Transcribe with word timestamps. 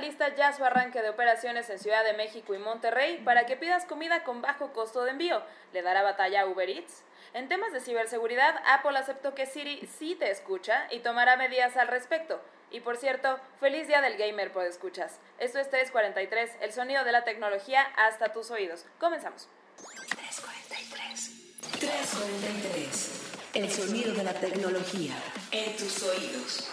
lista 0.00 0.34
ya 0.34 0.52
su 0.52 0.64
arranque 0.64 1.02
de 1.02 1.10
operaciones 1.10 1.70
en 1.70 1.78
Ciudad 1.78 2.04
de 2.04 2.14
México 2.14 2.54
y 2.54 2.58
Monterrey 2.58 3.18
para 3.24 3.46
que 3.46 3.56
pidas 3.56 3.84
comida 3.84 4.24
con 4.24 4.42
bajo 4.42 4.72
costo 4.72 5.04
de 5.04 5.12
envío. 5.12 5.42
¿Le 5.72 5.82
dará 5.82 6.02
batalla 6.02 6.42
a 6.42 6.46
Uber 6.46 6.68
Eats? 6.68 7.04
En 7.32 7.48
temas 7.48 7.72
de 7.72 7.80
ciberseguridad, 7.80 8.60
Apple 8.66 8.98
aceptó 8.98 9.34
que 9.34 9.46
Siri 9.46 9.88
sí 9.98 10.16
te 10.16 10.30
escucha 10.30 10.88
y 10.90 10.98
tomará 11.00 11.36
medidas 11.36 11.76
al 11.76 11.86
respecto. 11.86 12.40
Y 12.72 12.80
por 12.80 12.96
cierto, 12.96 13.38
feliz 13.60 13.86
día 13.86 14.00
del 14.00 14.16
gamer 14.16 14.52
por 14.52 14.64
escuchas. 14.64 15.20
Esto 15.38 15.58
es 15.58 15.70
343, 15.70 16.50
el 16.60 16.72
sonido 16.72 17.04
de 17.04 17.12
la 17.12 17.24
tecnología 17.24 17.82
hasta 17.96 18.32
tus 18.32 18.50
oídos. 18.50 18.84
Comenzamos. 18.98 19.48
343. 19.76 21.30
343. 21.78 23.20
El 23.54 23.70
sonido 23.70 24.14
de 24.14 24.24
la 24.24 24.34
tecnología 24.34 25.14
en 25.50 25.76
tus 25.76 26.02
oídos. 26.04 26.70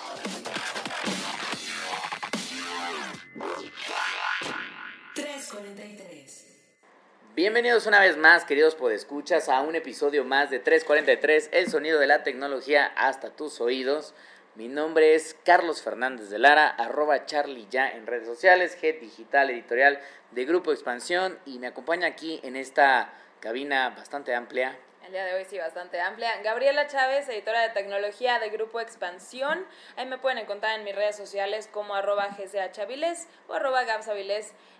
Bienvenidos 7.36 7.86
una 7.86 8.00
vez 8.00 8.18
más, 8.18 8.46
queridos 8.46 8.74
podescuchas, 8.76 9.48
a 9.48 9.62
un 9.62 9.76
episodio 9.76 10.26
más 10.26 10.50
de 10.50 10.60
343, 10.60 11.50
el 11.52 11.70
sonido 11.70 12.00
de 12.00 12.08
la 12.08 12.24
tecnología 12.24 12.86
hasta 12.96 13.30
tus 13.30 13.62
oídos. 13.62 14.16
Mi 14.56 14.68
nombre 14.68 15.14
es 15.14 15.36
Carlos 15.46 15.84
Fernández 15.84 16.30
de 16.30 16.40
Lara, 16.40 16.68
arroba 16.68 17.26
Charlie 17.28 17.68
ya 17.70 17.90
en 17.90 18.08
redes 18.08 18.28
sociales, 18.28 18.76
Head 18.82 19.02
Digital 19.02 19.52
Editorial 19.52 20.00
de 20.32 20.46
Grupo 20.46 20.72
Expansión 20.72 21.38
y 21.46 21.60
me 21.60 21.68
acompaña 21.68 22.08
aquí 22.08 22.40
en 22.44 22.56
esta 22.56 23.14
cabina 23.40 23.90
bastante 23.92 24.34
amplia. 24.34 24.80
El 25.08 25.14
día 25.14 25.24
de 25.24 25.36
hoy 25.36 25.46
sí, 25.46 25.58
bastante 25.58 26.02
amplia. 26.02 26.42
Gabriela 26.42 26.86
Chávez, 26.88 27.30
editora 27.30 27.62
de 27.62 27.70
tecnología 27.70 28.40
de 28.40 28.50
Grupo 28.50 28.82
Expansión. 28.82 29.66
Ahí 29.96 30.06
me 30.06 30.18
pueden 30.18 30.38
encontrar 30.38 30.78
en 30.78 30.84
mis 30.84 30.94
redes 30.94 31.16
sociales 31.16 31.70
como 31.72 31.96
arroba 31.96 32.28
o 33.48 33.54
arroba 33.54 33.86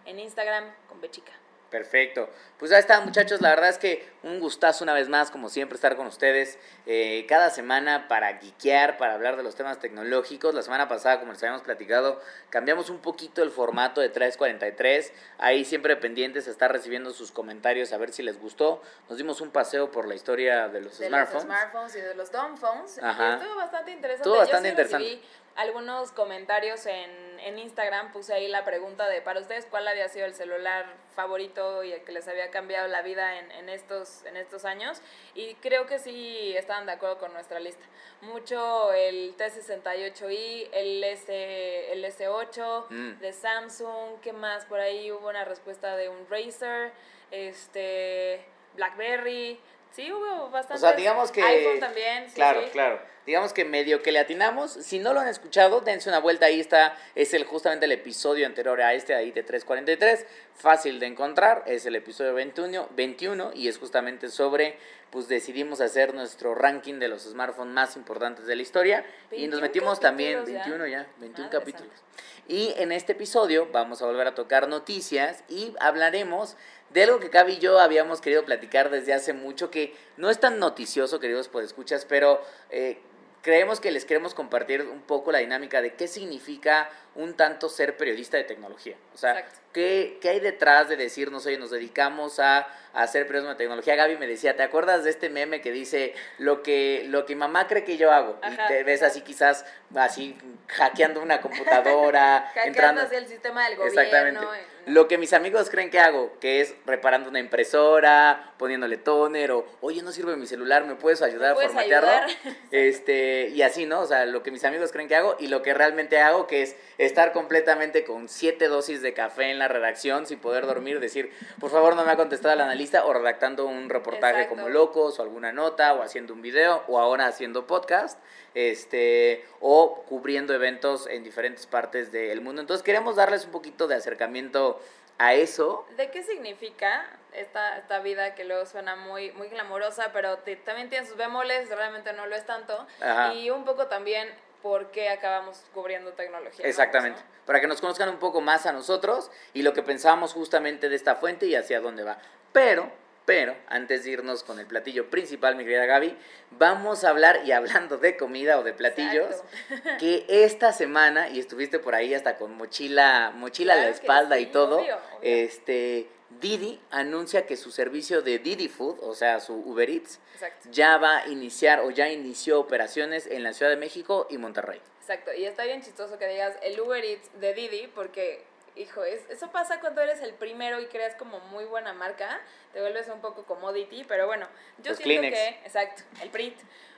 en 0.06 0.20
Instagram 0.20 0.66
con 0.90 1.00
Bechica. 1.00 1.32
Perfecto. 1.70 2.30
Pues 2.60 2.72
ahí 2.72 2.80
está, 2.80 3.02
muchachos. 3.02 3.42
La 3.42 3.50
verdad 3.50 3.70
es 3.70 3.78
que 3.78 4.08
un 4.24 4.40
gustazo 4.40 4.84
una 4.84 4.94
vez 4.94 5.10
más, 5.10 5.32
como 5.32 5.50
siempre, 5.50 5.76
estar 5.76 5.96
con 5.96 6.08
ustedes 6.08 6.58
eh, 6.86 7.26
cada 7.28 7.50
semana 7.50 8.08
para 8.08 8.32
guiquear, 8.40 8.98
para 8.98 9.14
hablar 9.14 9.36
de 9.36 9.44
los 9.44 9.56
temas 9.56 9.80
tecnológicos. 9.80 10.54
La 10.54 10.62
semana 10.62 10.88
pasada, 10.88 11.20
como 11.20 11.34
les 11.34 11.44
habíamos 11.44 11.62
platicado, 11.64 12.22
cambiamos 12.50 12.90
un 12.90 13.00
poquito 13.00 13.44
el 13.44 13.52
formato 13.52 14.00
de 14.02 14.10
343. 14.10 15.12
Ahí 15.40 15.66
siempre 15.66 15.96
pendientes 15.98 16.48
a 16.48 16.52
estar 16.52 16.72
recibiendo 16.72 17.12
sus 17.12 17.32
comentarios, 17.32 17.92
a 17.92 17.98
ver 17.98 18.12
si 18.14 18.24
les 18.24 18.40
gustó. 18.40 18.82
Nos 19.10 19.18
dimos 19.18 19.42
un 19.42 19.52
paseo 19.52 19.92
por 19.92 20.08
la 20.08 20.16
historia 20.16 20.70
de 20.70 20.82
los 20.82 20.98
de 20.98 21.08
smartphones. 21.08 21.44
los 21.46 21.54
smartphones 21.54 21.96
y 21.96 22.02
de 22.02 22.16
los 22.16 22.32
dumbphones. 22.32 23.00
Ajá. 23.04 23.30
Y 23.30 23.34
estuvo 23.44 23.56
bastante 23.56 23.92
interesante. 23.92 24.22
Estuvo 24.22 24.34
Yo 24.36 24.40
bastante 24.40 24.70
sí 24.70 24.72
interesante. 24.72 25.04
recibí 25.06 25.24
algunos 25.58 26.12
comentarios 26.14 26.86
en, 26.86 27.40
en 27.40 27.60
Instagram. 27.60 28.12
Puse 28.14 28.34
ahí 28.34 28.48
la 28.48 28.64
pregunta 28.64 29.08
de 29.10 29.22
para 29.22 29.40
ustedes 29.42 29.66
cuál 29.66 29.88
había 29.88 30.08
sido 30.08 30.26
el 30.26 30.34
celular 30.34 30.86
favorito 31.16 31.84
y 31.84 31.92
el 31.92 32.04
que 32.04 32.12
les 32.12 32.28
había 32.28 32.50
cambiado 32.52 32.88
la 32.88 33.02
vida 33.02 33.40
en, 33.40 33.52
en, 33.52 33.68
estos, 33.70 34.24
en 34.26 34.38
estos 34.38 34.64
años. 34.66 35.02
Y 35.36 35.56
creo 35.56 35.86
que 35.88 36.00
sí 36.00 36.56
estaban 36.56 36.86
de 36.86 36.94
acuerdo 36.94 37.18
con 37.18 37.34
nuestra 37.34 37.60
lista. 37.60 37.84
Mucho 38.22 38.94
el 38.94 39.36
T68i, 39.38 40.70
el, 40.72 41.04
S, 41.04 41.92
el 41.92 42.06
S8 42.06 42.86
Mm. 42.90 43.20
de 43.20 43.34
Samsung. 43.34 44.20
¿Qué 44.22 44.34
más? 44.34 44.66
Por 44.66 44.80
ahí 44.80 45.12
hubo 45.12 45.28
una 45.28 45.44
respuesta 45.44 45.96
de 45.98 46.10
un 46.10 46.28
Razer, 46.30 46.92
este, 47.32 48.46
BlackBerry. 48.76 49.60
Sí, 49.92 50.12
hubo 50.12 50.50
bastante. 50.50 50.76
O 50.76 50.78
sea, 50.78 50.94
digamos 50.94 51.32
que... 51.32 51.42
iPhone 51.42 51.80
también. 51.80 52.30
sí, 52.30 52.36
claro, 52.36 52.62
sí. 52.64 52.70
claro. 52.72 53.00
Digamos 53.28 53.52
que 53.52 53.66
medio 53.66 54.02
que 54.02 54.14
le 54.14 54.20
atinamos. 54.20 54.72
Si 54.72 55.00
no 55.00 55.12
lo 55.14 55.20
han 55.20 55.28
escuchado, 55.28 55.82
dense 55.82 56.08
una 56.08 56.20
vuelta. 56.20 56.46
Ahí 56.46 56.62
está. 56.62 56.98
Es 57.14 57.34
el 57.34 57.44
justamente 57.44 57.86
el 57.86 57.92
episodio 57.92 58.46
anterior 58.46 58.82
a 58.82 58.94
este 58.94 59.16
ahí 59.16 59.32
de 59.32 59.44
343. 59.44 60.26
Fácil 60.56 61.02
de 61.02 61.08
encontrar. 61.08 61.64
Es 61.68 61.86
el 61.86 61.98
episodio 61.98 62.34
21, 62.34 62.88
21 62.96 63.52
y 63.54 63.68
es 63.68 63.80
justamente 63.80 64.30
sobre, 64.30 64.78
pues 65.10 65.28
decidimos 65.28 65.82
hacer 65.82 66.14
nuestro 66.14 66.56
ranking 66.56 67.00
de 67.00 67.10
los 67.10 67.24
smartphones 67.24 67.74
más 67.74 67.98
importantes 67.98 68.46
de 68.46 68.56
la 68.56 68.62
historia. 68.62 69.06
Y 69.30 69.48
nos 69.48 69.60
21 69.60 69.62
metimos 69.62 70.00
también, 70.00 70.40
capítulos 70.40 70.66
ya. 70.66 70.72
21 70.72 70.88
ya, 70.88 71.08
21 71.20 71.48
Madre 71.48 71.60
capítulos. 71.60 72.04
Y 72.48 72.74
en 72.78 72.94
este 72.94 73.12
episodio 73.12 73.68
vamos 73.74 74.02
a 74.02 74.06
volver 74.06 74.28
a 74.28 74.36
tocar 74.36 74.70
noticias 74.70 75.44
y 75.50 75.76
hablaremos 75.82 76.56
de 76.90 77.04
algo 77.04 77.20
que 77.20 77.30
Gaby 77.30 77.54
y 77.54 77.60
yo 77.60 77.80
habíamos 77.80 78.22
querido 78.22 78.46
platicar 78.46 78.90
desde 78.90 79.14
hace 79.14 79.34
mucho, 79.34 79.70
que 79.70 79.94
no 80.16 80.30
es 80.30 80.40
tan 80.40 80.60
noticioso, 80.60 81.20
queridos 81.20 81.50
escuchas, 81.64 82.06
pero 82.06 82.42
eh, 82.70 83.00
creemos 83.42 83.80
que 83.80 83.92
les 83.92 84.06
queremos 84.06 84.34
compartir 84.34 84.82
un 84.82 85.02
poco 85.02 85.32
la 85.32 85.40
dinámica 85.40 85.82
de 85.82 85.94
qué 85.94 86.08
significa 86.08 86.90
un 87.16 87.34
tanto 87.34 87.70
ser 87.70 87.98
periodista 87.98 88.38
de 88.38 88.44
tecnología. 88.44 88.96
O 89.14 89.18
sea, 89.18 89.40
Exacto. 89.40 89.60
¿qué, 89.74 90.18
qué 90.22 90.30
hay 90.30 90.40
detrás 90.40 90.90
de 90.90 90.98
decirnos, 90.98 91.46
oye, 91.46 91.58
nos 91.58 91.72
dedicamos 91.72 92.40
a, 92.40 92.60
a 92.60 93.04
hacer 93.04 93.26
periodismo 93.26 93.52
de 93.52 93.58
tecnología? 93.58 93.96
Gaby 93.96 94.18
me 94.18 94.28
decía, 94.28 94.56
¿te 94.56 94.64
acuerdas 94.64 95.04
de 95.04 95.12
este 95.12 95.30
meme 95.30 95.62
que 95.62 95.72
dice 95.72 96.14
lo 96.38 96.62
que, 96.62 97.06
lo 97.08 97.26
que 97.26 97.36
mamá 97.36 97.68
cree 97.68 97.84
que 97.84 97.98
yo 97.98 98.12
hago? 98.12 98.38
Ajá, 98.42 98.66
y 98.66 98.68
te 98.68 98.84
ves 98.84 99.02
así 99.02 99.22
quizás, 99.22 99.66
así 99.96 100.38
hackeando 100.68 101.22
una 101.22 101.42
computadora, 101.42 102.42
Hackeando 102.48 102.68
entrando... 102.68 103.02
hacia 103.02 103.18
el 103.18 103.28
sistema 103.28 103.68
del 103.70 103.78
gobierno. 103.78 104.02
Exactamente. 104.02 104.77
Lo 104.88 105.10
que 105.10 105.18
mis 105.18 105.34
amigos 105.34 105.70
creen 105.70 105.90
que 105.90 106.00
hago, 106.00 106.32
que 106.40 106.62
es 106.62 106.74
reparando 106.86 107.30
una 107.30 107.42
impresora, 107.42 108.54
poniéndole 108.58 108.96
toner, 108.96 109.52
o 109.52 109.66
oye, 109.82 110.02
no 110.02 110.14
sirve 110.14 110.38
mi 110.38 110.48
celular, 110.48 110.86
¿me 110.86 110.96
puedes 110.96 111.22
ayudar 111.22 111.56
puedes 111.56 111.72
a 111.72 111.74
formatearlo? 111.74 112.10
ayudar? 112.10 112.30
Este, 112.72 113.50
y 113.50 113.64
así, 113.64 113.86
¿no? 113.86 114.00
O 114.00 114.06
sea, 114.06 114.26
lo 114.26 114.44
que 114.44 114.52
mis 114.52 114.64
amigos 114.64 114.94
creen 114.94 115.10
que 115.10 115.16
hago 115.18 115.36
y 115.40 115.48
lo 115.48 115.62
que 115.62 115.74
realmente 115.74 116.20
hago, 116.20 116.48
que 116.48 116.62
es 116.62 116.78
estar 116.98 117.34
completamente 117.34 118.06
con 118.06 118.30
siete 118.30 118.70
dosis 118.70 119.02
de 119.02 119.14
café 119.14 119.52
en 119.52 119.60
la 119.60 119.68
redacción 119.68 120.26
sin 120.26 120.40
poder 120.40 120.66
dormir, 120.66 121.02
decir, 121.02 121.32
por 121.60 121.70
favor, 121.70 121.98
no 121.98 122.06
me 122.06 122.12
ha 122.12 122.16
contestado 122.16 122.54
el 122.54 122.62
analista, 122.62 123.06
o 123.06 123.14
redactando 123.14 123.66
un 123.66 123.90
reportaje 123.90 124.44
Exacto. 124.44 124.56
como 124.56 124.70
locos, 124.70 125.20
o 125.20 125.22
alguna 125.22 125.52
nota, 125.52 125.94
o 125.96 126.02
haciendo 126.02 126.34
un 126.34 126.42
video, 126.42 126.84
o 126.88 126.98
ahora 127.00 127.28
haciendo 127.28 127.68
podcast, 127.68 128.20
este, 128.58 129.46
o 129.62 130.04
cubriendo 130.10 130.52
eventos 130.54 131.06
en 131.08 131.24
diferentes 131.24 131.68
partes 131.68 132.12
del 132.12 132.42
mundo. 132.42 132.60
Entonces 132.62 132.84
queremos 132.84 133.16
darles 133.16 133.46
un 133.46 133.52
poquito 133.52 133.88
de 133.88 133.94
acercamiento 133.96 134.82
a 135.20 135.36
eso. 135.36 135.86
¿De 135.96 136.10
qué 136.10 136.24
significa 136.24 137.06
esta, 137.34 137.78
esta 137.78 138.00
vida 138.00 138.34
que 138.34 138.46
luego 138.46 138.66
suena 138.66 138.96
muy, 138.96 139.32
muy 139.34 139.48
glamorosa, 139.50 140.12
pero 140.12 140.40
te- 140.40 140.56
también 140.56 140.90
tiene 140.90 141.06
sus 141.06 141.18
bemoles, 141.18 141.70
realmente 141.70 142.14
no 142.14 142.26
lo 142.26 142.36
es 142.36 142.46
tanto? 142.48 142.88
Ajá. 143.00 143.34
Y 143.36 143.52
un 143.52 143.64
poco 143.64 143.86
también 143.88 144.28
por 144.64 144.90
qué 144.90 145.10
acabamos 145.10 145.64
cubriendo 145.76 146.14
tecnología. 146.14 146.64
¿no? 146.64 146.70
Exactamente. 146.70 147.20
¿No? 147.20 147.46
Para 147.46 147.62
que 147.62 147.68
nos 147.68 147.80
conozcan 147.80 148.10
un 148.10 148.18
poco 148.18 148.42
más 148.42 148.66
a 148.66 148.72
nosotros 148.72 149.30
y 149.54 149.62
lo 149.62 149.74
que 149.74 149.84
pensamos 149.84 150.34
justamente 150.34 150.90
de 150.90 150.96
esta 150.96 151.16
fuente 151.16 151.46
y 151.46 151.54
hacia 151.56 151.80
dónde 151.80 152.04
va. 152.04 152.18
Pero, 152.54 152.92
pero, 153.28 153.58
antes 153.68 154.06
de 154.06 154.12
irnos 154.12 154.42
con 154.42 154.58
el 154.58 154.66
platillo 154.66 155.10
principal, 155.10 155.58
mi 155.58 155.66
querida 155.66 155.86
Gaby, 155.86 156.18
vamos 156.52 157.04
a 157.04 157.10
hablar, 157.10 157.42
y 157.44 157.52
hablando 157.52 157.98
de 157.98 158.16
comida 158.16 158.58
o 158.58 158.64
de 158.64 158.72
platillos, 158.72 159.44
Exacto. 159.70 159.90
que 160.00 160.26
esta 160.30 160.72
semana, 160.72 161.28
y 161.28 161.38
estuviste 161.38 161.78
por 161.78 161.94
ahí 161.94 162.14
hasta 162.14 162.38
con 162.38 162.56
mochila, 162.56 163.34
mochila 163.36 163.74
a 163.74 163.76
la 163.76 163.90
espalda 163.90 164.40
y 164.40 164.46
todo, 164.46 164.78
obvio, 164.80 164.96
obvio. 164.96 165.20
este, 165.22 166.08
Didi 166.40 166.80
anuncia 166.90 167.46
que 167.46 167.58
su 167.58 167.70
servicio 167.70 168.22
de 168.22 168.40
Didi 168.40 168.70
Food, 168.70 169.00
o 169.02 169.14
sea, 169.14 169.42
su 169.42 169.56
Uber 169.56 169.90
Eats, 169.90 170.20
Exacto. 170.34 170.70
ya 170.72 170.96
va 170.98 171.18
a 171.24 171.28
iniciar 171.28 171.82
o 171.82 171.92
ya 171.92 172.10
inició 172.10 172.62
operaciones 172.62 173.28
en 173.28 173.44
la 173.44 173.52
Ciudad 173.52 173.72
de 173.72 173.78
México 173.78 174.28
y 174.30 174.38
Monterrey. 174.38 174.80
Exacto, 175.02 175.34
y 175.34 175.44
está 175.44 175.66
bien 175.66 175.82
chistoso 175.82 176.18
que 176.18 176.28
digas 176.28 176.56
el 176.62 176.80
Uber 176.80 177.04
Eats 177.04 177.30
de 177.42 177.54
Didi, 177.54 177.88
porque, 177.94 178.44
hijo, 178.78 179.04
es, 179.04 179.30
eso 179.30 179.52
pasa 179.52 179.80
cuando 179.80 180.02
eres 180.02 180.22
el 180.22 180.34
primero 180.34 180.80
y 180.80 180.88
creas 180.88 181.16
como 181.16 181.40
muy 181.40 181.66
buena 181.66 181.94
marca, 181.94 182.40
te 182.74 182.82
vuelves 182.82 183.08
un 183.10 183.22
poco 183.22 183.44
commodity, 183.46 184.04
pero 184.04 184.28
bueno, 184.28 184.48
yo 184.80 184.92
Los 184.92 184.98
siento 185.00 185.22
Kleenex. 185.22 185.36
que, 185.36 185.50
exacto, 185.66 186.04
el 186.22 186.30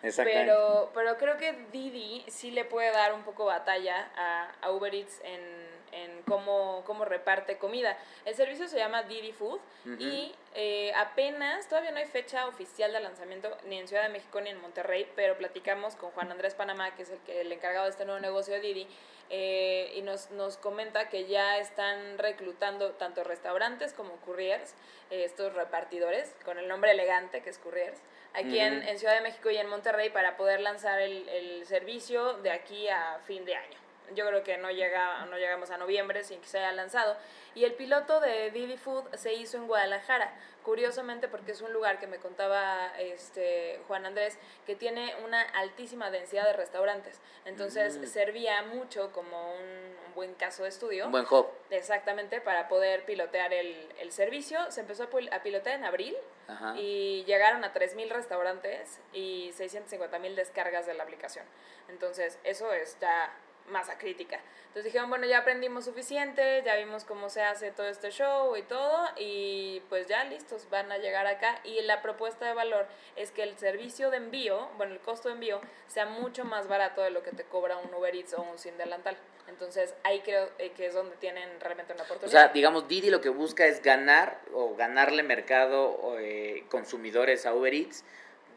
Exactamente. 0.01 0.51
pero, 0.51 0.91
pero 0.93 1.17
creo 1.17 1.37
que 1.37 1.53
Didi 1.71 2.23
sí 2.29 2.51
le 2.51 2.65
puede 2.65 2.91
dar 2.91 3.13
un 3.13 3.23
poco 3.23 3.45
batalla 3.45 4.11
a, 4.15 4.51
a 4.61 4.71
Uber 4.71 4.93
Eats 4.93 5.19
en, 5.23 5.78
en 5.91 6.21
cómo, 6.23 6.83
cómo 6.85 7.05
reparte 7.05 7.57
comida. 7.57 7.97
El 8.25 8.35
servicio 8.35 8.67
se 8.67 8.77
llama 8.77 9.03
Didi 9.03 9.31
Food 9.31 9.59
y 9.99 10.33
eh, 10.55 10.91
apenas, 10.95 11.67
todavía 11.67 11.91
no 11.91 11.97
hay 11.97 12.05
fecha 12.05 12.47
oficial 12.47 12.91
de 12.91 12.99
lanzamiento 12.99 13.55
ni 13.65 13.79
en 13.79 13.87
Ciudad 13.87 14.03
de 14.03 14.09
México 14.09 14.41
ni 14.41 14.49
en 14.49 14.61
Monterrey, 14.61 15.09
pero 15.15 15.37
platicamos 15.37 15.95
con 15.95 16.11
Juan 16.11 16.31
Andrés 16.31 16.55
Panamá, 16.55 16.95
que 16.95 17.03
es 17.03 17.09
el, 17.09 17.19
que, 17.19 17.41
el 17.41 17.51
encargado 17.51 17.85
de 17.85 17.91
este 17.91 18.05
nuevo 18.05 18.19
negocio 18.19 18.53
de 18.53 18.59
Didi, 18.59 18.87
eh, 19.31 19.93
y 19.95 20.01
nos, 20.01 20.31
nos 20.31 20.57
comenta 20.57 21.07
que 21.09 21.25
ya 21.25 21.59
están 21.59 22.17
reclutando 22.17 22.91
tanto 22.93 23.23
restaurantes 23.23 23.93
como 23.93 24.15
couriers, 24.17 24.73
eh, 25.11 25.23
estos 25.23 25.53
repartidores, 25.53 26.35
con 26.43 26.57
el 26.57 26.67
nombre 26.67 26.91
elegante 26.91 27.41
que 27.41 27.49
es 27.51 27.59
couriers, 27.59 27.99
aquí 28.33 28.59
en, 28.59 28.83
en 28.83 28.99
Ciudad 28.99 29.15
de 29.15 29.21
México 29.21 29.49
y 29.49 29.57
en 29.57 29.69
Monterrey 29.69 30.09
para 30.09 30.37
poder 30.37 30.61
lanzar 30.61 30.99
el, 30.99 31.27
el 31.29 31.65
servicio 31.65 32.33
de 32.33 32.51
aquí 32.51 32.87
a 32.89 33.19
fin 33.25 33.45
de 33.45 33.55
año. 33.55 33.78
Yo 34.15 34.25
creo 34.27 34.43
que 34.43 34.57
no, 34.57 34.69
llega, 34.71 35.25
no 35.25 35.37
llegamos 35.37 35.69
a 35.71 35.77
noviembre 35.77 36.23
sin 36.23 36.39
que 36.41 36.47
se 36.47 36.59
haya 36.59 36.71
lanzado. 36.71 37.17
Y 37.55 37.63
el 37.65 37.73
piloto 37.73 38.19
de 38.19 38.51
Didi 38.51 38.77
Food 38.77 39.15
se 39.15 39.33
hizo 39.33 39.57
en 39.57 39.67
Guadalajara, 39.67 40.31
curiosamente 40.63 41.27
porque 41.27 41.51
es 41.51 41.61
un 41.61 41.73
lugar 41.73 41.99
que 41.99 42.07
me 42.07 42.17
contaba 42.17 42.91
este 42.99 43.81
Juan 43.87 44.05
Andrés, 44.05 44.37
que 44.65 44.75
tiene 44.75 45.15
una 45.23 45.41
altísima 45.41 46.11
densidad 46.11 46.45
de 46.45 46.53
restaurantes. 46.53 47.19
Entonces 47.45 47.97
Mm. 47.97 48.05
servía 48.05 48.61
mucho 48.63 49.11
como 49.11 49.53
un, 49.55 49.61
un 50.07 50.13
buen 50.15 50.33
caso 50.35 50.63
de 50.63 50.69
estudio. 50.69 51.05
Un 51.07 51.11
buen 51.11 51.25
hub. 51.29 51.47
Exactamente, 51.69 52.39
para 52.41 52.67
poder 52.67 53.03
pilotear 53.05 53.53
el, 53.53 53.89
el 53.99 54.11
servicio. 54.11 54.59
Se 54.71 54.81
empezó 54.81 55.03
a, 55.03 55.35
a 55.35 55.41
pilotear 55.43 55.75
en 55.77 55.85
abril 55.85 56.15
Ajá. 56.47 56.75
y 56.77 57.23
llegaron 57.25 57.63
a 57.63 57.73
3.000 57.73 58.09
restaurantes 58.09 58.99
y 59.13 59.51
650.000 59.57 60.35
descargas 60.35 60.85
de 60.85 60.93
la 60.93 61.03
aplicación. 61.03 61.45
Entonces, 61.87 62.37
eso 62.43 62.71
es 62.73 62.97
ya 62.99 63.33
masa 63.69 63.97
crítica. 63.97 64.39
Entonces 64.67 64.85
dijeron, 64.85 65.09
bueno, 65.09 65.25
ya 65.25 65.39
aprendimos 65.39 65.85
suficiente, 65.85 66.61
ya 66.63 66.75
vimos 66.75 67.03
cómo 67.03 67.29
se 67.29 67.41
hace 67.41 67.71
todo 67.71 67.87
este 67.87 68.11
show 68.11 68.55
y 68.55 68.61
todo, 68.61 69.07
y 69.17 69.81
pues 69.89 70.07
ya 70.07 70.23
listos, 70.25 70.69
van 70.69 70.91
a 70.91 70.97
llegar 70.99 71.25
acá. 71.25 71.59
Y 71.63 71.81
la 71.81 72.01
propuesta 72.01 72.45
de 72.45 72.53
valor 72.53 72.85
es 73.15 73.31
que 73.31 73.43
el 73.43 73.57
servicio 73.57 74.11
de 74.11 74.17
envío, 74.17 74.69
bueno, 74.77 74.93
el 74.93 74.99
costo 74.99 75.29
de 75.29 75.35
envío, 75.35 75.59
sea 75.87 76.05
mucho 76.05 76.45
más 76.45 76.67
barato 76.67 77.01
de 77.01 77.09
lo 77.09 77.23
que 77.23 77.31
te 77.31 77.43
cobra 77.45 77.77
un 77.77 77.93
Uber 77.93 78.15
Eats 78.15 78.33
o 78.35 78.41
un 78.43 78.59
Sin 78.59 78.77
Delantal. 78.77 79.17
Entonces 79.47 79.95
ahí 80.03 80.21
creo 80.21 80.47
eh, 80.59 80.71
que 80.77 80.85
es 80.85 80.93
donde 80.93 81.15
tienen 81.15 81.49
realmente 81.59 81.93
una 81.93 82.03
O 82.03 82.05
oportunidad. 82.05 82.31
sea, 82.39 82.47
digamos, 82.53 82.87
Didi 82.87 83.09
lo 83.09 83.19
que 83.21 83.29
busca 83.29 83.65
es 83.65 83.81
ganar 83.81 84.39
o 84.53 84.75
ganarle 84.75 85.23
mercado 85.23 85.89
o, 85.89 86.19
eh, 86.19 86.63
consumidores 86.69 87.47
a 87.47 87.55
Uber 87.55 87.73
Eats, 87.73 88.03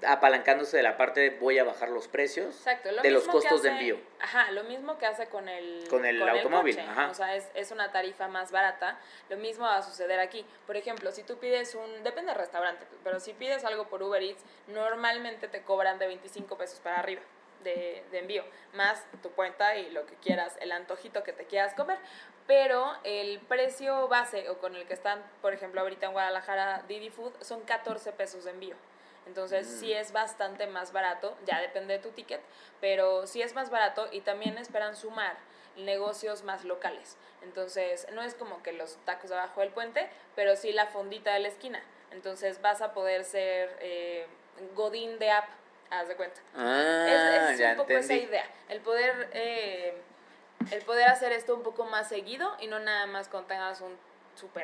apalancándose 0.06 0.76
de 0.76 0.82
la 0.82 0.96
parte 0.96 1.20
de 1.20 1.30
voy 1.30 1.58
a 1.58 1.64
bajar 1.64 1.88
los 1.88 2.08
precios 2.08 2.56
Exacto, 2.56 2.90
lo 2.92 3.02
de 3.02 3.10
los 3.10 3.28
costos 3.28 3.62
de 3.62 3.70
envío. 3.70 3.98
Ajá, 4.20 4.50
lo 4.52 4.64
mismo 4.64 4.98
que 4.98 5.06
hace 5.06 5.26
con 5.28 5.48
el, 5.48 5.86
Con 5.88 6.04
el 6.04 6.20
automóvil, 6.28 6.76
coche, 6.76 6.88
ajá. 6.88 7.10
O 7.10 7.14
sea, 7.14 7.36
es, 7.36 7.50
es 7.54 7.70
una 7.70 7.92
tarifa 7.92 8.28
más 8.28 8.52
barata. 8.52 8.98
Lo 9.28 9.36
mismo 9.36 9.64
va 9.64 9.76
a 9.76 9.82
suceder 9.82 10.20
aquí. 10.20 10.44
Por 10.66 10.76
ejemplo, 10.76 11.10
si 11.12 11.22
tú 11.22 11.38
pides 11.38 11.74
un. 11.74 12.02
Depende 12.02 12.32
del 12.32 12.40
restaurante, 12.40 12.86
pero 13.04 13.20
si 13.20 13.32
pides 13.32 13.64
algo 13.64 13.88
por 13.88 14.02
Uber 14.02 14.22
Eats, 14.22 14.44
normalmente 14.68 15.48
te 15.48 15.62
cobran 15.62 15.98
de 15.98 16.06
25 16.06 16.56
pesos 16.56 16.80
para 16.80 16.98
arriba. 16.98 17.22
De, 17.62 18.04
de 18.10 18.18
envío, 18.18 18.42
más 18.72 19.06
tu 19.22 19.30
cuenta 19.30 19.76
y 19.76 19.88
lo 19.90 20.04
que 20.04 20.16
quieras, 20.16 20.56
el 20.60 20.72
antojito 20.72 21.22
que 21.22 21.32
te 21.32 21.44
quieras 21.44 21.74
comer. 21.74 21.96
Pero 22.48 22.92
el 23.04 23.38
precio 23.38 24.08
base 24.08 24.48
o 24.50 24.58
con 24.58 24.74
el 24.74 24.84
que 24.86 24.94
están, 24.94 25.22
por 25.40 25.52
ejemplo, 25.54 25.80
ahorita 25.80 26.06
en 26.06 26.12
Guadalajara, 26.12 26.82
Didi 26.88 27.10
Food, 27.10 27.34
son 27.40 27.60
14 27.60 28.10
pesos 28.12 28.44
de 28.44 28.50
envío. 28.50 28.74
Entonces 29.26 29.66
Mm. 29.66 29.80
sí 29.80 29.92
es 29.92 30.12
bastante 30.12 30.66
más 30.66 30.92
barato, 30.92 31.36
ya 31.46 31.60
depende 31.60 31.94
de 31.94 31.98
tu 32.00 32.10
ticket, 32.10 32.40
pero 32.80 33.26
sí 33.26 33.40
es 33.42 33.54
más 33.54 33.70
barato 33.70 34.08
y 34.10 34.20
también 34.20 34.58
esperan 34.58 34.96
sumar 34.96 35.36
negocios 35.76 36.42
más 36.42 36.64
locales. 36.64 37.16
Entonces 37.42 38.06
no 38.12 38.22
es 38.22 38.34
como 38.34 38.62
que 38.62 38.72
los 38.72 38.96
tacos 39.04 39.30
abajo 39.32 39.60
del 39.60 39.70
puente, 39.70 40.08
pero 40.34 40.56
sí 40.56 40.72
la 40.72 40.86
fondita 40.86 41.32
de 41.34 41.40
la 41.40 41.48
esquina. 41.48 41.82
Entonces 42.10 42.60
vas 42.60 42.82
a 42.82 42.92
poder 42.92 43.24
ser 43.24 43.76
eh, 43.80 44.26
godín 44.74 45.18
de 45.18 45.30
app, 45.30 45.48
haz 45.90 46.08
de 46.08 46.16
cuenta. 46.16 46.40
Ah, 46.54 47.06
es 47.08 47.50
es 47.52 47.58
ya 47.58 47.70
un 47.70 47.76
poco 47.78 47.92
entendí. 47.92 48.14
esa 48.16 48.28
idea, 48.28 48.44
el 48.68 48.80
poder, 48.80 49.30
eh, 49.32 49.94
el 50.70 50.82
poder 50.82 51.08
hacer 51.08 51.32
esto 51.32 51.54
un 51.54 51.62
poco 51.62 51.84
más 51.86 52.08
seguido 52.08 52.54
y 52.60 52.66
no 52.66 52.78
nada 52.80 53.06
más 53.06 53.28
cuando 53.28 53.48
tengas 53.48 53.80
un 53.80 53.96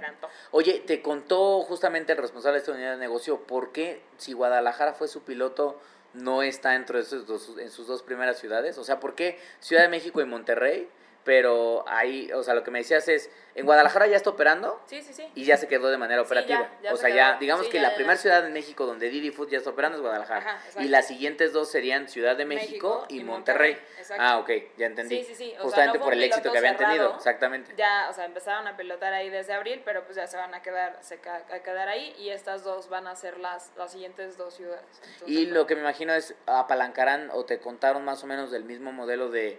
antojo. 0.04 0.32
Oye, 0.50 0.80
te 0.80 1.02
contó 1.02 1.62
justamente 1.62 2.12
el 2.12 2.18
responsable 2.18 2.54
de 2.54 2.60
esta 2.60 2.72
unidad 2.72 2.92
de 2.92 2.98
negocio 2.98 3.46
por 3.46 3.72
qué 3.72 4.02
si 4.16 4.32
Guadalajara 4.32 4.94
fue 4.94 5.08
su 5.08 5.22
piloto 5.22 5.80
no 6.14 6.42
está 6.42 6.70
dentro 6.70 6.96
de 6.98 7.04
esos 7.04 7.26
dos, 7.26 7.54
en 7.58 7.70
sus 7.70 7.86
dos 7.86 8.02
primeras 8.02 8.38
ciudades. 8.38 8.78
O 8.78 8.84
sea, 8.84 9.00
¿por 9.00 9.14
qué 9.14 9.38
Ciudad 9.60 9.82
de 9.82 9.88
México 9.88 10.20
y 10.20 10.24
Monterrey? 10.24 10.88
Pero 11.28 11.84
ahí, 11.86 12.32
o 12.32 12.42
sea, 12.42 12.54
lo 12.54 12.64
que 12.64 12.70
me 12.70 12.78
decías 12.78 13.06
es, 13.06 13.30
en 13.54 13.66
Guadalajara 13.66 14.06
ya 14.06 14.16
está 14.16 14.30
operando 14.30 14.80
Sí, 14.86 15.02
sí, 15.02 15.12
sí. 15.12 15.28
y 15.34 15.44
ya 15.44 15.58
se 15.58 15.68
quedó 15.68 15.90
de 15.90 15.98
manera 15.98 16.22
Sí, 16.22 16.26
operativa. 16.26 16.60
ya, 16.60 16.80
ya 16.84 16.92
o 16.94 16.96
se 16.96 17.02
sea, 17.02 17.14
ya, 17.14 17.36
digamos 17.38 17.66
Sí, 17.66 17.72
que 17.72 17.80
la 17.80 17.94
primera 17.96 18.16
ciudad 18.16 18.46
en 18.46 18.54
México 18.54 18.86
donde 18.86 19.10
Didi 19.10 19.30
Food 19.30 19.50
ya 19.50 19.58
está 19.58 19.68
operando 19.68 19.98
es 19.98 20.02
Guadalajara. 20.02 20.40
Ajá, 20.54 20.82
y 20.82 20.88
las 20.88 21.06
siguientes 21.06 21.52
dos 21.52 21.70
serían 21.70 22.08
Ciudad 22.08 22.34
de 22.34 22.46
México, 22.46 23.00
México 23.02 23.06
y 23.10 23.24
Monterrey. 23.24 23.72
Monterrey, 23.74 23.98
exacto. 23.98 24.22
Ah, 24.26 24.38
ok, 24.38 24.50
ya 24.78 24.86
entendí. 24.86 25.18
Sí, 25.18 25.24
sí, 25.24 25.34
sí. 25.34 25.50
O 25.50 25.54
sea, 25.56 25.62
Justamente 25.64 25.98
no 25.98 26.04
por 26.04 26.12
el 26.14 26.22
éxito 26.22 26.50
que 26.50 26.56
habían 26.56 26.78
tenido, 26.78 27.14
exactamente. 27.14 27.74
Ya, 27.76 28.06
o 28.08 28.14
sea, 28.14 28.24
empezaron 28.24 28.66
a 28.66 28.74
pilotar 28.78 29.12
ahí 29.12 29.28
desde 29.28 29.52
abril, 29.52 29.82
pero 29.84 30.04
pues 30.04 30.16
ya 30.16 30.26
se 30.26 30.38
van 30.38 30.54
a 30.54 30.62
quedar, 30.62 30.96
se 31.02 31.18
ca- 31.18 31.44
a 31.52 31.58
quedar 31.58 31.88
ahí 31.90 32.14
y 32.18 32.30
estas 32.30 32.64
dos 32.64 32.88
van 32.88 33.06
a 33.06 33.14
ser 33.16 33.36
las, 33.38 33.70
las 33.76 33.92
siguientes 33.92 34.38
dos 34.38 34.54
ciudades. 34.54 34.86
Entonces, 35.02 35.28
Y 35.28 35.44
lo 35.44 35.66
que 35.66 35.74
me 35.74 35.82
imagino 35.82 36.14
es 36.14 36.34
apalancarán 36.46 37.28
o 37.34 37.44
te 37.44 37.58
contaron 37.58 38.02
más 38.02 38.24
o 38.24 38.26
menos 38.26 38.50
del 38.50 38.64
mismo 38.64 38.92
modelo 38.92 39.28
de 39.28 39.58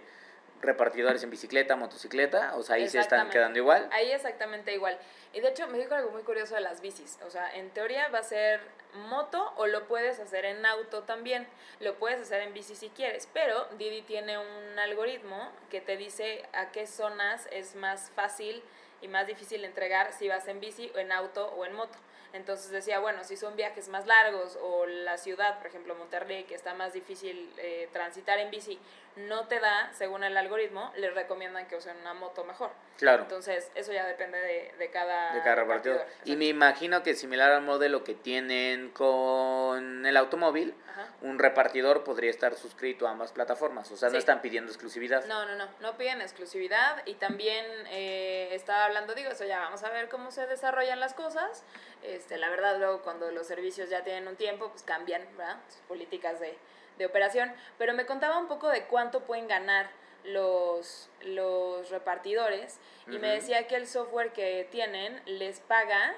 repartidores 0.60 1.22
en 1.22 1.30
bicicleta, 1.30 1.76
motocicleta, 1.76 2.54
o 2.56 2.62
sea, 2.62 2.76
ahí 2.76 2.88
se 2.88 2.98
están 2.98 3.30
quedando 3.30 3.58
igual. 3.58 3.88
Ahí 3.92 4.12
exactamente 4.12 4.74
igual. 4.74 4.98
Y 5.32 5.40
de 5.40 5.48
hecho 5.48 5.66
me 5.68 5.78
dijo 5.78 5.94
algo 5.94 6.10
muy 6.10 6.22
curioso 6.22 6.54
de 6.54 6.60
las 6.60 6.80
bicis. 6.80 7.18
O 7.26 7.30
sea, 7.30 7.54
en 7.54 7.70
teoría 7.70 8.08
va 8.08 8.18
a 8.18 8.22
ser 8.22 8.60
moto 9.08 9.52
o 9.56 9.66
lo 9.66 9.86
puedes 9.86 10.18
hacer 10.18 10.44
en 10.44 10.66
auto 10.66 11.04
también. 11.04 11.46
Lo 11.78 11.94
puedes 11.94 12.20
hacer 12.20 12.42
en 12.42 12.52
bici 12.52 12.74
si 12.74 12.90
quieres. 12.90 13.28
Pero 13.32 13.66
Didi 13.78 14.02
tiene 14.02 14.38
un 14.38 14.78
algoritmo 14.78 15.50
que 15.70 15.80
te 15.80 15.96
dice 15.96 16.44
a 16.52 16.72
qué 16.72 16.86
zonas 16.86 17.48
es 17.52 17.74
más 17.74 18.10
fácil 18.14 18.62
y 19.00 19.08
más 19.08 19.26
difícil 19.26 19.64
entregar 19.64 20.12
si 20.12 20.28
vas 20.28 20.46
en 20.48 20.60
bici 20.60 20.90
o 20.94 20.98
en 20.98 21.12
auto 21.12 21.46
o 21.56 21.64
en 21.64 21.74
moto. 21.74 21.98
Entonces 22.32 22.70
decía, 22.70 23.00
bueno, 23.00 23.24
si 23.24 23.36
son 23.36 23.56
viajes 23.56 23.88
más 23.88 24.06
largos 24.06 24.56
o 24.62 24.86
la 24.86 25.18
ciudad, 25.18 25.58
por 25.58 25.66
ejemplo 25.66 25.94
Monterrey, 25.96 26.44
que 26.44 26.54
está 26.54 26.74
más 26.74 26.92
difícil 26.92 27.52
eh, 27.58 27.88
transitar 27.92 28.38
en 28.38 28.50
bici, 28.50 28.78
no 29.16 29.48
te 29.48 29.60
da, 29.60 29.90
según 29.92 30.24
el 30.24 30.36
algoritmo, 30.36 30.92
les 30.96 31.12
recomiendan 31.14 31.66
que 31.66 31.76
usen 31.76 31.96
una 31.98 32.14
moto 32.14 32.44
mejor. 32.44 32.70
Claro, 32.96 33.22
Entonces, 33.22 33.70
eso 33.74 33.92
ya 33.92 34.06
depende 34.06 34.38
de, 34.38 34.74
de 34.78 34.90
cada, 34.90 35.34
de 35.34 35.40
cada 35.40 35.54
repartidor. 35.56 36.06
Y 36.24 36.36
me 36.36 36.46
imagino 36.46 37.02
que 37.02 37.14
similar 37.14 37.50
al 37.50 37.62
modelo 37.62 38.04
que 38.04 38.14
tienen 38.14 38.90
con 38.90 40.04
el 40.04 40.16
automóvil, 40.16 40.74
Ajá. 40.92 41.08
un 41.22 41.38
repartidor 41.38 42.04
podría 42.04 42.30
estar 42.30 42.54
suscrito 42.54 43.08
a 43.08 43.12
ambas 43.12 43.32
plataformas, 43.32 43.90
o 43.90 43.96
sea, 43.96 44.10
no 44.10 44.18
están 44.18 44.42
pidiendo 44.42 44.70
exclusividad. 44.70 45.24
No, 45.26 45.46
no, 45.46 45.56
no, 45.56 45.68
no 45.80 45.96
piden 45.96 46.20
exclusividad 46.20 47.02
y 47.06 47.14
también 47.14 47.64
eh, 47.88 48.50
estaba 48.52 48.84
hablando, 48.84 49.14
digo, 49.14 49.30
eso 49.30 49.44
ya 49.46 49.60
vamos 49.60 49.82
a 49.82 49.90
ver 49.90 50.08
cómo 50.08 50.30
se 50.30 50.46
desarrollan 50.46 51.00
las 51.00 51.14
cosas. 51.14 51.64
Este, 52.02 52.36
la 52.36 52.50
verdad, 52.50 52.78
luego 52.78 53.02
cuando 53.02 53.30
los 53.30 53.46
servicios 53.46 53.88
ya 53.88 54.04
tienen 54.04 54.28
un 54.28 54.36
tiempo, 54.36 54.68
pues 54.70 54.82
cambian, 54.82 55.26
¿verdad? 55.36 55.56
Sus 55.68 55.80
políticas 55.82 56.38
de, 56.38 56.56
de 57.00 57.06
operación. 57.06 57.52
Pero 57.78 57.94
me 57.94 58.06
contaba 58.06 58.38
un 58.38 58.46
poco 58.46 58.68
de 58.68 58.84
cuánto 58.84 59.22
pueden 59.22 59.48
ganar 59.48 59.90
los, 60.22 61.08
los 61.22 61.90
repartidores 61.90 62.78
y 63.08 63.18
me 63.18 63.28
decía 63.28 63.66
que 63.66 63.76
el 63.76 63.86
software 63.86 64.32
que 64.32 64.68
tienen 64.70 65.20
les 65.24 65.60
paga 65.60 66.14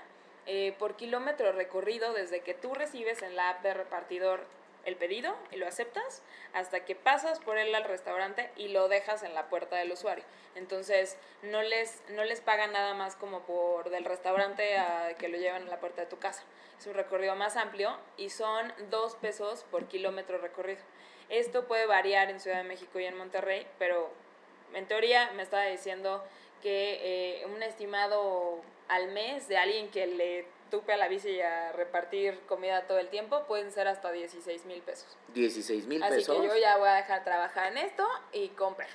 eh, 0.47 0.75
por 0.79 0.97
kilómetro 0.97 1.53
recorrido 1.53 2.13
desde 2.13 2.41
que 2.41 2.53
tú 2.53 2.75
recibes 2.75 3.23
en 3.23 3.37
la 3.37 3.51
app 3.51 3.63
de 3.63 3.75
repartidor 3.75 4.45
el 4.85 4.97
pedido 4.97 5.35
y 5.51 5.57
lo 5.57 5.67
aceptas 5.67 6.23
hasta 6.53 6.85
que 6.85 6.95
pasas 6.95 7.39
por 7.39 7.59
él 7.59 7.75
al 7.75 7.85
restaurante 7.85 8.51
y 8.57 8.69
lo 8.69 8.89
dejas 8.89 9.23
en 9.23 9.35
la 9.35 9.49
puerta 9.49 9.77
del 9.77 9.93
usuario. 9.93 10.25
Entonces 10.55 11.17
no 11.43 11.63
les, 11.63 12.03
no 12.11 12.25
les 12.25 12.41
pagan 12.41 12.73
nada 12.73 12.95
más 12.95 13.17
como 13.17 13.41
por 13.41 13.91
del 13.91 14.05
restaurante 14.05 14.77
a 14.77 15.15
que 15.19 15.29
lo 15.29 15.39
llevan 15.39 15.63
a 15.67 15.71
la 15.71 15.81
puerta 15.81 16.03
de 16.03 16.07
tu 16.07 16.19
casa. 16.19 16.43
Es 16.79 16.87
un 16.87 16.95
recorrido 16.95 17.37
más 17.37 17.57
amplio 17.57 17.97
y 18.17 18.31
son 18.31 18.73
dos 18.91 19.17
pesos 19.17 19.65
por 19.71 19.87
kilómetro 19.87 20.39
recorrido. 20.39 20.83
Esto 21.29 21.67
puede 21.67 21.87
variar 21.87 22.29
en 22.29 22.41
Ciudad 22.41 22.59
de 22.59 22.65
México 22.65 22.99
y 22.99 23.05
en 23.05 23.17
Monterrey, 23.17 23.67
pero 23.79 24.11
en 24.75 24.87
teoría 24.87 25.31
me 25.33 25.43
estaba 25.43 25.65
diciendo 25.65 26.23
que 26.61 27.41
eh, 27.41 27.47
un 27.47 27.63
estimado 27.63 28.61
al 28.89 29.09
mes 29.13 29.49
de 29.49 29.57
alguien 29.57 29.91
que 29.91 30.07
le 30.07 30.47
tupe 30.73 30.95
a 30.95 30.97
la 30.97 31.07
bici 31.07 31.29
y 31.29 31.41
a 31.43 31.71
repartir 31.73 32.41
comida 32.47 32.87
todo 32.87 32.99
el 32.99 33.09
tiempo 33.09 33.45
pueden 33.45 33.71
ser 33.71 33.89
hasta 33.89 34.11
16 34.11 34.65
mil 34.65 34.81
pesos. 34.81 35.07
16 35.35 35.87
mil 35.87 36.03
Así 36.03 36.15
pesos. 36.15 36.41
que 36.41 36.49
yo 36.49 36.57
ya 36.57 36.79
voy 36.79 36.89
a 36.89 36.95
dejar 36.95 37.23
trabajar 37.25 37.71
en 37.73 37.77
esto 37.77 38.09
y 38.33 38.49
comprar. 38.49 38.89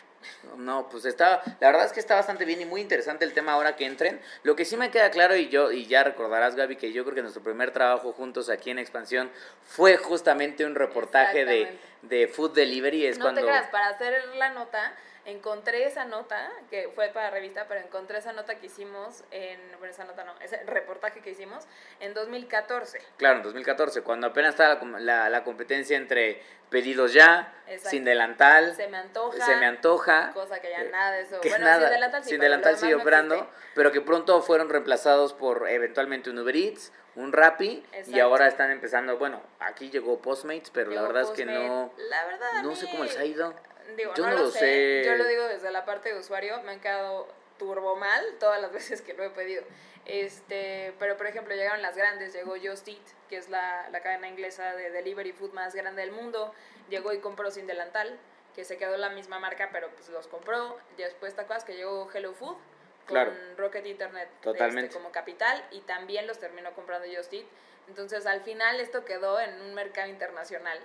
No, 0.58 0.90
pues 0.90 1.06
está, 1.06 1.44
la 1.60 1.68
verdad 1.68 1.86
es 1.86 1.94
que 1.94 2.00
está 2.00 2.16
bastante 2.16 2.46
bien 2.46 2.60
y 2.62 2.66
muy 2.66 2.82
interesante 2.82 3.26
el 3.26 3.34
tema 3.34 3.54
ahora 3.54 3.76
que 3.76 3.86
entren. 3.86 4.20
Lo 4.42 4.56
que 4.56 4.66
sí 4.66 4.76
me 4.76 4.90
queda 4.90 5.12
claro 5.12 5.36
y 5.36 5.50
yo, 5.50 5.72
y 5.72 5.86
ya 5.86 6.04
recordarás 6.04 6.56
Gaby, 6.56 6.78
que 6.78 6.92
yo 6.92 7.04
creo 7.04 7.14
que 7.14 7.22
nuestro 7.22 7.44
primer 7.44 7.70
trabajo 7.70 8.12
juntos 8.12 8.50
aquí 8.50 8.72
en 8.72 8.80
Expansión 8.80 9.30
fue 9.64 9.98
justamente 9.98 10.66
un 10.66 10.74
reportaje 10.74 11.46
de, 11.46 11.78
de 12.02 12.28
Food 12.28 12.56
Delivery. 12.56 13.06
Es 13.06 13.20
no 13.20 13.26
cuando... 13.26 13.42
te 13.42 13.48
creas, 13.48 13.70
para 13.70 13.90
hacer 13.90 14.26
la 14.36 14.50
nota, 14.50 14.94
encontré 15.28 15.86
esa 15.86 16.06
nota, 16.06 16.50
que 16.70 16.90
fue 16.96 17.10
para 17.10 17.30
revista, 17.30 17.66
pero 17.68 17.82
encontré 17.82 18.18
esa 18.18 18.32
nota 18.32 18.56
que 18.60 18.68
hicimos 18.68 19.26
en, 19.32 19.60
bueno, 19.78 19.94
esa 19.94 20.06
nota 20.06 20.24
no, 20.24 20.34
ese 20.40 20.64
reportaje 20.64 21.20
que 21.22 21.32
hicimos 21.32 21.66
en 22.00 22.14
2014. 22.14 23.00
Claro, 23.18 23.38
en 23.38 23.44
2014, 23.44 24.02
cuando 24.04 24.28
apenas 24.28 24.52
estaba 24.52 24.84
la 25.00 25.00
la, 25.00 25.30
la 25.30 25.44
competencia 25.44 25.98
entre 25.98 26.42
pedidos 26.70 27.14
ya, 27.14 27.54
Exacto. 27.68 27.90
sin 27.90 28.06
delantal, 28.06 28.74
Se 28.76 28.88
me 28.88 28.98
antoja. 28.98 29.46
se 29.46 29.56
me 29.58 29.66
antoja. 29.66 30.32
Cosa 30.34 30.60
que 30.62 30.70
ya 30.70 30.82
eh, 30.82 30.90
nada 30.92 31.12
de 31.12 31.22
eso. 31.22 31.40
bueno, 31.42 31.66
nada, 31.66 31.82
sin 31.82 31.90
delantal 31.92 32.24
sí. 32.24 32.30
sin 32.30 32.40
delantal 32.40 32.78
sigue 32.78 32.96
operando, 32.96 33.50
pero 33.76 33.92
que 33.92 34.00
pronto 34.02 34.42
fueron 34.42 34.70
reemplazados 34.70 35.34
por 35.34 35.68
eventualmente 35.70 36.30
un 36.30 36.40
Uber 36.40 36.56
Eats, 36.56 36.94
un 37.16 37.34
Rappi, 37.34 37.84
y 38.08 38.20
ahora 38.20 38.48
están 38.48 38.72
empezando, 38.72 39.18
bueno, 39.18 39.42
aquí 39.60 39.90
llegó 39.90 40.22
Postmates, 40.22 40.70
pero 40.70 40.92
la 40.92 41.02
verdad 41.02 41.24
es 41.24 41.30
que 41.32 41.46
no, 41.46 41.92
La 41.98 42.26
verdad, 42.26 42.50
a 42.58 42.62
no 42.62 42.76
sé 42.76 42.88
cómo 42.90 43.04
les 43.04 43.18
ha 43.18 43.26
ido. 43.26 43.54
Digo, 43.96 44.14
Yo 44.16 44.26
no, 44.26 44.32
no 44.32 44.38
lo 44.44 44.52
sé. 44.52 44.60
sé. 44.60 45.04
Yo 45.06 45.16
lo 45.16 45.26
digo 45.26 45.44
desde 45.48 45.72
la 45.72 45.86
parte 45.86 46.14
de 46.14 46.20
usuario, 46.20 46.62
me 46.64 46.72
han 46.74 46.80
quedado 46.80 47.28
turbo 47.58 47.96
mal 47.96 48.24
todas 48.40 48.62
las 48.62 48.72
veces 48.74 49.02
que 49.02 49.14
lo 49.14 49.24
he 49.24 49.30
pedido. 49.30 49.64
Este, 50.06 50.94
pero 51.00 51.18
por 51.18 51.28
ejemplo, 51.28 51.54
llegaron 51.54 51.82
las 51.82 51.98
grandes, 51.98 52.34
llegó 52.34 52.56
Just 52.62 52.88
Eat, 52.88 52.98
que 53.30 53.38
es 53.38 53.50
la, 53.50 53.90
la 53.92 54.00
cadena 54.02 54.28
inglesa 54.28 54.74
de 54.76 54.90
delivery 54.90 55.34
food 55.34 55.52
más 55.52 55.76
grande 55.76 56.02
del 56.02 56.12
mundo, 56.12 56.54
llegó 56.90 57.12
y 57.14 57.20
compró 57.20 57.52
Sin 57.52 57.68
Delantal, 57.68 58.18
que 58.56 58.64
se 58.64 58.78
quedó 58.78 58.96
la 58.98 59.10
misma 59.10 59.38
marca, 59.40 59.70
pero 59.72 59.90
pues 59.92 60.10
los 60.10 60.28
compró. 60.28 60.78
Después 60.98 61.36
te 61.36 61.42
acuerdas 61.42 61.66
que 61.66 61.76
llegó 61.76 62.10
Hello 62.14 62.34
Food 62.34 62.56
con 62.56 63.08
Claro. 63.08 63.34
Rocket 63.58 63.86
Internet 63.86 64.30
este, 64.44 64.90
como 64.90 65.12
capital 65.12 65.64
y 65.72 65.82
también 65.82 66.26
los 66.26 66.40
terminó 66.40 66.74
comprando 66.74 67.08
Just 67.14 67.34
Eat. 67.34 67.46
Entonces 67.88 68.26
al 68.26 68.42
final 68.42 68.80
esto 68.80 69.06
quedó 69.06 69.40
en 69.40 69.62
un 69.62 69.74
mercado 69.74 70.08
internacional 70.10 70.80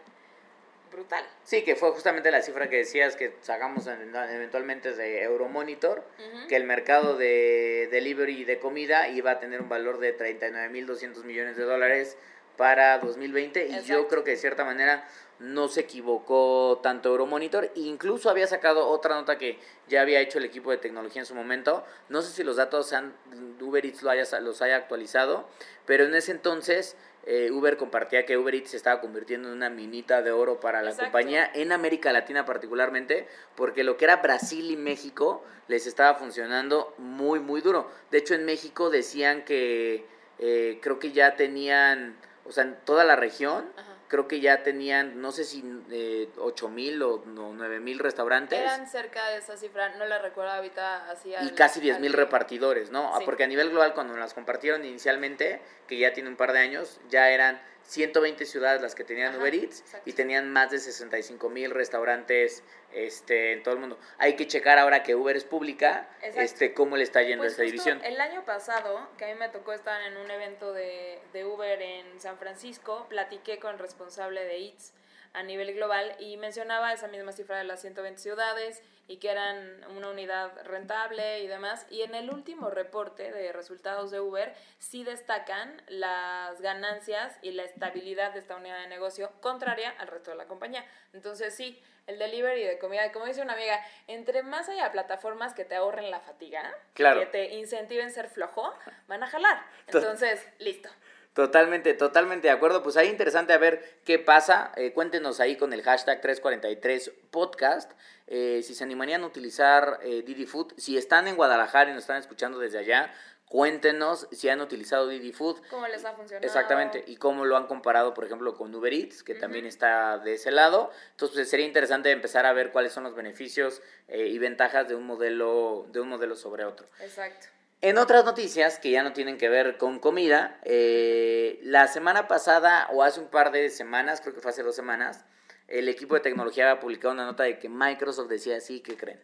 brutal. 0.93 1.25
Sí, 1.45 1.63
que 1.65 1.75
fue 1.77 1.91
justamente 1.93 2.31
la 2.31 2.43
cifra 2.43 2.69
que 2.69 2.77
decías 2.79 3.17
que 3.17 3.35
sacamos 3.43 3.87
en- 3.87 4.15
eventualmente 4.15 4.93
de 4.95 5.23
Euromonitor, 5.23 6.05
que 6.49 6.57
el 6.57 6.65
mercado 6.65 7.17
de 7.17 7.89
delivery 7.91 8.45
de 8.45 8.59
comida 8.59 9.09
iba 9.09 9.33
a 9.33 9.41
tener 9.41 9.61
un 9.61 9.69
valor 9.69 9.99
de 9.99 10.13
39.200 10.17 11.25
millones 11.25 11.57
de 11.57 11.65
dólares 11.65 12.17
para 12.57 12.99
2020 12.99 13.67
y 13.67 13.71
yo 13.71 13.79
Exacto. 13.79 14.09
creo 14.09 14.25
que 14.25 14.33
de 14.33 14.37
cierta 14.37 14.65
manera 14.65 15.09
no 15.39 15.67
se 15.69 15.81
equivocó 15.81 16.79
tanto 16.83 17.09
Euromonitor, 17.09 17.71
incluso 17.75 18.31
había 18.31 18.47
sacado 18.47 18.87
otra 18.87 19.15
nota 19.17 19.39
que 19.39 19.59
ya 19.89 20.03
había 20.03 20.21
hecho 20.21 20.39
el 20.39 20.45
equipo 20.45 20.71
de 20.71 20.77
tecnología 20.77 21.21
en 21.23 21.27
su 21.27 21.35
momento, 21.35 21.85
no 22.11 22.23
sé 22.23 22.31
si 22.31 22.45
los 22.45 22.57
datos 22.57 22.93
han, 22.93 23.13
Uber 23.61 23.85
Eats 23.85 24.03
lo 24.03 24.11
haya, 24.11 24.25
los 24.41 24.63
haya 24.63 24.77
actualizado, 24.77 25.49
pero 25.87 26.05
en 26.05 26.15
ese 26.15 26.31
entonces 26.31 26.97
eh, 27.25 27.51
Uber 27.53 27.77
compartía 27.77 28.27
que 28.27 28.37
Uber 28.37 28.55
Eats 28.55 28.71
se 28.71 28.77
estaba 28.77 29.01
convirtiendo 29.01 29.49
en 29.49 29.55
una 29.55 29.71
minita 29.71 30.23
de 30.23 30.33
oro 30.33 30.59
para 30.59 30.83
la 30.83 30.91
Exacto. 30.91 31.13
compañía, 31.13 31.51
en 31.55 31.71
América 31.71 32.13
Latina 32.13 32.45
particularmente, 32.45 33.29
porque 33.55 33.85
lo 33.85 33.97
que 33.97 34.07
era 34.07 34.17
Brasil 34.17 34.71
y 34.71 34.77
México 34.77 35.45
les 35.69 35.87
estaba 35.87 36.15
funcionando 36.17 36.95
muy, 36.99 37.39
muy 37.39 37.61
duro. 37.61 37.89
De 38.11 38.19
hecho, 38.19 38.35
en 38.35 38.45
México 38.45 38.91
decían 38.91 39.45
que 39.45 40.05
eh, 40.39 40.79
creo 40.83 40.99
que 40.99 41.13
ya 41.13 41.37
tenían, 41.37 42.17
o 42.45 42.51
sea, 42.51 42.65
en 42.65 42.77
toda 42.85 43.05
la 43.05 43.15
región, 43.15 43.71
Ajá. 43.77 43.92
Creo 44.13 44.29
que 44.29 44.41
ya 44.41 44.63
tenían, 44.63 45.23
no 45.23 45.33
sé 45.33 45.43
si 45.45 45.65
eh, 45.91 46.29
8 46.37 46.69
mil 46.69 47.03
o 47.03 47.23
no, 47.25 47.55
9 47.55 47.81
mil 47.81 47.99
restaurantes. 47.99 48.61
Eran 48.61 48.87
cerca 48.87 49.27
de 49.31 49.39
esa 49.39 49.57
cifra, 49.57 49.89
no 49.97 50.05
la 50.05 50.19
recuerdo 50.19 50.53
ahorita 50.53 51.11
así. 51.11 51.31
y 51.31 51.35
al- 51.35 51.55
casi 51.55 51.81
10 51.81 51.99
mil 51.99 52.13
repartidores, 52.13 52.91
¿no? 52.91 53.15
Ah, 53.15 53.19
Sí. 53.21 53.25
Porque 53.25 53.45
a 53.45 53.47
nivel 53.47 53.71
global, 53.71 53.95
cuando 53.95 54.15
las 54.15 54.35
compartieron 54.35 54.85
inicialmente, 54.85 55.63
que 55.89 55.97
ya 55.99 56.13
tiene 56.13 56.29
un 56.29 56.37
par 56.37 56.53
de 56.53 56.59
años, 56.59 57.01
ya 57.09 57.31
eran 57.31 57.59
120 57.85 58.45
ciudades 58.47 58.81
las 58.81 58.95
que 58.95 59.05
tenían 59.05 59.31
Ajá, 59.31 59.39
Uber 59.39 59.55
Eats 59.55 59.81
exacto. 59.81 60.11
y 60.11 60.13
tenían 60.13 60.53
más 60.53 60.71
de 60.71 60.79
65 60.79 61.49
mil 61.51 61.71
restaurantes 61.71 62.63
este, 62.93 63.53
en 63.53 63.63
todo 63.63 63.75
el 63.75 63.81
mundo. 63.81 63.99
Hay 64.19 64.37
que 64.37 64.47
checar 64.47 64.79
ahora 64.79 65.03
que 65.03 65.15
Uber 65.15 65.37
es 65.37 65.45
pública, 65.45 66.09
Exacto. 66.21 66.41
este, 66.41 66.75
cómo 66.75 66.97
le 66.97 67.05
está 67.05 67.23
yendo 67.23 67.43
Pues 67.43 67.53
esta 67.53 67.63
división. 67.63 68.01
El 68.05 68.21
año 68.21 68.45
pasado, 68.45 69.09
que 69.19 69.25
a 69.25 69.29
mí 69.29 69.35
me 69.35 69.49
tocó 69.49 69.73
estar 69.73 70.01
en 70.03 70.17
un 70.17 70.31
evento 70.31 70.73
de, 70.73 71.21
de 71.33 71.45
Uber 71.45 71.81
en 71.81 72.21
San 72.21 72.39
Francisco, 72.39 73.07
platiqué 73.09 73.59
con 73.59 73.73
el 73.75 73.79
responsable 73.79 74.45
de 74.45 74.67
Eats 74.67 74.93
a 75.33 75.43
nivel 75.43 75.75
global 75.75 76.15
y 76.19 76.37
mencionaba 76.37 76.93
esa 76.93 77.09
misma 77.09 77.33
cifra 77.33 77.59
de 77.59 77.65
las 77.65 77.81
120 77.81 78.21
ciudades 78.21 78.83
y 79.13 79.19
que 79.19 79.29
eran 79.31 79.85
una 79.95 80.09
unidad 80.09 80.51
rentable 80.65 81.41
y 81.41 81.47
demás. 81.47 81.87
Y 81.91 82.01
en 82.01 82.15
el 82.15 82.31
último 82.31 82.71
reporte 82.71 83.31
de 83.31 83.53
resultados 83.53 84.11
de 84.11 84.21
Uber 84.21 84.55
sí 84.79 85.05
destacan 85.05 85.83
las 85.89 86.59
ganancias 86.63 87.37
y 87.43 87.51
la 87.53 87.65
estabilidad 87.65 88.33
de 88.33 88.39
esta 88.41 88.57
unidad 88.57 88.81
de 88.81 88.87
negocio 88.89 89.31
contraria 89.43 89.91
al 89.99 90.09
resto 90.09 90.31
de 90.31 90.39
la 90.39 90.47
compañía. 90.47 90.87
Entonces 91.13 91.55
sí, 91.55 91.83
el 92.07 92.19
delivery 92.19 92.65
de 92.65 92.79
comida, 92.79 93.13
como 93.13 93.27
dice 93.27 93.43
una 93.43 93.53
amiga, 93.53 93.85
entre 94.07 94.43
más 94.43 94.71
haya 94.71 94.91
plataformas 94.91 95.53
que 95.53 95.67
te 95.67 95.75
ahorren 95.77 96.11
la 96.11 96.21
fatiga, 96.21 96.75
Claro. 96.95 97.21
que 97.21 97.27
te 97.27 97.51
incentiven 97.55 98.11
ser 98.11 98.31
flojo, 98.31 98.73
van 99.09 99.23
a 99.23 99.27
jalar. 99.27 99.63
To- 99.91 99.99
Entonces, 99.99 100.49
listo. 100.59 100.89
Totalmente, 101.35 101.95
totalmente 101.95 102.49
de 102.49 102.53
acuerdo. 102.53 102.83
Pues 102.83 102.97
ahí 102.97 103.09
interesante 103.09 103.53
a 103.53 103.59
ver 103.59 104.01
qué 104.05 104.19
pasa. 104.19 104.73
Eh, 104.77 104.93
cuéntenos 104.93 105.41
ahí 105.41 105.57
con 105.57 105.73
el 105.73 105.83
hashtag 105.83 106.21
343podcast 106.21 107.91
eh, 108.27 108.63
si 108.63 108.75
se 108.75 108.85
animarían 108.85 109.23
a 109.23 109.27
utilizar 109.27 109.99
eh, 110.03 110.23
Didi 110.23 110.47
Food. 110.47 110.75
Si 110.77 110.97
están 110.97 111.29
en 111.29 111.37
Guadalajara 111.37 111.91
y 111.91 111.95
nos 111.95 112.05
están 112.05 112.19
escuchando 112.19 112.59
desde 112.59 112.79
allá, 112.79 113.13
cuéntenos 113.53 114.29
si 114.33 114.49
han 114.49 114.63
utilizado 114.63 115.09
Didi 115.09 115.33
Food. 115.33 115.61
¿Cómo 115.69 115.87
les 115.87 116.05
ha 116.05 116.15
funcionado? 116.15 116.47
Exactamente, 116.47 117.05
y 117.07 117.17
cómo 117.17 117.45
lo 117.45 117.59
han 117.59 117.67
comparado, 117.67 118.15
por 118.15 118.25
ejemplo, 118.25 118.55
con 118.55 118.75
Uber 118.75 118.93
Eats, 118.93 119.23
que 119.23 119.35
también 119.35 119.67
está 119.67 120.17
de 120.17 120.35
ese 120.35 120.51
lado. 120.51 120.91
Entonces, 121.11 121.37
pues, 121.37 121.51
sería 121.51 121.67
interesante 121.67 122.11
empezar 122.11 122.47
a 122.47 122.55
ver 122.55 122.73
cuáles 122.73 122.95
son 122.95 123.05
los 123.05 123.15
beneficios 123.15 123.83
eh, 124.09 124.27
y 124.29 124.39
ventajas 124.39 124.89
de 124.89 124.95
un 124.95 125.05
modelo 125.05 125.87
de 125.93 126.01
un 126.01 126.09
modelo 126.09 126.35
sobre 126.35 126.65
otro. 126.65 126.87
Exacto. 127.01 127.49
En 127.83 127.99
otras 127.99 128.25
noticias 128.25 128.79
que 128.79 128.93
ya 128.93 129.03
no 129.03 129.13
tienen 129.13 129.39
que 129.39 129.49
ver 129.49 129.77
con 129.77 129.99
comida, 129.99 130.61
eh, 130.63 131.59
la 131.65 131.89
semana 131.89 132.29
pasada 132.29 132.89
o 132.93 133.03
hace 133.03 133.19
un 133.19 133.27
par 133.27 133.51
de 133.51 133.71
semanas, 133.71 134.21
creo 134.21 134.33
que 134.33 134.41
fue 134.41 134.53
hace 134.53 134.63
dos 134.63 134.77
semanas, 134.77 135.25
el 135.67 135.89
equipo 135.89 136.15
de 136.15 136.21
tecnología 136.21 136.71
había 136.71 136.81
publicado 136.81 137.13
una 137.13 137.25
nota 137.25 137.43
de 137.43 137.59
que 137.59 137.69
Microsoft 137.69 138.29
decía 138.29 138.61
sí, 138.61 138.83
que 138.83 138.97
creen? 138.97 139.21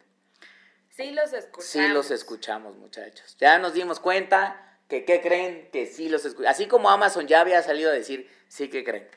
Sí 0.89 1.11
los 1.11 1.31
escuchamos. 1.31 1.65
Sí 1.65 1.87
los 1.87 2.11
escuchamos, 2.11 2.75
muchachos. 2.75 3.37
Ya 3.39 3.59
nos 3.59 3.73
dimos 3.73 4.01
cuenta 4.01 4.77
que, 4.89 5.05
¿qué 5.05 5.21
creen? 5.21 5.69
Que 5.71 5.85
sí 5.85 6.09
los 6.09 6.25
escuchamos. 6.25 6.53
Así 6.53 6.67
como 6.67 6.89
Amazon 6.89 7.27
ya 7.27 7.39
había 7.39 7.63
salido 7.63 7.89
a 7.89 7.93
decir, 7.93 8.29
sí 8.49 8.69
que 8.69 8.83
creen. 8.83 9.07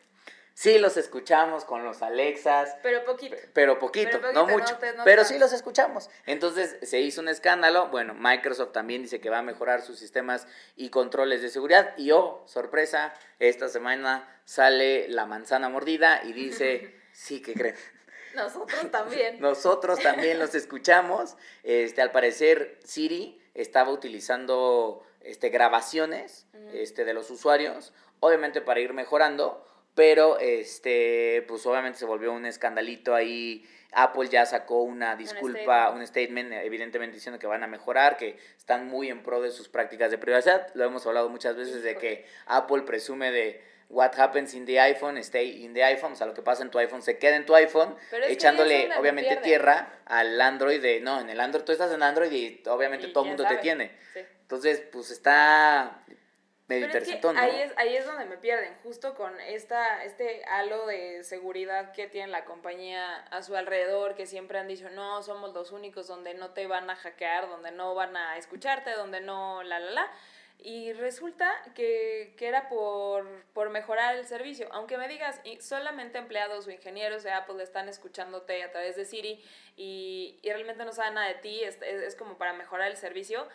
Sí 0.55 0.79
los 0.79 0.97
escuchamos 0.97 1.65
con 1.65 1.85
los 1.85 2.03
Alexas, 2.03 2.77
Pero 2.83 3.05
poquito. 3.05 3.37
pero 3.53 3.79
poquito, 3.79 4.11
Pero 4.13 4.21
poquito, 4.23 4.47
no 4.47 4.47
mucho. 4.47 4.79
no 4.97 5.05
pero 5.05 5.25
sí 5.25 5.39
los 5.39 5.53
escuchamos. 5.53 6.11
Entonces 6.27 6.77
se 6.83 7.01
hizo 7.01 7.21
un 7.21 7.29
escándalo. 7.29 7.89
Bueno, 7.89 8.15
Microsoft 8.15 8.73
también 8.73 9.03
dice 9.03 9.21
que 9.21 9.31
va 9.31 9.39
a 9.39 9.43
mejorar 9.43 9.83
sus 9.83 9.99
sistemas 9.99 10.47
y 10.77 10.91
controles 10.91 11.43
de 11.43 11.49
seguridad. 11.49 11.95
Y 11.97 12.11
oh, 12.11 12.43
sorpresa, 12.47 13.15
esta 13.39 13.69
semana 13.69 14.29
sale 14.45 15.09
la 15.09 15.27
manzana 15.27 15.69
mordida 15.69 16.21
y 16.25 16.33
dice, 16.33 16.95
sí 17.13 17.41
que 17.41 17.55
creen. 17.55 17.77
Nosotros 18.35 18.91
también. 18.91 19.37
Nosotros 19.41 20.01
también 20.01 20.39
los 20.39 20.55
escuchamos. 20.55 21.37
Este, 21.63 22.03
al 22.03 22.13
parecer, 22.13 22.79
Siri 22.85 23.41
estaba 23.55 23.91
utilizando 23.91 25.05
este, 25.21 25.51
grabaciones 25.51 26.47
este, 26.73 27.05
de 27.05 27.15
los 27.15 27.31
usuarios, 27.31 27.93
obviamente 28.21 28.61
para 28.61 28.81
ir 28.81 28.93
mejorando, 28.95 29.65
pero 29.95 30.39
este, 30.39 31.45
pues 31.49 31.65
obviamente 31.67 31.99
se 31.99 32.05
volvió 32.05 32.33
un 32.33 32.47
escandalito 32.47 33.15
ahí. 33.15 33.67
Apple 33.95 34.29
ya 34.29 34.47
sacó 34.47 34.83
una 34.83 35.17
disculpa, 35.17 35.91
un 35.91 36.07
statement, 36.07 36.53
evidentemente 36.53 37.15
diciendo 37.15 37.39
que 37.39 37.47
van 37.47 37.63
a 37.63 37.67
mejorar, 37.67 38.17
que 38.17 38.39
están 38.57 38.87
muy 38.87 39.11
en 39.11 39.23
pro 39.23 39.43
de 39.43 39.51
sus 39.51 39.69
prácticas 39.69 40.11
de 40.11 40.17
privacidad. 40.17 40.69
Lo 40.75 40.85
hemos 40.85 41.07
hablado 41.07 41.29
muchas 41.29 41.57
veces 41.57 41.83
de 41.83 41.97
que 41.97 42.25
Apple 42.47 42.83
presume 42.83 43.31
de 43.31 43.63
what 43.91 44.19
happens 44.19 44.55
in 44.55 44.65
the 44.65 44.81
iPhone, 44.81 45.19
stay 45.19 45.63
in 45.63 45.75
the 45.75 45.85
iPhone, 45.85 46.13
o 46.13 46.17
sea, 46.17 46.27
lo 46.27 46.33
que 46.33 46.41
pasa 46.41 46.63
en 46.63 46.71
tu 46.71 46.79
iPhone 46.79 47.03
se 47.03 47.19
queda 47.19 47.37
en 47.37 47.45
tu 47.45 47.55
iPhone, 47.55 47.95
echándole 48.27 48.89
obviamente 48.99 49.37
tierra 49.37 50.01
al 50.07 50.41
Android 50.41 50.81
de, 50.81 51.01
no, 51.01 51.21
en 51.21 51.29
el 51.29 51.39
Android 51.39 51.65
tú 51.65 51.73
estás 51.73 51.93
en 51.93 52.03
Android 52.03 52.33
y 52.33 52.63
obviamente 52.67 53.09
Y 53.09 53.13
todo 53.13 53.25
el 53.25 53.29
mundo 53.29 53.45
te 53.47 53.57
tiene. 53.59 53.93
Sí. 54.15 54.21
Entonces, 54.41 54.83
pues 54.91 55.11
está 55.11 56.03
medio 56.73 56.89
Pero 56.93 57.05
es 57.05 57.17
que 57.17 57.29
ahí, 57.37 57.61
es, 57.61 57.73
ahí 57.77 57.97
es 57.97 58.07
donde 58.07 58.25
me 58.25 58.37
pierden, 58.37 58.75
justo 58.83 59.15
con 59.15 59.39
esta, 59.41 60.05
este 60.05 60.45
halo 60.45 60.87
de 60.87 61.25
seguridad 61.25 61.93
que 61.93 62.07
tiene 62.07 62.29
la 62.29 62.45
compañía 62.45 63.17
a 63.31 63.43
su 63.43 63.57
alrededor, 63.57 64.15
que 64.15 64.27
siempre 64.27 64.59
han 64.59 64.69
dicho, 64.69 64.91
no, 64.91 65.23
somos 65.23 65.53
los 65.53 65.73
únicos 65.73 66.07
donde 66.07 66.35
no 66.35 66.51
te 66.51 66.67
van 66.67 66.89
a 66.91 66.97
hackear, 66.97 67.49
donde 67.49 67.71
no 67.71 67.95
van 67.95 68.17
a 68.17 68.37
escucharte, 68.37 68.93
donde 68.93 69.21
no, 69.21 69.63
la, 69.63 69.79
la, 69.79 69.91
la. 69.91 70.13
Y 70.65 70.93
resulta 70.93 71.53
que, 71.75 72.35
que 72.37 72.47
era 72.47 72.69
por, 72.69 73.27
por 73.53 73.71
mejorar 73.71 74.15
el 74.15 74.27
servicio. 74.27 74.69
Aunque 74.71 74.97
me 74.97 75.09
digas, 75.09 75.41
solamente 75.61 76.19
empleados 76.19 76.69
o 76.69 76.71
ingenieros 76.71 77.25
de 77.25 77.33
Apple 77.33 77.61
están 77.63 77.89
escuchándote 77.89 78.63
a 78.63 78.71
través 78.71 78.95
de 78.95 79.05
Siri 79.05 79.45
y, 79.77 80.39
y 80.41 80.53
realmente 80.53 80.85
no 80.85 80.93
saben 80.93 81.15
nada 81.15 81.27
de 81.27 81.35
ti, 81.35 81.65
es, 81.65 81.83
es, 81.83 82.03
es 82.03 82.15
como 82.15 82.39
para 82.39 82.53
mejorar 82.53 82.91
el 82.91 82.97
servicio, 82.97 83.49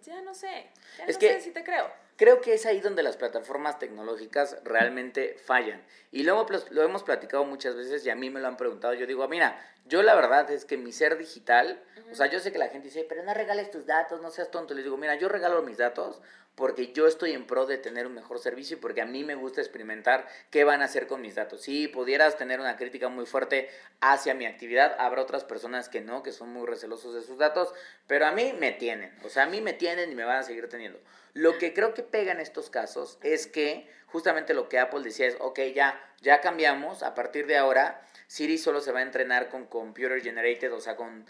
ya 0.00 0.20
no 0.22 0.34
sé, 0.34 0.70
ya 0.98 1.04
Es 1.04 1.16
no 1.16 1.20
que- 1.20 1.32
sé 1.34 1.40
si 1.40 1.50
te 1.50 1.62
creo. 1.64 1.90
Creo 2.16 2.40
que 2.40 2.54
es 2.54 2.66
ahí 2.66 2.80
donde 2.80 3.02
las 3.02 3.16
plataformas 3.16 3.78
tecnológicas 3.78 4.58
realmente 4.64 5.34
fallan. 5.44 5.84
Y 6.12 6.22
luego 6.22 6.46
lo 6.70 6.82
hemos 6.82 7.02
platicado 7.02 7.44
muchas 7.44 7.74
veces 7.74 8.04
y 8.06 8.10
a 8.10 8.14
mí 8.14 8.30
me 8.30 8.38
lo 8.38 8.46
han 8.46 8.56
preguntado. 8.56 8.94
Yo 8.94 9.06
digo, 9.06 9.26
mira, 9.28 9.58
yo 9.86 10.02
la 10.02 10.14
verdad 10.14 10.48
es 10.50 10.64
que 10.64 10.76
mi 10.76 10.92
ser 10.92 11.16
digital, 11.18 11.82
o 12.10 12.14
sea, 12.14 12.26
yo 12.26 12.38
sé 12.38 12.52
que 12.52 12.58
la 12.58 12.68
gente 12.68 12.88
dice, 12.88 13.04
pero 13.08 13.24
no 13.24 13.34
regales 13.34 13.70
tus 13.70 13.86
datos, 13.86 14.20
no 14.20 14.30
seas 14.30 14.50
tonto. 14.50 14.74
Les 14.74 14.84
digo, 14.84 14.96
mira, 14.98 15.14
yo 15.16 15.28
regalo 15.28 15.62
mis 15.62 15.78
datos 15.78 16.20
porque 16.54 16.92
yo 16.92 17.06
estoy 17.06 17.32
en 17.32 17.46
pro 17.46 17.66
de 17.66 17.78
tener 17.78 18.06
un 18.06 18.14
mejor 18.14 18.38
servicio 18.38 18.76
y 18.76 18.80
porque 18.80 19.00
a 19.00 19.06
mí 19.06 19.24
me 19.24 19.34
gusta 19.34 19.60
experimentar 19.60 20.28
qué 20.50 20.64
van 20.64 20.82
a 20.82 20.84
hacer 20.84 21.06
con 21.06 21.22
mis 21.22 21.34
datos. 21.34 21.62
Si 21.62 21.88
pudieras 21.88 22.36
tener 22.36 22.60
una 22.60 22.76
crítica 22.76 23.08
muy 23.08 23.26
fuerte 23.26 23.70
hacia 24.00 24.34
mi 24.34 24.44
actividad, 24.44 24.94
habrá 24.98 25.22
otras 25.22 25.44
personas 25.44 25.88
que 25.88 26.00
no, 26.00 26.22
que 26.22 26.32
son 26.32 26.50
muy 26.50 26.66
recelosos 26.66 27.14
de 27.14 27.22
sus 27.22 27.38
datos, 27.38 27.72
pero 28.06 28.26
a 28.26 28.32
mí 28.32 28.54
me 28.58 28.72
tienen, 28.72 29.16
o 29.24 29.28
sea, 29.28 29.44
a 29.44 29.46
mí 29.46 29.60
me 29.60 29.72
tienen 29.72 30.12
y 30.12 30.14
me 30.14 30.24
van 30.24 30.38
a 30.38 30.42
seguir 30.42 30.68
teniendo. 30.68 31.00
Lo 31.34 31.56
que 31.56 31.72
creo 31.72 31.94
que 31.94 32.02
pega 32.02 32.32
en 32.32 32.40
estos 32.40 32.68
casos 32.68 33.18
es 33.22 33.46
que 33.46 33.88
justamente 34.06 34.52
lo 34.52 34.68
que 34.68 34.78
Apple 34.78 35.00
decía 35.02 35.26
es, 35.26 35.36
ok, 35.40 35.60
ya, 35.74 35.98
ya 36.20 36.42
cambiamos, 36.42 37.02
a 37.02 37.14
partir 37.14 37.46
de 37.46 37.56
ahora, 37.56 38.06
Siri 38.32 38.56
solo 38.56 38.80
se 38.80 38.92
va 38.92 39.00
a 39.00 39.02
entrenar 39.02 39.50
con 39.50 39.66
computer 39.66 40.18
generated, 40.22 40.72
o 40.72 40.80
sea, 40.80 40.96
con, 40.96 41.26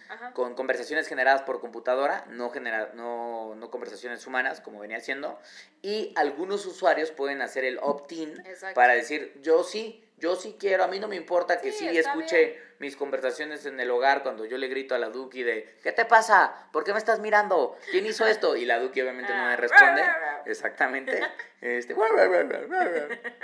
conversaciones 0.55 1.09
generadas 1.09 1.43
por 1.43 1.59
computadora, 1.59 2.25
no, 2.29 2.51
genera, 2.51 2.93
no, 2.95 3.57
no 3.57 3.71
conversaciones 3.73 4.25
humanas, 4.25 4.61
como 4.61 4.79
venía 4.79 5.01
siendo. 5.01 5.37
Y 5.83 6.13
algunos 6.15 6.65
usuarios 6.65 7.11
pueden 7.11 7.43
hacer 7.43 7.65
el 7.65 7.81
opt-in 7.83 8.41
para 8.77 8.93
decir, 8.93 9.37
yo 9.43 9.65
sí, 9.65 10.09
yo 10.19 10.37
sí 10.37 10.55
quiero, 10.61 10.85
a 10.85 10.87
mí 10.87 11.01
no 11.01 11.09
me 11.09 11.17
importa 11.17 11.61
que 11.61 11.73
Sí, 11.73 11.79
Siri 11.79 11.99
está 11.99 12.13
escuche 12.13 12.39
bien. 12.39 12.63
mis 12.79 12.95
conversaciones 12.95 13.67
en 13.67 13.81
el 13.81 13.91
hogar 13.91 14.23
cuando 14.23 14.45
yo 14.45 14.57
le 14.57 14.69
grito 14.69 14.95
a 14.95 14.99
la 14.99 15.09
Duki 15.09 15.43
de, 15.43 15.79
¿qué 15.83 15.91
te 15.91 16.05
pasa? 16.05 16.69
¿Por 16.71 16.85
qué 16.85 16.93
me 16.93 17.01
estás 17.01 17.19
mirando? 17.19 17.77
¿Quién 17.91 18.07
hizo 18.07 18.25
esto? 18.29 18.55
Y 18.55 18.65
la 18.65 18.79
Duki 18.79 19.01
obviamente 19.01 19.35
no 19.35 19.47
me 19.47 19.57
responde. 19.57 20.05
Exactamente. 20.47 21.21
Este. 21.61 21.97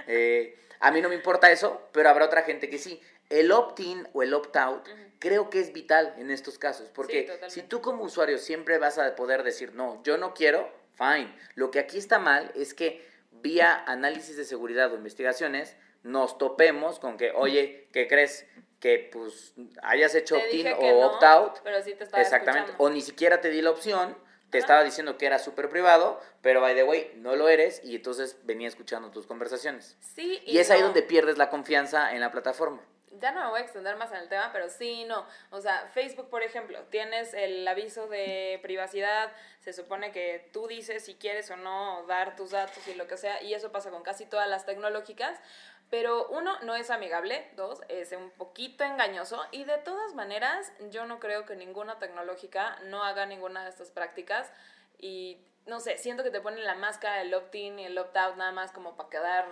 Eh, 0.06 0.58
a 0.80 0.90
mí 0.90 1.00
no 1.00 1.08
me 1.08 1.14
importa 1.14 1.50
eso, 1.50 1.88
pero 1.92 2.08
habrá 2.08 2.24
otra 2.24 2.42
gente 2.42 2.70
que 2.70 2.78
sí. 2.78 3.00
El 3.30 3.52
opt-in 3.52 4.08
o 4.14 4.22
el 4.22 4.32
opt-out 4.32 4.86
creo 5.18 5.50
que 5.50 5.60
es 5.60 5.72
vital 5.72 6.14
en 6.18 6.30
estos 6.30 6.58
casos, 6.58 6.90
porque 6.94 7.40
si 7.48 7.62
tú 7.62 7.82
como 7.82 8.04
usuario 8.04 8.38
siempre 8.38 8.78
vas 8.78 8.98
a 8.98 9.14
poder 9.16 9.42
decir, 9.42 9.74
no, 9.74 10.02
yo 10.02 10.16
no 10.16 10.32
quiero, 10.32 10.72
fine. 10.94 11.34
Lo 11.54 11.70
que 11.70 11.78
aquí 11.78 11.98
está 11.98 12.18
mal 12.18 12.50
es 12.54 12.72
que 12.74 13.06
vía 13.30 13.84
análisis 13.86 14.36
de 14.36 14.44
seguridad 14.44 14.92
o 14.92 14.96
investigaciones 14.96 15.76
nos 16.02 16.38
topemos 16.38 16.98
con 16.98 17.16
que, 17.16 17.32
oye, 17.32 17.88
¿qué 17.92 18.06
crees? 18.08 18.46
Que 18.80 19.10
pues 19.12 19.54
hayas 19.82 20.14
hecho 20.14 20.36
opt-in 20.36 20.68
o 20.68 20.80
no, 20.80 21.06
opt-out. 21.08 21.58
pero 21.64 21.82
sí 21.82 21.94
te 21.94 22.04
estaba 22.04 22.22
Exactamente. 22.22 22.70
escuchando. 22.70 22.84
O 22.84 22.90
ni 22.90 23.02
siquiera 23.02 23.40
te 23.40 23.50
di 23.50 23.60
la 23.60 23.70
opción. 23.70 24.16
Te 24.50 24.56
estaba 24.56 24.82
diciendo 24.82 25.18
que 25.18 25.26
era 25.26 25.38
súper 25.38 25.68
privado, 25.68 26.18
pero 26.40 26.62
by 26.62 26.74
the 26.74 26.82
way, 26.82 27.12
no 27.16 27.36
lo 27.36 27.50
eres 27.50 27.82
y 27.84 27.96
entonces 27.96 28.38
venía 28.44 28.66
escuchando 28.66 29.10
tus 29.10 29.26
conversaciones. 29.26 29.98
Sí 30.00 30.40
Y, 30.46 30.56
es 30.56 30.70
ahí 30.70 30.80
donde 30.80 31.02
pierdes 31.02 31.36
la 31.36 31.50
confianza 31.50 32.14
en 32.14 32.20
la 32.20 32.30
plataforma. 32.32 32.80
Ya 33.12 33.32
no 33.32 33.40
me 33.42 33.48
voy 33.50 33.60
a 33.60 33.62
extender 33.62 33.96
más 33.96 34.10
en 34.12 34.18
el 34.18 34.28
tema, 34.28 34.50
pero 34.52 34.68
sí, 34.68 35.04
no. 35.04 35.26
O 35.50 35.60
sea, 35.60 35.88
Facebook, 35.94 36.28
por 36.28 36.42
ejemplo, 36.42 36.82
tienes 36.84 37.34
el 37.34 37.66
aviso 37.66 38.06
de 38.06 38.58
privacidad, 38.62 39.32
se 39.60 39.72
supone 39.72 40.12
que 40.12 40.48
tú 40.52 40.66
dices 40.66 41.04
si 41.04 41.14
quieres 41.14 41.50
o 41.50 41.56
no 41.56 42.04
dar 42.06 42.36
tus 42.36 42.50
datos 42.50 42.86
y 42.86 42.94
lo 42.94 43.06
que 43.06 43.16
sea, 43.16 43.42
y 43.42 43.54
eso 43.54 43.72
pasa 43.72 43.90
con 43.90 44.02
casi 44.02 44.26
todas 44.26 44.48
las 44.48 44.66
tecnológicas, 44.66 45.40
pero 45.90 46.28
uno, 46.28 46.58
no 46.60 46.74
es 46.74 46.90
amigable, 46.90 47.48
dos, 47.56 47.80
es 47.88 48.12
un 48.12 48.30
poquito 48.30 48.84
engañoso, 48.84 49.42
y 49.52 49.64
de 49.64 49.78
todas 49.78 50.14
maneras, 50.14 50.70
yo 50.90 51.06
no 51.06 51.18
creo 51.18 51.46
que 51.46 51.56
ninguna 51.56 51.98
tecnológica 51.98 52.78
no 52.84 53.04
haga 53.04 53.24
ninguna 53.24 53.64
de 53.64 53.70
estas 53.70 53.90
prácticas, 53.90 54.52
y 54.98 55.44
no 55.66 55.80
sé, 55.80 55.98
siento 55.98 56.22
que 56.22 56.30
te 56.30 56.40
ponen 56.40 56.64
la 56.64 56.74
máscara 56.74 57.18
del 57.18 57.34
opt-in 57.34 57.78
y 57.78 57.86
el 57.86 57.98
opt-out 57.98 58.36
nada 58.36 58.52
más 58.52 58.72
como 58.72 58.96
para 58.96 59.10
quedar 59.10 59.46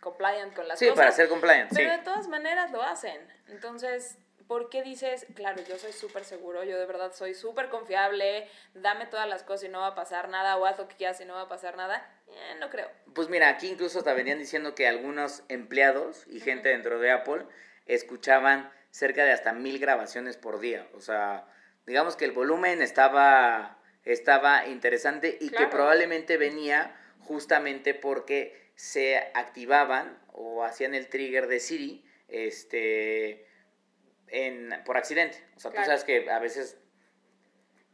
compliant 0.00 0.54
con 0.54 0.66
las 0.68 0.78
Sí, 0.78 0.86
cosas. 0.86 0.98
para 0.98 1.12
ser 1.12 1.28
compliant, 1.28 1.70
sí. 1.70 1.76
Pero 1.76 1.90
de 1.92 1.98
todas 1.98 2.28
maneras 2.28 2.70
lo 2.72 2.82
hacen. 2.82 3.20
Entonces, 3.48 4.18
¿por 4.48 4.68
qué 4.70 4.82
dices, 4.82 5.26
claro, 5.34 5.62
yo 5.68 5.78
soy 5.78 5.92
súper 5.92 6.24
seguro, 6.24 6.64
yo 6.64 6.78
de 6.78 6.86
verdad 6.86 7.12
soy 7.12 7.34
súper 7.34 7.68
confiable, 7.68 8.48
dame 8.74 9.06
todas 9.06 9.28
las 9.28 9.42
cosas 9.44 9.64
y 9.64 9.68
no 9.68 9.80
va 9.80 9.88
a 9.88 9.94
pasar 9.94 10.28
nada, 10.28 10.56
o 10.56 10.66
haz 10.66 10.76
lo 10.78 10.88
que 10.88 10.96
quieras 10.96 11.20
y 11.20 11.24
no 11.24 11.34
va 11.34 11.42
a 11.42 11.48
pasar 11.48 11.76
nada? 11.76 12.04
Eh, 12.28 12.56
no 12.58 12.68
creo. 12.70 12.90
Pues 13.14 13.28
mira, 13.28 13.48
aquí 13.48 13.68
incluso 13.68 13.98
hasta 13.98 14.12
venían 14.14 14.38
diciendo 14.38 14.74
que 14.74 14.88
algunos 14.88 15.42
empleados 15.48 16.24
y 16.28 16.40
gente 16.40 16.68
dentro 16.70 16.98
de 16.98 17.10
Apple 17.12 17.44
escuchaban 17.86 18.72
cerca 18.90 19.24
de 19.24 19.32
hasta 19.32 19.52
mil 19.52 19.78
grabaciones 19.78 20.36
por 20.36 20.58
día. 20.60 20.88
O 20.94 21.00
sea, 21.00 21.46
digamos 21.86 22.16
que 22.16 22.24
el 22.24 22.32
volumen 22.32 22.82
estaba, 22.82 23.78
estaba 24.04 24.66
interesante 24.66 25.36
y 25.40 25.48
que 25.50 25.56
Claro. 25.56 25.70
probablemente 25.70 26.36
venía 26.36 26.96
justamente 27.20 27.94
porque 27.94 28.69
se 28.80 29.18
activaban 29.34 30.18
o 30.32 30.64
hacían 30.64 30.94
el 30.94 31.08
trigger 31.08 31.48
de 31.48 31.60
Siri 31.60 32.02
este, 32.28 33.46
en, 34.28 34.74
por 34.86 34.96
accidente. 34.96 35.36
O 35.54 35.60
sea, 35.60 35.70
Claro. 35.70 35.84
tú 35.84 35.90
sabes 35.90 36.04
que 36.04 36.30
a 36.30 36.38
veces 36.38 36.78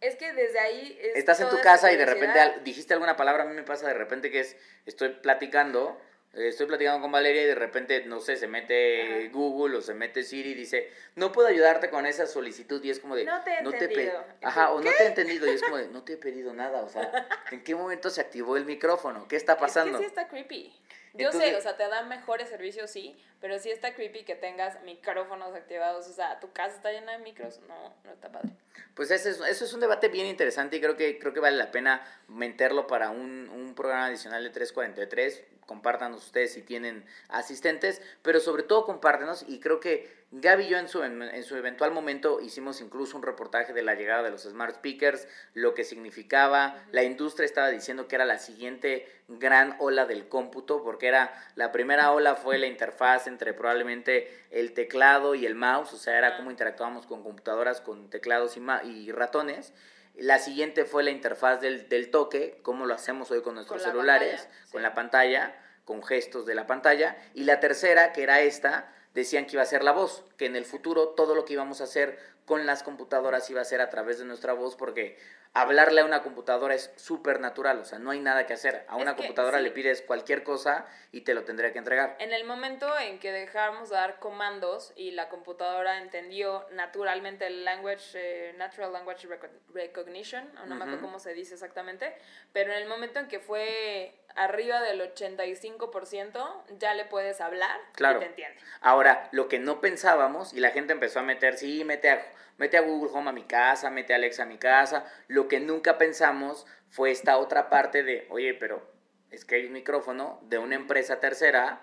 Es 0.00 0.14
que 0.14 0.32
desde 0.32 0.60
ahí... 0.60 0.96
es 1.02 1.16
estás 1.16 1.40
en 1.40 1.48
tu 1.48 1.60
casa 1.60 1.90
y 1.90 1.96
de 1.96 2.06
repente 2.06 2.38
dijiste 2.62 2.94
alguna 2.94 3.16
palabra, 3.16 3.42
a 3.42 3.46
mí 3.46 3.54
me 3.54 3.64
pasa 3.64 3.88
de 3.88 3.94
repente 3.94 4.30
que 4.30 4.38
es, 4.38 4.56
estoy 4.84 5.08
platicando, 5.08 6.00
estoy 6.36 6.66
platicando 6.66 7.00
con 7.00 7.10
Valeria 7.12 7.42
y 7.42 7.46
de 7.46 7.54
repente, 7.54 8.04
no 8.04 8.20
sé, 8.20 8.36
se 8.36 8.46
mete 8.46 9.02
Ajá. 9.24 9.28
Google 9.32 9.78
o 9.78 9.80
se 9.80 9.94
mete 9.94 10.22
Siri 10.22 10.50
y 10.50 10.54
dice, 10.54 10.90
no 11.14 11.32
puedo 11.32 11.48
ayudarte 11.48 11.90
con 11.90 12.06
esa 12.06 12.26
solicitud 12.26 12.82
y 12.84 12.90
es 12.90 13.00
como 13.00 13.16
de, 13.16 13.24
No 13.24 13.42
te 13.42 13.54
he 13.54 13.62
pe- 13.62 13.68
entendido". 13.68 14.24
Ajá, 14.42 14.66
¿Qué? 14.66 14.72
o 14.72 14.80
no 14.80 14.90
te 14.96 15.02
he 15.02 15.06
entendido 15.06 15.46
y 15.46 15.50
es 15.54 15.62
como 15.62 15.76
de, 15.78 15.88
no 15.88 16.02
te 16.04 16.14
he 16.14 16.16
pedido 16.16 16.52
nada, 16.52 16.82
o 16.82 16.88
sea, 16.88 17.26
¿en 17.50 17.64
qué 17.64 17.74
momento 17.74 18.10
se 18.10 18.20
activó 18.20 18.56
el 18.56 18.64
micrófono? 18.64 19.26
¿Qué 19.28 19.36
está 19.36 19.56
pasando? 19.56 19.98
Es 19.98 20.04
que 20.04 20.04
sí 20.04 20.08
está 20.08 20.28
creepy. 20.28 20.72
Yo 21.14 21.28
Entonces- 21.28 21.50
sé, 21.50 21.56
o 21.56 21.60
sea, 21.62 21.76
te 21.78 21.88
dan 21.88 22.08
mejores 22.10 22.50
servicios, 22.50 22.90
sí, 22.90 23.16
pero 23.40 23.58
sí 23.58 23.70
está 23.70 23.94
creepy 23.94 24.24
que 24.24 24.34
tengas 24.34 24.82
micrófonos 24.82 25.54
activados. 25.54 26.06
O 26.08 26.12
sea, 26.12 26.38
tu 26.40 26.52
casa 26.52 26.76
está 26.76 26.92
llena 26.92 27.12
de 27.12 27.18
micros. 27.18 27.58
No, 27.66 27.94
no 28.04 28.12
está 28.12 28.30
padre. 28.30 28.50
Pues 28.94 29.10
ese 29.10 29.30
es, 29.30 29.40
eso 29.40 29.64
es 29.64 29.72
un 29.72 29.80
debate 29.80 30.08
bien 30.08 30.26
interesante 30.26 30.76
y 30.76 30.80
creo 30.82 30.94
que, 30.98 31.18
creo 31.18 31.32
que 31.32 31.40
vale 31.40 31.56
la 31.56 31.70
pena 31.70 32.02
meterlo 32.28 32.86
para 32.86 33.08
un, 33.08 33.48
un 33.48 33.74
programa 33.74 34.06
adicional 34.08 34.44
de 34.44 34.50
343. 34.50 35.42
Compártanos 35.66 36.24
ustedes 36.24 36.52
si 36.52 36.62
tienen 36.62 37.04
asistentes, 37.28 38.00
pero 38.22 38.40
sobre 38.40 38.62
todo 38.62 38.84
compártenos 38.84 39.44
y 39.48 39.60
creo 39.60 39.80
que 39.80 40.14
Gaby 40.32 40.64
y 40.64 40.68
yo 40.68 40.78
en 40.78 40.88
su, 40.88 41.02
en, 41.04 41.22
en 41.22 41.44
su 41.44 41.56
eventual 41.56 41.92
momento 41.92 42.40
hicimos 42.40 42.80
incluso 42.80 43.16
un 43.16 43.22
reportaje 43.22 43.72
de 43.72 43.82
la 43.82 43.94
llegada 43.94 44.22
de 44.22 44.30
los 44.30 44.42
smart 44.42 44.76
speakers, 44.76 45.26
lo 45.54 45.74
que 45.74 45.84
significaba, 45.84 46.76
la 46.92 47.04
industria 47.04 47.46
estaba 47.46 47.70
diciendo 47.70 48.08
que 48.08 48.16
era 48.16 48.24
la 48.24 48.38
siguiente 48.38 49.08
gran 49.28 49.76
ola 49.78 50.04
del 50.06 50.28
cómputo, 50.28 50.82
porque 50.82 51.08
era 51.08 51.32
la 51.54 51.72
primera 51.72 52.12
ola 52.12 52.34
fue 52.34 52.58
la 52.58 52.66
interfaz 52.66 53.26
entre 53.26 53.52
probablemente 53.54 54.28
el 54.50 54.72
teclado 54.72 55.34
y 55.34 55.46
el 55.46 55.54
mouse, 55.54 55.92
o 55.92 55.96
sea, 55.96 56.18
era 56.18 56.36
como 56.36 56.50
interactuábamos 56.50 57.06
con 57.06 57.22
computadoras, 57.22 57.80
con 57.80 58.10
teclados 58.10 58.56
y, 58.56 58.60
ma- 58.60 58.82
y 58.84 59.10
ratones. 59.12 59.72
La 60.16 60.38
siguiente 60.38 60.84
fue 60.84 61.02
la 61.02 61.10
interfaz 61.10 61.60
del, 61.60 61.88
del 61.88 62.10
toque, 62.10 62.58
como 62.62 62.86
lo 62.86 62.94
hacemos 62.94 63.30
hoy 63.30 63.42
con 63.42 63.54
nuestros 63.54 63.82
Con 63.82 63.90
celulares, 63.90 64.42
pantalla, 64.42 64.70
con 64.72 64.82
la 64.82 64.94
pantalla, 64.94 65.56
con 65.84 66.02
gestos 66.02 66.46
de 66.46 66.54
la 66.54 66.66
pantalla. 66.66 67.16
Y 67.34 67.44
la 67.44 67.60
tercera, 67.60 68.12
que 68.12 68.22
era 68.22 68.40
esta, 68.40 68.92
decían 69.14 69.46
que 69.46 69.52
iba 69.52 69.62
a 69.62 69.66
ser 69.66 69.82
la 69.82 69.92
voz, 69.92 70.24
que 70.36 70.46
en 70.46 70.56
el 70.56 70.64
futuro 70.64 71.08
todo 71.08 71.34
lo 71.34 71.44
que 71.44 71.54
íbamos 71.54 71.80
a 71.80 71.84
hacer 71.84 72.18
con 72.46 72.64
las 72.64 72.82
computadoras 72.82 73.50
iba 73.50 73.60
a 73.60 73.64
ser 73.64 73.80
a 73.80 73.90
través 73.90 74.18
de 74.18 74.24
nuestra 74.24 74.52
voz, 74.54 74.76
porque 74.76 75.18
hablarle 75.52 76.02
a 76.02 76.04
una 76.04 76.22
computadora 76.22 76.74
es 76.74 76.92
súper 76.96 77.40
natural, 77.40 77.80
o 77.80 77.84
sea, 77.84 77.98
no 77.98 78.10
hay 78.12 78.20
nada 78.20 78.46
que 78.46 78.52
hacer. 78.52 78.84
A 78.88 78.96
Es 78.96 79.02
una 79.02 79.16
que 79.16 79.22
computadora 79.22 79.58
sí. 79.58 79.64
le 79.64 79.70
pides 79.72 80.02
cualquier 80.02 80.44
cosa 80.44 80.86
y 81.12 81.22
te 81.22 81.34
lo 81.34 81.44
tendría 81.44 81.72
que 81.72 81.78
entregar. 81.78 82.14
En 82.20 82.32
el 82.32 82.44
momento 82.44 82.86
en 82.98 83.18
que 83.18 83.32
dejamos 83.32 83.88
de 83.90 83.96
dar 83.96 84.18
comandos 84.20 84.92
y 84.96 85.10
la 85.12 85.28
computadora 85.28 85.98
entendió 85.98 86.66
naturalmente 86.72 87.46
el 87.48 87.64
language, 87.64 88.12
eh, 88.14 88.54
natural 88.56 88.92
language 88.92 89.26
Reco- 89.28 89.48
recognition, 89.74 90.46
o 90.62 90.66
no 90.66 90.74
me 90.76 90.84
acuerdo 90.84 91.00
cómo 91.02 91.18
se 91.18 91.34
dice 91.34 91.54
exactamente, 91.54 92.14
pero 92.52 92.72
en 92.72 92.78
el 92.82 92.88
momento 92.88 93.18
en 93.18 93.26
que 93.26 93.40
fue 93.40 94.14
arriba 94.36 94.82
del 94.82 95.00
85%, 95.00 96.64
ya 96.78 96.94
le 96.94 97.06
puedes 97.06 97.40
hablar 97.40 97.80
Claro. 97.94 98.18
y 98.18 98.20
te 98.20 98.26
entiende. 98.26 98.58
Ahora, 98.82 99.28
lo 99.32 99.48
que 99.48 99.58
no 99.58 99.80
pensábamos, 99.80 100.52
y 100.52 100.60
la 100.60 100.70
gente 100.70 100.92
empezó 100.92 101.20
a 101.20 101.22
meter, 101.22 101.56
sí, 101.56 101.84
mete 101.84 102.10
a, 102.10 102.22
mete 102.58 102.76
a 102.76 102.82
Google 102.82 103.10
Home 103.12 103.30
a 103.30 103.32
mi 103.32 103.44
casa, 103.44 103.90
mete 103.90 104.12
a 104.12 104.16
Alexa 104.16 104.44
a 104.44 104.46
mi 104.46 104.58
casa, 104.58 105.04
lo 105.28 105.48
que 105.48 105.60
nunca 105.60 105.98
pensamos 105.98 106.66
fue 106.88 107.10
esta 107.10 107.36
otra 107.38 107.68
parte 107.68 108.02
de, 108.02 108.26
oye, 108.30 108.54
pero 108.54 108.86
es 109.30 109.44
que 109.44 109.56
hay 109.56 109.66
un 109.66 109.72
micrófono 109.72 110.40
de 110.44 110.58
una 110.58 110.76
empresa 110.76 111.20
tercera 111.20 111.80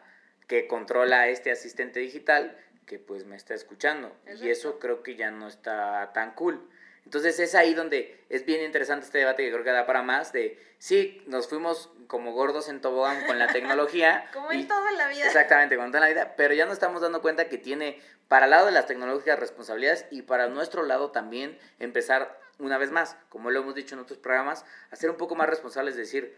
que 0.48 0.68
controla 0.68 1.28
este 1.28 1.52
asistente 1.52 2.00
digital 2.00 2.58
que 2.86 3.00
pues 3.00 3.26
me 3.26 3.36
está 3.36 3.54
escuchando. 3.54 4.14
Y 4.42 4.50
eso 4.50 4.80
creo 4.80 5.04
que 5.04 5.16
ya 5.16 5.32
no 5.32 5.48
está 5.48 6.12
tan 6.14 6.34
cool. 6.36 6.70
Entonces 7.06 7.38
es 7.40 7.54
ahí 7.54 7.74
donde 7.74 8.24
es 8.30 8.46
bien 8.46 8.62
interesante 8.64 9.06
este 9.06 9.18
debate 9.20 9.44
que 9.44 9.52
creo 9.52 9.64
que 9.64 9.72
da 9.72 9.86
para 9.86 10.04
más 10.04 10.32
de, 10.32 10.58
sí, 10.80 11.22
nos 11.28 11.48
fuimos 11.50 11.92
como 12.08 12.32
gordos 12.32 12.70
en 12.70 12.80
tobogán 12.82 13.26
con 13.26 13.40
la 13.40 13.48
tecnología. 13.48 14.30
Como 14.34 14.52
y- 14.54 14.62
en 14.62 14.68
todo 14.68 14.88
en 14.88 14.98
la 14.98 15.08
vida. 15.10 15.26
Exactamente, 15.26 15.76
con 15.76 15.88
toda 15.92 16.00
la 16.02 16.08
vida, 16.08 16.34
pero 16.38 16.54
ya 16.54 16.66
nos 16.66 16.74
estamos 16.76 17.02
dando 17.02 17.22
cuenta 17.22 17.50
que 17.50 17.58
tiene 17.58 18.00
para 18.28 18.46
el 18.46 18.52
lado 18.52 18.66
de 18.68 18.72
las 18.72 18.86
tecnológicas 18.88 19.40
responsabilidades 19.40 20.06
y 20.12 20.22
para 20.24 20.48
nuestro 20.48 20.84
lado 20.84 21.12
también 21.12 21.58
empezar 21.80 22.40
una 22.60 22.78
vez 22.78 22.92
más, 22.92 23.18
como 23.30 23.50
lo 23.52 23.60
hemos 23.62 23.76
dicho 23.76 23.96
en 23.96 24.02
otros 24.02 24.20
programas, 24.20 24.66
a 24.92 24.96
ser 24.96 25.10
un 25.10 25.18
poco 25.18 25.36
más 25.36 25.50
responsables, 25.50 25.96
decir, 25.96 26.38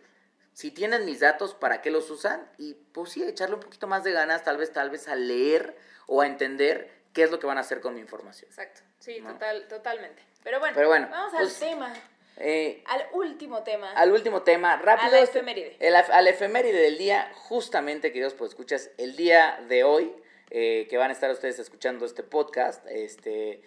si 0.53 0.71
tienen 0.71 1.05
mis 1.05 1.19
datos, 1.19 1.53
¿para 1.53 1.81
qué 1.81 1.91
los 1.91 2.09
usan? 2.09 2.49
Y 2.57 2.73
pues 2.73 3.11
sí, 3.11 3.23
echarle 3.23 3.55
un 3.55 3.61
poquito 3.61 3.87
más 3.87 4.03
de 4.03 4.11
ganas, 4.13 4.43
tal 4.43 4.57
vez, 4.57 4.71
tal 4.71 4.89
vez 4.89 5.07
a 5.07 5.15
leer 5.15 5.77
o 6.07 6.21
a 6.21 6.27
entender 6.27 6.89
qué 7.13 7.23
es 7.23 7.31
lo 7.31 7.39
que 7.39 7.47
van 7.47 7.57
a 7.57 7.61
hacer 7.61 7.81
con 7.81 7.93
mi 7.93 7.99
información. 8.01 8.49
Exacto, 8.49 8.81
sí, 8.99 9.19
¿No? 9.21 9.33
total, 9.33 9.67
totalmente. 9.67 10.23
Pero 10.43 10.59
bueno, 10.59 10.73
Pero 10.75 10.87
bueno, 10.87 11.07
vamos 11.11 11.33
al 11.33 11.39
pues, 11.41 11.59
tema, 11.59 11.93
Eh, 12.37 12.83
al 12.87 13.07
último 13.13 13.63
tema. 13.63 13.91
al 13.93 14.11
último 14.11 14.41
tema, 14.43 14.77
rápido. 14.77 15.07
A 15.07 15.11
la 15.11 15.19
efeméride. 15.19 15.75
El, 15.79 15.95
al 15.95 16.27
efeméride 16.27 16.79
del 16.79 16.97
día, 16.97 17.31
justamente, 17.35 18.11
queridos 18.11 18.33
pues 18.33 18.51
escuchas, 18.51 18.89
el 18.97 19.15
día 19.15 19.59
de 19.67 19.83
hoy, 19.83 20.13
eh, 20.57 20.87
que 20.89 20.95
van 20.95 21.09
a 21.09 21.13
estar 21.13 21.29
ustedes 21.29 21.59
escuchando 21.59 22.05
este 22.05 22.23
podcast, 22.23 22.87
este, 22.87 23.61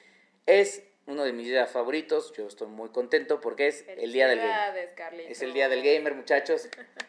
es 0.47 0.83
uno 1.05 1.23
de 1.25 1.35
mis 1.35 1.47
días 1.47 1.71
favoritos. 1.71 2.33
Yo 2.35 2.47
estoy 2.47 2.69
muy 2.69 2.89
contento 2.89 3.43
porque 3.43 3.67
es 3.67 3.85
el 3.99 4.11
día 4.11 4.27
del 4.27 4.39
gamer. 4.39 4.95
Carlitos. 4.95 5.31
Es 5.31 5.43
el 5.43 5.53
día 5.53 5.69
del 5.69 5.83
gamer, 5.83 6.15
muchachos. 6.15 6.67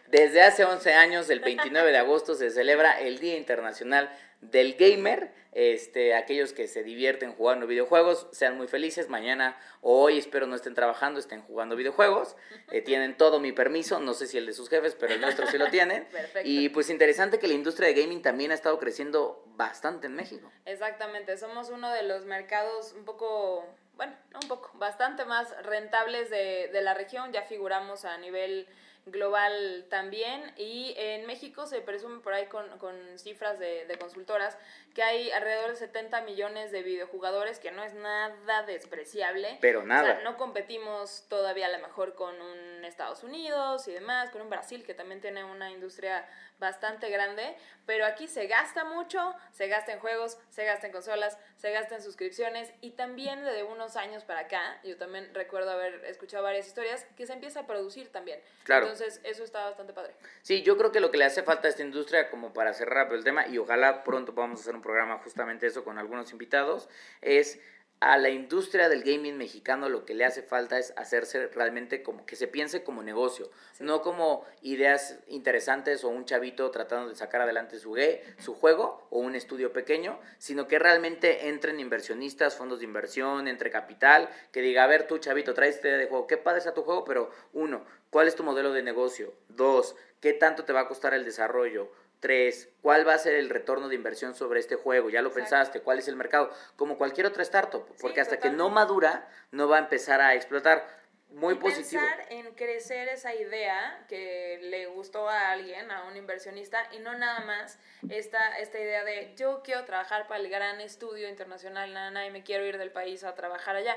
Desde 0.07 0.41
hace 0.41 0.65
11 0.65 0.93
años, 0.95 1.29
el 1.29 1.39
29 1.39 1.91
de 1.93 1.97
agosto, 1.97 2.35
se 2.35 2.49
celebra 2.49 2.99
el 2.99 3.19
Día 3.19 3.37
Internacional 3.37 4.09
del 4.41 4.75
Gamer. 4.75 5.31
Este, 5.51 6.13
aquellos 6.13 6.53
que 6.53 6.67
se 6.67 6.83
divierten 6.83 7.33
jugando 7.33 7.65
videojuegos, 7.65 8.27
sean 8.31 8.55
muy 8.55 8.67
felices. 8.67 9.09
Mañana 9.09 9.57
o 9.81 9.99
hoy 9.99 10.19
espero 10.19 10.45
no 10.45 10.55
estén 10.55 10.75
trabajando, 10.75 11.19
estén 11.19 11.41
jugando 11.41 11.75
videojuegos. 11.75 12.35
Eh, 12.71 12.83
tienen 12.83 13.17
todo 13.17 13.39
mi 13.39 13.51
permiso, 13.51 13.99
no 13.99 14.13
sé 14.13 14.27
si 14.27 14.37
el 14.37 14.45
de 14.45 14.53
sus 14.53 14.69
jefes, 14.69 14.93
pero 14.93 15.15
el 15.15 15.21
nuestro 15.21 15.47
sí 15.47 15.57
lo 15.57 15.67
tienen. 15.71 16.05
Perfecto. 16.05 16.41
Y 16.47 16.69
pues 16.69 16.91
interesante 16.91 17.39
que 17.39 17.47
la 17.47 17.55
industria 17.55 17.87
de 17.87 17.99
gaming 17.99 18.21
también 18.21 18.51
ha 18.51 18.53
estado 18.53 18.77
creciendo 18.77 19.43
bastante 19.55 20.05
en 20.05 20.13
México. 20.13 20.51
Exactamente, 20.65 21.35
somos 21.37 21.69
uno 21.69 21.91
de 21.91 22.03
los 22.03 22.25
mercados 22.25 22.93
un 22.93 23.05
poco, 23.05 23.65
bueno, 23.95 24.13
no 24.31 24.39
un 24.43 24.47
poco, 24.47 24.69
bastante 24.75 25.25
más 25.25 25.51
rentables 25.63 26.29
de, 26.29 26.69
de 26.71 26.81
la 26.83 26.93
región, 26.93 27.33
ya 27.33 27.41
figuramos 27.41 28.05
a 28.05 28.19
nivel 28.19 28.67
global 29.05 29.85
también. 29.89 30.41
Y 30.57 30.93
en 30.97 31.25
México 31.25 31.65
se 31.65 31.81
presume 31.81 32.19
por 32.21 32.33
ahí 32.33 32.47
con, 32.47 32.67
con 32.77 32.95
cifras 33.17 33.59
de, 33.59 33.85
de, 33.85 33.97
consultoras 33.97 34.57
que 34.93 35.03
hay 35.03 35.31
alrededor 35.31 35.71
de 35.71 35.75
70 35.75 36.21
millones 36.21 36.71
de 36.71 36.83
videojugadores 36.83 37.59
que 37.59 37.71
no 37.71 37.83
es 37.83 37.93
nada 37.93 38.63
despreciable. 38.63 39.57
Pero 39.61 39.83
nada 39.83 40.01
o 40.01 40.05
sea, 40.05 40.23
no 40.23 40.37
competimos 40.37 41.25
todavía 41.29 41.67
a 41.67 41.71
lo 41.71 41.79
mejor 41.79 42.15
con 42.15 42.39
un 42.41 42.69
Estados 42.89 43.23
Unidos 43.23 43.87
y 43.87 43.91
demás 43.93 44.29
con 44.31 44.41
un 44.41 44.49
Brasil 44.49 44.83
que 44.83 44.93
también 44.93 45.21
tiene 45.21 45.43
una 45.43 45.71
industria 45.71 46.27
bastante 46.59 47.09
grande 47.09 47.55
pero 47.85 48.05
aquí 48.05 48.27
se 48.27 48.47
gasta 48.47 48.83
mucho 48.83 49.33
se 49.51 49.67
gasta 49.67 49.93
en 49.93 49.99
juegos 49.99 50.37
se 50.49 50.65
gasta 50.65 50.87
en 50.87 50.93
consolas 50.93 51.37
se 51.55 51.71
gasta 51.71 51.95
en 51.95 52.01
suscripciones 52.01 52.71
y 52.81 52.91
también 52.91 53.45
desde 53.45 53.63
unos 53.63 53.95
años 53.95 54.25
para 54.25 54.41
acá 54.41 54.79
yo 54.83 54.97
también 54.97 55.33
recuerdo 55.33 55.71
haber 55.71 56.03
escuchado 56.05 56.43
varias 56.43 56.67
historias 56.67 57.05
que 57.15 57.25
se 57.25 57.33
empieza 57.33 57.61
a 57.61 57.67
producir 57.67 58.11
también 58.11 58.41
claro 58.63 58.89
entonces, 58.89 59.21
eso 59.23 59.43
está 59.43 59.63
bastante 59.65 59.93
padre. 59.93 60.13
Sí, 60.41 60.63
yo 60.63 60.77
creo 60.77 60.91
que 60.91 60.99
lo 60.99 61.11
que 61.11 61.17
le 61.17 61.25
hace 61.25 61.43
falta 61.43 61.67
a 61.67 61.69
esta 61.69 61.83
industria, 61.83 62.29
como 62.29 62.53
para 62.53 62.73
cerrar 62.73 63.05
rápido 63.05 63.17
el 63.17 63.23
tema, 63.23 63.47
y 63.47 63.57
ojalá 63.57 64.03
pronto 64.03 64.33
podamos 64.33 64.61
hacer 64.61 64.75
un 64.75 64.81
programa 64.81 65.19
justamente 65.19 65.67
eso 65.67 65.83
con 65.83 65.97
algunos 65.97 66.31
invitados, 66.31 66.89
es 67.21 67.59
a 68.01 68.17
la 68.17 68.29
industria 68.29 68.87
del 68.87 69.03
gaming 69.03 69.37
mexicano 69.37 69.89
lo 69.89 70.05
que 70.05 70.13
le 70.13 70.23
hace 70.23 70.41
falta 70.41 70.79
es 70.79 70.93
hacerse 70.95 71.47
realmente 71.47 72.01
como 72.01 72.25
que 72.25 72.37
se 72.37 72.47
piense 72.47 72.83
como 72.83 73.03
negocio, 73.03 73.51
sí. 73.73 73.83
no 73.83 74.01
como 74.01 74.45
ideas 74.61 75.19
interesantes 75.27 76.03
o 76.03 76.09
un 76.09 76.23
chavito 76.23 76.71
tratando 76.71 77.09
de 77.09 77.15
sacar 77.15 77.41
adelante 77.41 77.77
su, 77.77 77.97
su 78.37 78.55
juego 78.55 79.05
o 79.09 79.19
un 79.19 79.35
estudio 79.35 79.73
pequeño, 79.73 80.17
sino 80.37 80.67
que 80.67 80.79
realmente 80.79 81.49
entren 81.49 81.79
inversionistas, 81.79 82.55
fondos 82.55 82.79
de 82.79 82.85
inversión, 82.85 83.47
entre 83.49 83.69
capital, 83.69 84.29
que 84.53 84.61
diga, 84.61 84.83
a 84.83 84.87
ver 84.87 85.05
tú 85.05 85.17
chavito, 85.17 85.53
traes 85.53 85.75
este 85.75 85.89
de 85.89 86.07
juego, 86.07 86.27
qué 86.27 86.37
padre 86.37 86.59
está 86.59 86.73
tu 86.73 86.83
juego, 86.83 87.03
pero 87.03 87.31
uno, 87.51 87.85
¿cuál 88.09 88.27
es 88.27 88.35
tu 88.35 88.43
modelo 88.43 88.71
de 88.71 88.81
negocio? 88.81 89.33
Dos, 89.49 89.95
¿qué 90.21 90.31
tanto 90.31 90.63
te 90.63 90.71
va 90.71 90.81
a 90.81 90.87
costar 90.87 91.13
el 91.13 91.25
desarrollo? 91.25 91.91
Tres, 92.19 92.69
¿cuál 92.81 93.07
va 93.07 93.13
a 93.13 93.17
ser 93.17 93.35
el 93.35 93.49
retorno 93.49 93.87
de 93.87 93.95
inversión 93.95 94.35
sobre 94.35 94.59
este 94.59 94.75
juego? 94.75 95.09
Ya 95.09 95.21
lo 95.21 95.29
Exacto. 95.29 95.49
pensaste, 95.49 95.81
¿cuál 95.81 95.99
es 95.99 96.07
el 96.07 96.17
mercado? 96.17 96.53
Como 96.75 96.97
cualquier 96.97 97.25
otra 97.27 97.43
startup, 97.43 97.85
porque 98.01 98.15
sí, 98.15 98.19
hasta 98.19 98.35
totalmente. 98.35 98.49
que 98.49 98.51
no 98.57 98.69
madura, 98.69 99.29
no 99.51 99.69
va 99.69 99.77
a 99.77 99.79
empezar 99.79 100.19
a 100.21 100.35
explotar. 100.35 100.99
Muy 101.31 101.53
y 101.53 101.57
positivo. 101.57 102.01
Pensar 102.01 102.31
en 102.31 102.55
crecer 102.55 103.07
esa 103.07 103.35
idea 103.35 104.03
que 104.09 104.59
le 104.63 104.87
gustó 104.87 105.29
a 105.29 105.51
alguien, 105.51 105.91
a 105.91 106.05
un 106.05 106.17
inversionista, 106.17 106.89
y 106.91 106.97
no 106.99 107.15
nada 107.15 107.41
más 107.41 107.77
esta, 108.09 108.57
esta 108.57 108.79
idea 108.79 109.03
de 109.03 109.35
yo 109.35 109.61
quiero 109.63 109.85
trabajar 109.85 110.27
para 110.27 110.41
el 110.41 110.49
gran 110.49 110.81
estudio 110.81 111.29
internacional, 111.29 111.93
nada, 111.93 112.25
y 112.25 112.31
me 112.31 112.41
quiero 112.43 112.65
ir 112.65 112.79
del 112.79 112.91
país 112.91 113.23
a 113.23 113.35
trabajar 113.35 113.75
allá 113.75 113.95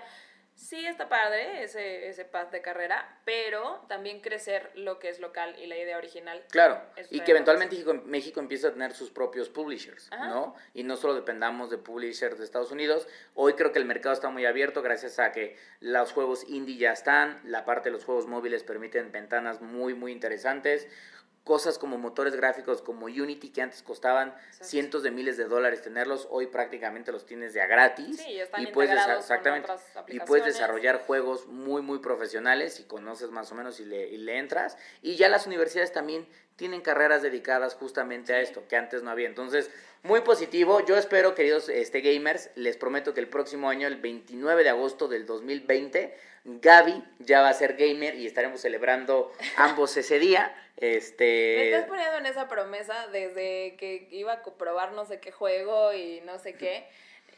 sí 0.62 0.86
está 0.86 1.08
padre 1.08 1.64
ese, 1.64 2.08
ese 2.08 2.24
path 2.24 2.52
de 2.52 2.62
carrera, 2.62 3.20
pero 3.24 3.84
también 3.88 4.20
crecer 4.20 4.70
lo 4.76 5.00
que 5.00 5.08
es 5.08 5.18
local 5.18 5.56
y 5.58 5.66
la 5.66 5.76
idea 5.76 5.98
original. 5.98 6.44
Claro, 6.50 6.80
y 7.10 7.20
que 7.20 7.32
eventualmente 7.32 7.74
México, 7.74 7.94
México 8.06 8.40
empiece 8.40 8.68
a 8.68 8.72
tener 8.72 8.92
sus 8.92 9.10
propios 9.10 9.48
publishers, 9.48 10.08
Ajá. 10.12 10.28
¿no? 10.28 10.54
Y 10.72 10.84
no 10.84 10.96
solo 10.96 11.14
dependamos 11.14 11.68
de 11.68 11.78
publishers 11.78 12.38
de 12.38 12.44
Estados 12.44 12.70
Unidos. 12.70 13.08
Hoy 13.34 13.54
creo 13.54 13.72
que 13.72 13.80
el 13.80 13.86
mercado 13.86 14.14
está 14.14 14.30
muy 14.30 14.46
abierto 14.46 14.82
gracias 14.82 15.18
a 15.18 15.32
que 15.32 15.56
los 15.80 16.12
juegos 16.12 16.44
indie 16.48 16.76
ya 16.76 16.92
están, 16.92 17.40
la 17.44 17.64
parte 17.64 17.88
de 17.88 17.94
los 17.94 18.04
juegos 18.04 18.28
móviles 18.28 18.62
permiten 18.62 19.10
ventanas 19.10 19.60
muy, 19.60 19.94
muy 19.94 20.12
interesantes 20.12 20.86
cosas 21.44 21.78
como 21.78 21.98
motores 21.98 22.36
gráficos 22.36 22.82
como 22.82 23.06
Unity 23.06 23.50
que 23.50 23.62
antes 23.62 23.82
costaban 23.82 24.28
Exacto. 24.28 24.64
cientos 24.64 25.02
de 25.02 25.10
miles 25.10 25.36
de 25.36 25.44
dólares 25.44 25.82
tenerlos, 25.82 26.28
hoy 26.30 26.46
prácticamente 26.46 27.10
los 27.10 27.26
tienes 27.26 27.52
de 27.52 27.60
a 27.60 27.66
gratis 27.66 28.20
sí, 28.20 28.38
están 28.38 28.62
y 28.62 28.66
puedes 28.66 28.98
exactamente 29.18 29.68
y 30.08 30.20
puedes 30.20 30.46
desarrollar 30.46 31.00
juegos 31.00 31.46
muy 31.46 31.82
muy 31.82 31.98
profesionales 31.98 32.78
y 32.80 32.84
conoces 32.84 33.30
más 33.30 33.50
o 33.50 33.54
menos 33.54 33.80
y 33.80 33.84
le, 33.84 34.08
y 34.08 34.18
le 34.18 34.38
entras 34.38 34.76
y 35.02 35.16
ya 35.16 35.28
las 35.28 35.46
universidades 35.46 35.92
también 35.92 36.26
tienen 36.56 36.80
carreras 36.80 37.22
dedicadas 37.22 37.74
justamente 37.74 38.32
a 38.34 38.40
esto 38.40 38.68
que 38.68 38.76
antes 38.76 39.02
no 39.02 39.10
había. 39.10 39.26
Entonces, 39.26 39.70
muy 40.02 40.20
positivo. 40.20 40.84
Yo 40.84 40.96
espero, 40.96 41.34
queridos 41.34 41.68
este, 41.68 42.00
gamers, 42.00 42.50
les 42.54 42.76
prometo 42.76 43.14
que 43.14 43.20
el 43.20 43.28
próximo 43.28 43.68
año, 43.68 43.86
el 43.86 43.96
29 43.96 44.62
de 44.62 44.68
agosto 44.68 45.08
del 45.08 45.26
2020, 45.26 46.16
Gaby 46.44 47.04
ya 47.20 47.40
va 47.40 47.50
a 47.50 47.54
ser 47.54 47.74
gamer 47.76 48.16
y 48.16 48.26
estaremos 48.26 48.60
celebrando 48.60 49.32
ambos 49.56 49.96
ese 49.96 50.18
día. 50.18 50.54
Este... 50.76 51.54
Me 51.58 51.70
estás 51.70 51.88
poniendo 51.88 52.18
en 52.18 52.26
esa 52.26 52.48
promesa 52.48 53.06
desde 53.08 53.76
que 53.76 54.08
iba 54.10 54.32
a 54.32 54.42
probar 54.42 54.92
no 54.92 55.04
sé 55.04 55.20
qué 55.20 55.30
juego 55.30 55.92
y 55.92 56.20
no 56.22 56.38
sé 56.38 56.54
qué. 56.54 56.88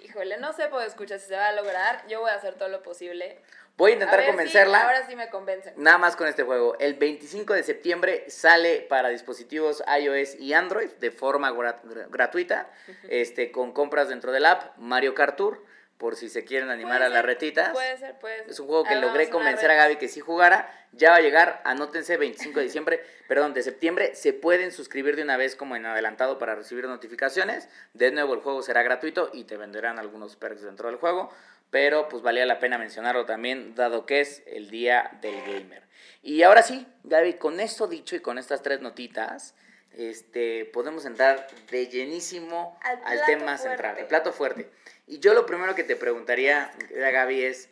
Híjole, 0.02 0.38
no 0.38 0.52
sé, 0.52 0.68
pues 0.68 0.88
escucha 0.88 1.18
si 1.18 1.28
se 1.28 1.36
va 1.36 1.48
a 1.48 1.52
lograr. 1.52 2.06
Yo 2.08 2.20
voy 2.20 2.30
a 2.30 2.34
hacer 2.34 2.54
todo 2.54 2.68
lo 2.68 2.82
posible. 2.82 3.38
Voy 3.76 3.90
a 3.90 3.94
intentar 3.94 4.20
a 4.20 4.22
ver 4.22 4.30
convencerla. 4.30 4.82
Ahora 4.82 5.06
sí 5.06 5.16
me 5.16 5.28
convencen. 5.30 5.74
Nada 5.76 5.98
más 5.98 6.14
con 6.14 6.28
este 6.28 6.42
juego. 6.42 6.76
El 6.78 6.94
25 6.94 7.54
de 7.54 7.62
septiembre 7.62 8.24
sale 8.28 8.86
para 8.88 9.08
dispositivos 9.08 9.82
iOS 10.00 10.36
y 10.36 10.52
Android 10.52 10.90
de 11.00 11.10
forma 11.10 11.50
gra 11.50 11.80
gratuita, 12.10 12.70
este, 13.08 13.50
con 13.50 13.72
compras 13.72 14.08
dentro 14.08 14.30
del 14.30 14.46
app 14.46 14.76
Mario 14.76 15.14
Kart 15.14 15.36
Tour, 15.36 15.64
por 16.04 16.16
si 16.16 16.28
se 16.28 16.44
quieren 16.44 16.68
animar 16.68 17.00
a 17.00 17.06
ser, 17.06 17.14
las 17.14 17.24
retitas. 17.24 17.70
Puede 17.70 17.96
ser, 17.96 18.18
puede 18.18 18.40
ser. 18.40 18.50
Es 18.50 18.60
un 18.60 18.66
juego 18.66 18.84
que 18.84 18.94
logré 18.96 19.30
convencer 19.30 19.70
a. 19.70 19.74
Gaby 19.74 19.96
que 19.96 20.08
sí 20.08 20.20
jugara. 20.20 20.70
Ya 20.92 21.08
va 21.08 21.16
a 21.16 21.20
llegar, 21.20 21.62
anótense 21.64 22.18
25 22.18 22.58
de 22.58 22.64
diciembre, 22.66 23.02
perdón, 23.26 23.54
de 23.54 23.62
septiembre. 23.62 24.14
Se 24.14 24.34
pueden 24.34 24.70
suscribir 24.70 25.16
de 25.16 25.22
una 25.22 25.38
vez 25.38 25.56
como 25.56 25.76
en 25.76 25.86
adelantado 25.86 26.38
para 26.38 26.56
recibir 26.56 26.84
notificaciones. 26.84 27.70
De 27.94 28.10
nuevo, 28.10 28.34
el 28.34 28.40
juego 28.40 28.60
será 28.60 28.82
gratuito 28.82 29.30
y 29.32 29.44
te 29.44 29.56
venderán 29.56 29.98
algunos 29.98 30.36
perks 30.36 30.60
dentro 30.60 30.90
del 30.90 30.98
juego. 30.98 31.32
Pero 31.70 32.06
pues 32.10 32.22
valía 32.22 32.44
la 32.44 32.58
pena 32.58 32.76
mencionarlo 32.76 33.24
también, 33.24 33.74
dado 33.74 34.04
que 34.04 34.20
es 34.20 34.42
el 34.44 34.68
día 34.68 35.10
del 35.22 35.40
gamer. 35.40 35.84
Y 36.22 36.42
ahora 36.42 36.60
sí, 36.60 36.86
Gaby, 37.04 37.38
con 37.38 37.60
esto 37.60 37.86
dicho 37.86 38.14
y 38.14 38.20
con 38.20 38.36
estas 38.36 38.60
tres 38.60 38.82
notitas, 38.82 39.54
este, 39.96 40.66
podemos 40.66 41.06
entrar 41.06 41.46
de 41.70 41.86
llenísimo 41.86 42.78
Al 42.82 43.24
tema 43.24 43.56
central, 43.56 43.96
el 43.98 44.06
plato 44.06 44.34
fuerte. 44.34 44.68
Y 45.06 45.18
yo 45.20 45.34
lo 45.34 45.46
primero 45.46 45.74
que 45.74 45.84
te 45.84 45.96
preguntaría, 45.96 46.70
querida 46.88 47.10
Gaby, 47.10 47.44
es, 47.44 47.68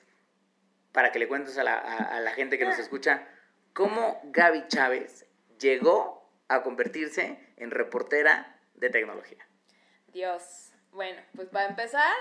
para 0.92 1.12
que 1.12 1.18
le 1.18 1.28
cuentes 1.28 1.56
a 1.58 1.64
la, 1.64 1.74
a- 1.78 2.16
a 2.16 2.20
la 2.20 2.32
gente 2.32 2.58
que 2.58 2.64
nos 2.64 2.78
escucha, 2.78 3.26
¿cómo 3.72 4.20
Gaby 4.24 4.68
Chávez 4.68 5.26
llegó 5.58 6.30
a 6.48 6.62
convertirse 6.62 7.38
en 7.56 7.70
reportera 7.70 8.58
de 8.74 8.90
tecnología? 8.90 9.46
Dios. 10.08 10.72
Bueno, 10.90 11.22
pues 11.34 11.48
para 11.48 11.68
empezar, 11.68 12.12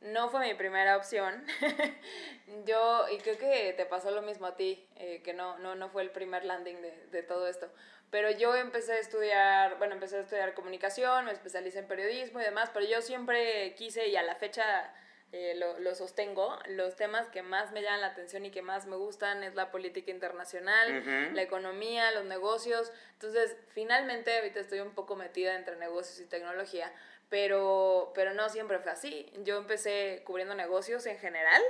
no 0.00 0.28
fue 0.28 0.46
mi 0.46 0.54
primera 0.54 0.96
opción. 0.96 1.44
Yo, 2.66 3.08
y 3.08 3.18
creo 3.18 3.38
que 3.38 3.74
te 3.76 3.86
pasó 3.86 4.10
lo 4.10 4.22
mismo 4.22 4.46
a 4.46 4.56
ti, 4.56 4.88
eh, 4.96 5.22
que 5.22 5.32
no, 5.32 5.58
no, 5.58 5.74
no 5.74 5.88
fue 5.88 6.02
el 6.02 6.10
primer 6.10 6.44
landing 6.44 6.80
de, 6.80 7.06
de 7.08 7.22
todo 7.22 7.48
esto. 7.48 7.70
Pero 8.10 8.30
yo 8.30 8.54
empecé 8.54 8.92
a 8.92 8.98
estudiar, 8.98 9.78
bueno, 9.78 9.94
empecé 9.94 10.16
a 10.16 10.20
estudiar 10.20 10.54
comunicación, 10.54 11.24
me 11.24 11.32
especialicé 11.32 11.80
en 11.80 11.88
periodismo 11.88 12.40
y 12.40 12.44
demás, 12.44 12.70
pero 12.72 12.86
yo 12.86 13.02
siempre 13.02 13.74
quise 13.74 14.06
y 14.06 14.16
a 14.16 14.22
la 14.22 14.36
fecha 14.36 14.94
eh, 15.32 15.54
lo, 15.56 15.80
lo 15.80 15.92
sostengo, 15.96 16.56
los 16.68 16.94
temas 16.94 17.28
que 17.28 17.42
más 17.42 17.72
me 17.72 17.82
llaman 17.82 18.00
la 18.00 18.06
atención 18.06 18.46
y 18.46 18.52
que 18.52 18.62
más 18.62 18.86
me 18.86 18.94
gustan 18.94 19.42
es 19.42 19.56
la 19.56 19.72
política 19.72 20.12
internacional, 20.12 21.34
la 21.34 21.42
economía, 21.42 22.12
los 22.12 22.24
negocios. 22.24 22.92
Entonces, 23.14 23.56
finalmente, 23.70 24.36
ahorita 24.36 24.60
estoy 24.60 24.80
un 24.80 24.94
poco 24.94 25.16
metida 25.16 25.56
entre 25.56 25.76
negocios 25.76 26.20
y 26.20 26.26
tecnología, 26.26 26.92
pero, 27.28 28.12
pero 28.14 28.34
no 28.34 28.48
siempre 28.48 28.78
fue 28.78 28.92
así. 28.92 29.30
Yo 29.44 29.58
empecé 29.58 30.22
cubriendo 30.24 30.54
negocios 30.54 31.06
en 31.06 31.18
general, 31.18 31.62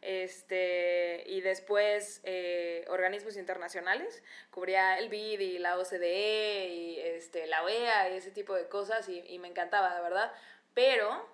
este, 0.00 1.24
y 1.26 1.40
después 1.40 2.20
eh, 2.24 2.84
organismos 2.88 3.36
internacionales, 3.36 4.22
cubría 4.50 4.98
el 4.98 5.08
BID 5.08 5.40
y 5.40 5.58
la 5.58 5.76
OCDE 5.78 6.68
y 6.68 7.00
este, 7.00 7.46
la 7.46 7.64
OEA 7.64 8.10
y 8.10 8.16
ese 8.16 8.30
tipo 8.30 8.54
de 8.54 8.68
cosas, 8.68 9.08
y, 9.08 9.24
y 9.26 9.38
me 9.38 9.48
encantaba, 9.48 9.94
de 9.94 10.02
verdad. 10.02 10.32
Pero 10.74 11.26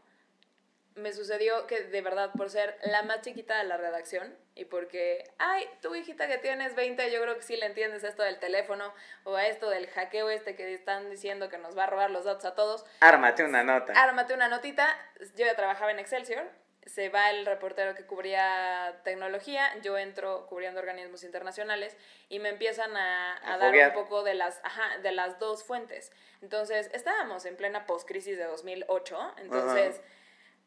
me 0.97 1.13
sucedió 1.13 1.67
que 1.67 1.83
de 1.83 2.01
verdad 2.03 2.31
por 2.37 2.51
ser 2.51 2.79
la 2.83 3.03
más 3.03 3.21
chiquita 3.23 3.59
de 3.59 3.65
la 3.65 3.77
redacción 3.77 4.37
y 4.55 4.65
porque, 4.65 5.25
ay, 5.39 5.69
tu 5.83 5.95
hijita 5.95 6.29
que 6.29 6.39
tienes 6.39 6.77
20, 6.77 7.11
yo 7.11 7.21
creo 7.21 7.35
que 7.35 7.43
sí 7.43 7.57
le 7.57 7.67
entiendes 7.67 8.05
esto 8.05 8.23
del 8.23 8.39
teléfono 8.39 8.95
o 9.25 9.35
a 9.35 9.47
esto 9.47 9.71
del 9.71 9.89
hackeo 9.89 10.31
este 10.31 10.55
que 10.55 10.73
están 10.73 11.11
diciendo 11.11 11.49
que 11.49 11.59
nos 11.59 11.77
va 11.77 11.85
a 11.85 11.87
robar 11.89 12.11
los 12.11 12.25
datos 12.25 12.45
a 12.45 12.55
todos, 12.55 12.85
Ármate 13.01 13.45
una 13.45 13.65
nota. 13.65 13.93
ármate 14.01 14.35
una 14.35 14.49
notita, 14.49 14.89
yo 15.37 15.47
ya 15.47 15.57
trabajaba 15.57 15.91
en 15.91 15.99
Excelsior, 15.99 16.45
se 16.87 17.09
va 17.09 17.31
el 17.31 17.47
reportero 17.47 17.95
que 17.95 18.05
cubría 18.05 19.01
tecnología, 19.05 19.75
yo 19.83 19.97
entro 19.99 20.47
cubriendo 20.47 20.81
organismos 20.81 21.25
internacionales 21.25 21.97
y 22.29 22.39
me 22.39 22.51
empiezan 22.51 22.97
a, 22.97 23.37
a 23.39 23.55
A 23.55 23.59
dar 23.59 23.75
un 23.75 23.95
poco 23.95 24.23
de 24.23 24.35
las, 24.35 24.61
ajá, 24.63 24.99
de 24.99 25.11
las 25.11 25.39
dos 25.39 25.65
fuentes. 25.65 26.13
Entonces, 26.43 26.91
estábamos 26.93 27.47
en 27.47 27.57
plena 27.57 27.87
post-crisis 27.87 28.37
de 28.37 28.45
2008, 28.45 29.35
entonces 29.39 30.01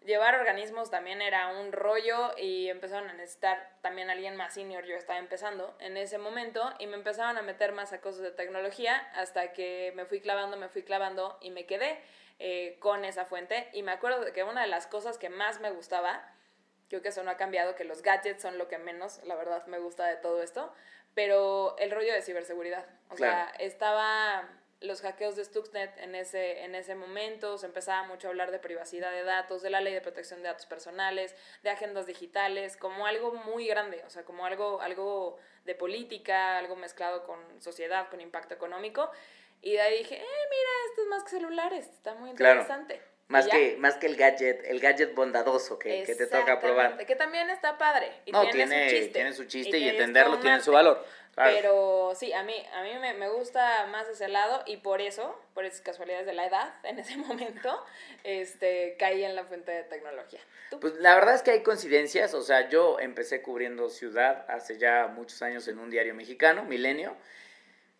llevar 0.08 0.36
organismos 0.36 0.89
también 0.89 1.22
era 1.22 1.50
un 1.50 1.72
rollo 1.74 2.32
y 2.38 2.70
empezaron 2.70 3.10
a 3.10 3.13
necesitar 3.13 3.70
también 3.82 4.10
alguien 4.10 4.38
más 4.38 4.54
senior, 4.54 4.86
yo 4.86 4.96
estaba 4.96 5.20
empezando 5.20 5.76
en 5.80 5.98
ese 5.98 6.17
momento 6.17 6.74
y 6.80 6.88
me 6.88 6.96
empezaron 6.96 7.38
a 7.38 7.41
meter 7.41 7.74
más 7.74 7.91
a 7.91 8.00
cosas 8.00 8.22
de 8.22 8.32
tecnología 8.32 8.96
hasta 9.15 9.52
que 9.52 9.91
me 9.96 10.06
fui 10.06 10.22
clavando, 10.22 10.56
me 10.56 10.70
fui 10.70 10.84
clavando 10.84 11.38
y 11.41 11.52
me 11.52 11.65
quedé 11.65 12.00
eh, 12.39 12.78
con 12.80 13.04
esa 13.04 13.26
fuente 13.26 13.70
y 13.74 13.84
me 13.84 13.91
acuerdo 13.91 14.22
de 14.22 14.32
que 14.32 14.43
una 14.43 14.62
de 14.62 14.67
las 14.67 14.88
cosas 14.88 15.17
que 15.17 15.30
más 15.30 15.60
me 15.60 15.72
gustaba, 15.72 16.24
creo 16.88 17.02
que 17.02 17.10
eso 17.10 17.22
no 17.24 17.30
ha 17.32 17.38
cambiado, 17.38 17.76
que 17.76 17.84
los 17.84 18.02
gadgets 18.02 18.41
son 18.41 18.58
lo 18.58 18.70
que 18.70 18.78
menos, 18.78 19.22
la 19.26 19.36
verdad, 19.36 19.65
me 19.67 19.78
gusta 19.78 20.06
de 20.08 20.15
todo 20.15 20.41
esto, 20.41 20.74
pero 21.13 21.76
el 21.80 21.91
rollo 21.91 22.13
de 22.13 22.22
ciberseguridad, 22.22 22.86
o 23.10 23.15
Claro. 23.15 23.50
sea, 23.50 23.65
estaba 23.65 24.48
los 24.82 25.02
hackeos 25.02 25.36
de 25.36 25.44
Stuxnet 25.44 25.98
en 25.98 26.13
ese, 26.13 26.63
en 26.63 26.76
ese 26.76 26.94
momento, 26.96 27.58
se 27.58 27.66
empezaba 27.66 28.04
mucho 28.04 28.28
a 28.28 28.30
hablar 28.30 28.52
de 28.52 28.60
privacidad 28.60 29.12
de 29.12 29.24
datos, 29.24 29.62
de 29.62 29.70
la 29.70 29.82
ley 29.82 29.94
de 29.94 30.02
protección 30.02 30.42
de 30.42 30.50
datos 30.50 30.66
personales, 30.66 31.36
de 31.63 31.70
agendas 31.70 32.06
digitales, 32.06 32.78
como 32.78 33.08
algo 33.08 33.34
muy 33.34 33.68
grande, 33.68 34.04
o 34.06 34.10
sea, 34.10 34.24
como 34.24 34.46
algo, 34.46 34.82
algo 34.82 35.38
de 35.66 35.74
política, 35.74 36.58
algo 36.58 36.76
mezclado 36.76 37.24
con 37.24 37.40
sociedad, 37.62 38.10
con 38.10 38.22
impacto 38.22 38.54
económico. 38.54 39.10
Y 39.62 39.74
de 39.74 39.82
ahí 39.82 39.98
dije, 40.00 40.16
eh, 40.16 40.20
mira, 40.22 40.70
esto 40.90 41.02
es 41.02 41.08
más 41.08 41.24
que 41.24 41.30
celulares, 41.32 41.86
está 41.88 42.13
muy 42.13 42.30
interesante. 42.30 43.02
Más 43.30 43.46
que, 43.48 43.76
más 43.78 43.98
que 43.98 44.08
el 44.08 44.16
gadget, 44.16 44.63
el 44.66 44.80
gadget 44.80 45.13
bondadoso 45.13 45.78
que, 45.78 46.04
que 46.04 46.16
te 46.16 46.28
toca 46.28 46.62
probar. 46.62 47.06
Que 47.06 47.16
también 47.16 47.50
está 47.50 47.78
padre. 47.78 48.10
Y 48.26 48.32
No, 48.32 48.48
tiene, 48.50 48.68
tiene, 48.68 48.90
su 48.90 48.96
chiste. 48.96 49.13
tiene 49.13 49.34
su 49.34 49.46
chiste 49.46 49.78
y, 49.80 49.90
entenderlo 49.90 50.40
tiene 50.40 50.62
su 50.62 50.72
valor. 50.72 51.04
Claro. 51.38 51.52
Pero 51.56 52.13
sí, 52.15 52.34
a 52.34 52.41
mí, 52.41 52.56
a 52.73 52.82
mí 52.82 52.89
me, 53.00 53.13
me 53.13 53.30
gusta 53.30 53.86
más 53.91 54.10
ese 54.10 54.28
lado 54.28 54.63
y 54.65 54.78
por 54.78 55.02
eso, 55.02 55.39
por 55.54 55.65
esas 55.65 55.82
casualidades 55.82 56.26
de 56.26 56.34
la 56.34 56.47
edad, 56.47 56.73
en 56.84 56.97
ese 56.97 57.15
momento, 57.15 57.80
este, 58.23 58.95
caí 58.97 59.23
en 59.23 59.36
la 59.36 59.43
fuente 59.43 59.71
de 59.71 59.84
tecnología. 59.84 60.39
¿Tú? 60.71 60.80
Pues 60.80 60.95
la 60.95 61.13
verdad 61.13 61.36
es 61.36 61.43
que 61.43 61.52
hay 61.52 61.62
coincidencias, 61.62 62.34
o 62.34 62.41
sea, 62.41 62.69
yo 62.69 63.00
empecé 63.00 63.43
cubriendo 63.43 63.88
ciudad 63.89 64.45
hace 64.50 64.80
ya 64.80 65.12
muchos 65.15 65.43
años 65.43 65.67
en 65.67 65.78
un 65.78 65.91
diario 65.91 66.15
mexicano, 66.15 66.63
Milenio. 66.63 67.15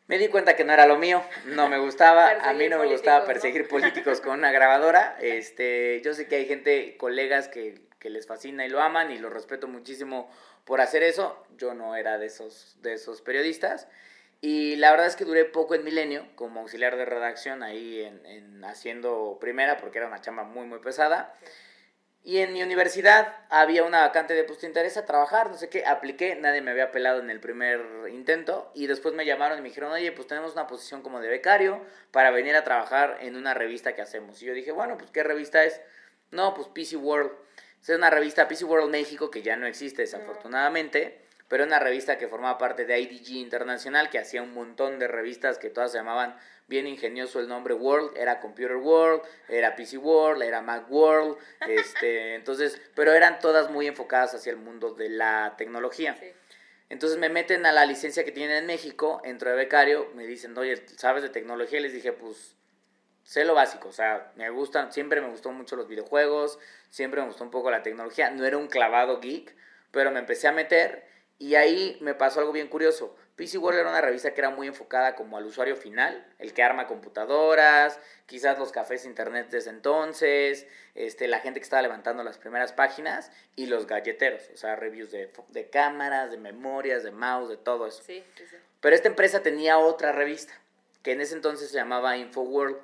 Me 0.08 0.17
di 0.17 0.30
cuenta 0.30 0.56
que 0.56 0.63
no 0.63 0.73
era 0.73 0.88
lo 0.88 0.97
mío, 0.97 1.21
no 1.45 1.69
me 1.69 1.78
gustaba, 1.78 2.30
a 2.30 2.54
mí 2.54 2.69
Perseguir 2.69 2.71
no 2.71 2.80
me 2.80 2.88
gustaba 2.88 3.26
políticos, 3.26 3.28
¿no? 3.28 3.34
perseguir 3.34 3.67
políticos 3.67 4.21
con 4.21 4.39
una 4.39 4.52
grabadora. 4.52 5.15
Este, 5.21 6.02
yo 6.02 6.15
sé 6.15 6.28
que 6.28 6.38
hay 6.38 6.45
gente, 6.47 6.97
colegas 6.97 7.50
que, 7.50 7.82
que 8.00 8.10
les 8.10 8.26
fascina 8.26 8.65
y 8.65 8.69
lo 8.69 8.82
aman 8.82 9.12
y 9.12 9.19
los 9.19 9.32
respeto 9.32 9.67
muchísimo 9.67 10.32
por 10.68 10.82
hacer 10.82 11.02
eso. 11.02 11.44
Yo 11.58 11.74
no 11.74 11.96
era 11.96 12.20
de 12.20 12.28
esos, 12.28 12.78
de 12.82 12.94
esos 12.94 13.22
periodistas. 13.22 13.88
Y 14.40 14.76
la 14.76 14.92
verdad 14.92 15.08
es 15.08 15.16
que 15.16 15.26
duré 15.26 15.46
poco 15.46 15.74
en 15.74 15.84
Milenio 15.84 16.28
como 16.36 16.60
auxiliar 16.60 16.96
de 16.96 17.06
redacción 17.06 17.64
ahí 17.64 18.04
en, 18.04 18.24
en 18.28 18.64
haciendo 18.66 19.38
primera 19.42 19.78
porque 19.78 19.98
era 19.98 20.08
una 20.08 20.22
chamba 20.22 20.44
muy 20.44 20.68
muy 20.68 20.78
pesada. 20.78 21.34
Y 22.24 22.40
en 22.40 22.52
mi 22.52 22.62
universidad 22.62 23.34
había 23.50 23.84
una 23.84 24.02
vacante 24.02 24.34
de 24.34 24.44
pues 24.44 24.60
te 24.60 24.68
interesa 24.68 25.06
trabajar, 25.06 25.50
no 25.50 25.58
sé 25.58 25.70
qué, 25.70 25.86
apliqué, 25.86 26.36
nadie 26.36 26.62
me 26.62 26.72
había 26.72 26.92
pelado 26.92 27.22
en 27.22 27.30
el 27.30 27.40
primer 27.40 27.80
intento 28.12 28.70
y 28.76 28.88
después 28.88 29.16
me 29.16 29.26
llamaron 29.26 29.58
y 29.58 29.62
me 29.62 29.70
dijeron, 29.70 29.94
oye, 29.94 30.12
pues 30.12 30.28
tenemos 30.28 30.52
una 30.52 30.68
posición 30.68 31.02
como 31.02 31.22
de 31.22 31.30
becario 31.30 31.82
para 32.12 32.30
venir 32.30 32.56
a 32.58 32.66
trabajar 32.66 33.18
en 33.22 33.38
una 33.38 33.54
revista 33.54 33.96
que 33.96 34.02
hacemos. 34.02 34.42
Y 34.44 34.46
yo 34.46 34.54
dije, 34.54 34.74
bueno, 34.74 34.98
pues 34.98 35.10
¿qué 35.10 35.24
revista 35.24 35.64
es? 35.64 35.80
No, 36.30 36.54
pues 36.54 36.68
PC 36.68 36.98
World. 36.98 37.32
Es 37.82 37.90
una 37.90 38.10
revista 38.10 38.48
PC 38.48 38.66
World 38.66 38.92
México 38.92 39.32
que 39.32 39.42
ya 39.42 39.56
no 39.56 39.66
existe 39.66 40.02
desafortunadamente, 40.02 41.22
pero 41.48 41.63
una 41.63 41.80
revista 41.80 42.18
que 42.18 42.28
formaba 42.28 42.58
parte 42.58 42.86
de 42.86 43.00
IDG 43.00 43.38
Internacional 43.38 44.10
que 44.10 44.20
hacía 44.20 44.42
un 44.42 44.54
montón 44.54 45.00
de 45.00 45.08
revistas 45.08 45.58
que 45.58 45.70
todas 45.70 45.92
se 45.92 45.98
llamaban 45.98 46.36
bien 46.68 46.86
ingenioso 46.86 47.40
el 47.40 47.48
nombre 47.48 47.74
World, 47.74 48.18
era 48.18 48.42
Computer 48.42 48.76
World, 48.76 49.22
era 49.48 49.76
PC 49.76 49.98
World, 49.98 50.44
era 50.44 50.62
Mac 50.62 50.92
World, 50.92 51.38
este, 51.68 52.36
entonces, 52.36 52.82
pero 52.94 53.13
eran 53.13 53.40
todas 53.40 53.72
muy 53.72 53.88
enfocadas 53.88 54.34
hacia 54.34 54.52
el 54.52 54.58
mundo 54.58 54.94
de 54.94 55.10
la 55.10 55.56
tecnología. 55.58 56.16
Sí. 56.20 56.28
Entonces 56.90 57.18
me 57.18 57.30
meten 57.30 57.66
a 57.66 57.72
la 57.72 57.86
licencia 57.86 58.24
que 58.24 58.32
tienen 58.32 58.58
en 58.58 58.66
México, 58.66 59.22
entro 59.26 59.50
de 59.50 59.56
becario, 59.56 60.10
me 60.13 60.26
dicen, 60.26 60.58
oye, 60.58 60.84
¿sabes 60.98 61.24
de 61.24 61.30
tecnología? 61.30 61.80
Y 61.80 61.84
les 61.84 61.94
dije, 61.94 62.13
pues, 62.13 62.56
sé 63.28 63.44
lo 63.44 63.56
básico, 63.56 63.90
o 63.90 63.92
sea, 63.92 64.32
me 64.36 64.50
gustan, 64.50 64.94
siempre 64.94 65.20
me 65.20 65.28
gustó 65.28 65.52
mucho 65.52 65.76
los 65.76 65.90
videojuegos, 65.90 66.60
siempre 66.90 67.20
me 67.20 67.28
gustó 67.28 67.44
un 67.44 67.52
poco 67.52 67.70
la 67.70 67.84
tecnología, 67.84 68.32
no 68.32 68.46
era 68.46 68.58
un 68.58 68.68
clavado 68.68 69.20
geek, 69.20 69.54
pero 69.92 70.12
me 70.12 70.20
empecé 70.20 70.48
a 70.48 70.54
meter 70.54 71.06
y 71.38 71.56
ahí 71.56 71.98
me 72.00 72.13
pasó 72.16 72.40
algo 72.40 72.54
bien 72.54 72.70
curioso. 72.70 73.18
PC 73.36 73.58
World 73.58 73.80
era 73.82 73.90
una 73.90 74.00
revista 74.00 74.34
que 74.34 74.40
era 74.40 74.50
muy 74.50 74.68
enfocada 74.68 75.13
como 75.16 75.36
al 75.36 75.46
usuario 75.46 75.76
final, 75.76 76.26
el 76.40 76.54
que 76.54 76.63
arma 76.63 76.88
computadoras, 76.88 78.00
quizás 78.28 78.58
los 78.60 78.72
cafés 78.72 79.04
internet 79.04 79.50
desde 79.52 79.72
entonces, 79.72 80.66
este, 80.96 81.28
la 81.28 81.40
gente 81.40 81.60
que 81.60 81.66
estaba 81.66 81.82
levantando 81.82 82.24
las 82.24 82.38
primeras 82.38 82.72
páginas 82.72 83.30
y 83.58 83.66
los 83.66 83.88
galleteros, 83.88 84.50
o 84.54 84.58
sea, 84.58 84.78
reviews 84.78 85.12
de, 85.12 85.34
de 85.50 85.70
cámaras, 85.70 86.32
de 86.32 86.38
memorias, 86.38 87.04
de 87.04 87.12
mouse, 87.12 87.50
de 87.50 87.58
todo 87.58 87.88
eso. 87.88 88.02
Sí, 88.04 88.24
sí, 88.38 88.46
sí. 88.50 88.56
Pero 88.80 88.96
esta 88.96 89.10
empresa 89.10 89.44
tenía 89.44 89.80
otra 89.80 90.13
revista, 90.13 90.54
que 91.04 91.12
en 91.12 91.20
ese 91.20 91.36
entonces 91.36 91.70
se 91.70 91.76
llamaba 91.76 92.16
InfoWorld, 92.16 92.78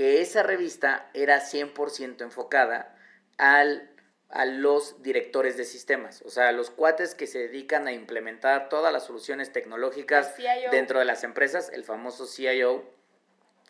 que 0.00 0.22
esa 0.22 0.42
revista 0.42 1.10
era 1.12 1.40
100% 1.42 2.22
enfocada 2.22 2.96
al, 3.36 3.90
a 4.30 4.46
los 4.46 5.02
directores 5.02 5.58
de 5.58 5.66
sistemas, 5.66 6.22
o 6.22 6.30
sea, 6.30 6.52
los 6.52 6.70
cuates 6.70 7.14
que 7.14 7.26
se 7.26 7.38
dedican 7.40 7.86
a 7.86 7.92
implementar 7.92 8.70
todas 8.70 8.94
las 8.94 9.04
soluciones 9.04 9.52
tecnológicas 9.52 10.34
dentro 10.70 11.00
de 11.00 11.04
las 11.04 11.22
empresas, 11.22 11.68
el 11.74 11.84
famoso 11.84 12.26
CIO 12.26 12.82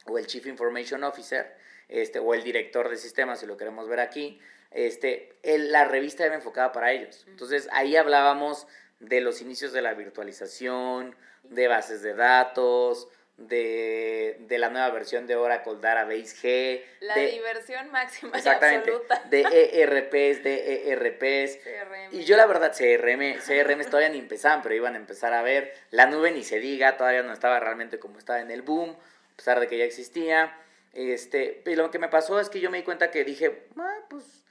o 0.06 0.18
el 0.18 0.28
Chief 0.28 0.46
Information 0.46 1.02
Officer, 1.02 1.52
este, 1.88 2.20
o 2.20 2.32
el 2.32 2.44
director 2.44 2.88
de 2.90 2.96
sistemas, 2.96 3.40
si 3.40 3.46
lo 3.46 3.56
queremos 3.56 3.88
ver 3.88 3.98
aquí, 3.98 4.40
este, 4.70 5.34
el- 5.42 5.72
la 5.72 5.84
revista 5.84 6.24
era 6.24 6.36
enfocada 6.36 6.70
para 6.70 6.92
ellos. 6.92 7.24
Entonces 7.26 7.68
ahí 7.72 7.96
hablábamos 7.96 8.68
de 9.00 9.20
los 9.20 9.40
inicios 9.40 9.72
de 9.72 9.82
la 9.82 9.94
virtualización, 9.94 11.16
de 11.42 11.66
bases 11.66 12.02
de 12.02 12.14
datos, 12.14 13.08
de, 13.40 14.36
de 14.40 14.58
la 14.58 14.68
nueva 14.68 14.90
versión 14.90 15.26
de 15.26 15.34
Oracle 15.34 15.76
Database 15.80 16.36
G, 16.36 16.84
La 17.00 17.14
de, 17.14 17.26
diversión 17.28 17.90
máxima 17.90 18.32
y 18.34 18.38
exactamente, 18.38 18.90
absoluta. 18.90 19.22
de 19.30 19.40
ERPs, 19.82 20.44
de 20.44 20.90
ERPs, 20.90 21.56
CRM. 21.56 22.14
y 22.14 22.24
yo 22.24 22.36
la 22.36 22.46
verdad, 22.46 22.72
CRM, 22.76 23.38
CRM 23.40 23.84
todavía 23.86 24.10
ni 24.10 24.18
empezaban, 24.18 24.62
pero 24.62 24.74
iban 24.74 24.94
a 24.94 24.98
empezar 24.98 25.32
a 25.32 25.42
ver. 25.42 25.72
La 25.90 26.06
nube 26.06 26.30
ni 26.32 26.42
se 26.44 26.60
diga, 26.60 26.98
todavía 26.98 27.22
no 27.22 27.32
estaba 27.32 27.58
realmente 27.60 27.98
como 27.98 28.18
estaba 28.18 28.40
en 28.40 28.50
el 28.50 28.60
boom, 28.60 28.90
a 28.90 29.36
pesar 29.36 29.58
de 29.58 29.68
que 29.68 29.78
ya 29.78 29.84
existía. 29.84 30.54
Este, 30.92 31.62
y 31.64 31.74
lo 31.76 31.90
que 31.90 31.98
me 31.98 32.08
pasó 32.08 32.40
es 32.40 32.50
que 32.50 32.60
yo 32.60 32.70
me 32.70 32.78
di 32.78 32.84
cuenta 32.84 33.10
que 33.10 33.24
dije, 33.24 33.68
ah, 33.78 34.00
pues 34.10 34.44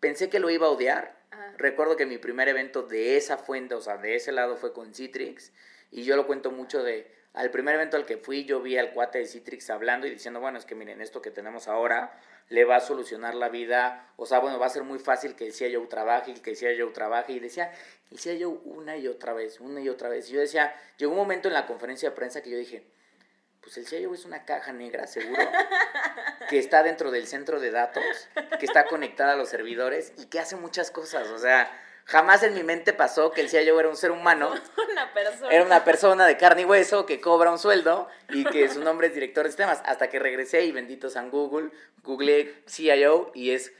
pensé 0.00 0.30
que 0.30 0.38
lo 0.38 0.48
iba 0.48 0.66
a 0.66 0.70
odiar. 0.70 1.14
Ajá. 1.30 1.52
Recuerdo 1.58 1.96
que 1.96 2.06
mi 2.06 2.16
primer 2.16 2.48
evento 2.48 2.82
de 2.82 3.18
esa 3.18 3.36
fuente, 3.36 3.74
o 3.74 3.82
sea, 3.82 3.98
de 3.98 4.14
ese 4.14 4.32
lado 4.32 4.56
fue 4.56 4.72
con 4.72 4.94
Citrix. 4.94 5.52
Y 5.90 6.04
yo 6.04 6.16
lo 6.16 6.26
cuento 6.26 6.50
mucho 6.50 6.82
de, 6.82 7.13
al 7.34 7.50
primer 7.50 7.74
evento 7.74 7.96
al 7.96 8.06
que 8.06 8.16
fui, 8.16 8.44
yo 8.44 8.62
vi 8.62 8.78
al 8.78 8.92
cuate 8.92 9.18
de 9.18 9.26
Citrix 9.26 9.68
hablando 9.68 10.06
y 10.06 10.10
diciendo, 10.10 10.38
bueno, 10.38 10.56
es 10.56 10.64
que 10.64 10.76
miren, 10.76 11.00
esto 11.00 11.20
que 11.20 11.32
tenemos 11.32 11.66
ahora 11.66 12.16
le 12.48 12.64
va 12.64 12.76
a 12.76 12.80
solucionar 12.80 13.34
la 13.34 13.48
vida. 13.48 14.08
O 14.16 14.24
sea, 14.24 14.38
bueno, 14.38 14.60
va 14.60 14.66
a 14.66 14.70
ser 14.70 14.84
muy 14.84 15.00
fácil 15.00 15.34
que 15.34 15.46
el 15.46 15.52
CIO 15.52 15.86
trabaje 15.88 16.30
y 16.30 16.34
que 16.34 16.50
el 16.50 16.56
CIO 16.56 16.92
trabaje. 16.92 17.32
Y 17.32 17.40
decía, 17.40 17.72
el 18.12 18.20
CIO 18.20 18.50
una 18.50 18.96
y 18.96 19.08
otra 19.08 19.32
vez, 19.32 19.58
una 19.58 19.80
y 19.80 19.88
otra 19.88 20.08
vez. 20.08 20.30
Y 20.30 20.34
yo 20.34 20.40
decía, 20.40 20.76
llegó 20.96 21.10
un 21.10 21.18
momento 21.18 21.48
en 21.48 21.54
la 21.54 21.66
conferencia 21.66 22.10
de 22.10 22.14
prensa 22.14 22.40
que 22.40 22.50
yo 22.50 22.56
dije, 22.56 22.86
pues 23.60 23.78
el 23.78 23.86
CIO 23.88 24.14
es 24.14 24.24
una 24.24 24.44
caja 24.44 24.72
negra, 24.72 25.08
seguro, 25.08 25.42
que 26.48 26.60
está 26.60 26.84
dentro 26.84 27.10
del 27.10 27.26
centro 27.26 27.58
de 27.58 27.72
datos, 27.72 28.28
que 28.60 28.66
está 28.66 28.84
conectada 28.84 29.32
a 29.32 29.36
los 29.36 29.48
servidores 29.48 30.12
y 30.18 30.26
que 30.26 30.38
hace 30.38 30.54
muchas 30.54 30.92
cosas. 30.92 31.28
O 31.30 31.38
sea, 31.38 31.68
jamás 32.04 32.42
en 32.42 32.54
mi 32.54 32.62
mente 32.62 32.92
pasó 32.92 33.30
que 33.30 33.40
el 33.40 33.48
CIO 33.48 33.78
era 33.80 33.88
un 33.88 33.96
ser 33.96 34.10
humano, 34.10 34.52
una 34.92 35.12
persona. 35.14 35.50
era 35.52 35.64
una 35.64 35.84
persona 35.84 36.26
de 36.26 36.36
carne 36.36 36.62
y 36.62 36.64
hueso 36.64 37.06
que 37.06 37.20
cobra 37.20 37.50
un 37.50 37.58
sueldo 37.58 38.08
y 38.30 38.44
que 38.44 38.68
su 38.68 38.82
nombre 38.82 39.06
es 39.08 39.14
director 39.14 39.44
de 39.44 39.50
sistemas. 39.50 39.82
Hasta 39.84 40.08
que 40.08 40.18
regresé 40.18 40.64
y 40.64 40.72
bendito 40.72 41.08
San 41.10 41.30
Google, 41.30 41.70
googleé 42.02 42.62
CIO 42.68 43.30
y 43.34 43.50
es 43.52 43.72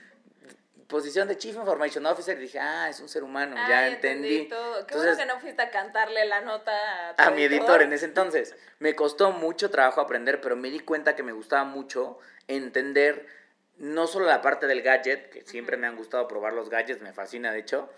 posición 0.88 1.26
de 1.28 1.36
Chief 1.38 1.56
Information 1.56 2.04
Officer. 2.06 2.36
Y 2.38 2.42
dije, 2.42 2.58
ah, 2.60 2.88
es 2.88 3.00
un 3.00 3.08
ser 3.08 3.24
humano, 3.24 3.56
Ah, 3.58 3.66
ya 3.68 3.88
entendí. 3.88 4.48
todo. 4.48 4.74
Qué 4.86 4.94
Entonces- 4.94 5.16
bueno 5.16 5.16
que 5.18 5.26
no 5.34 5.40
fuiste 5.40 5.62
a 5.62 5.70
cantarle 5.70 6.24
la 6.26 6.40
nota 6.42 7.10
a, 7.10 7.16
tu 7.16 7.22
a 7.22 7.30
mi 7.30 7.42
editor 7.42 7.82
en 7.82 7.92
ese 7.92 8.04
entonces. 8.06 8.54
Me 8.78 8.94
costó 8.94 9.32
mucho 9.32 9.70
trabajo 9.70 10.00
aprender, 10.00 10.40
pero 10.40 10.56
me 10.56 10.70
di 10.70 10.80
cuenta 10.80 11.16
que 11.16 11.22
me 11.22 11.32
gustaba 11.32 11.64
mucho 11.64 12.18
entender 12.48 13.26
no 13.76 14.06
solo 14.06 14.26
la 14.26 14.40
parte 14.40 14.66
del 14.68 14.82
gadget, 14.82 15.30
que 15.30 15.42
siempre 15.42 15.76
me 15.76 15.86
han 15.88 15.96
gustado 15.96 16.28
probar 16.28 16.52
los 16.52 16.70
gadgets, 16.70 17.02
me 17.02 17.12
fascina 17.12 17.50
de 17.50 17.58
hecho, 17.58 17.90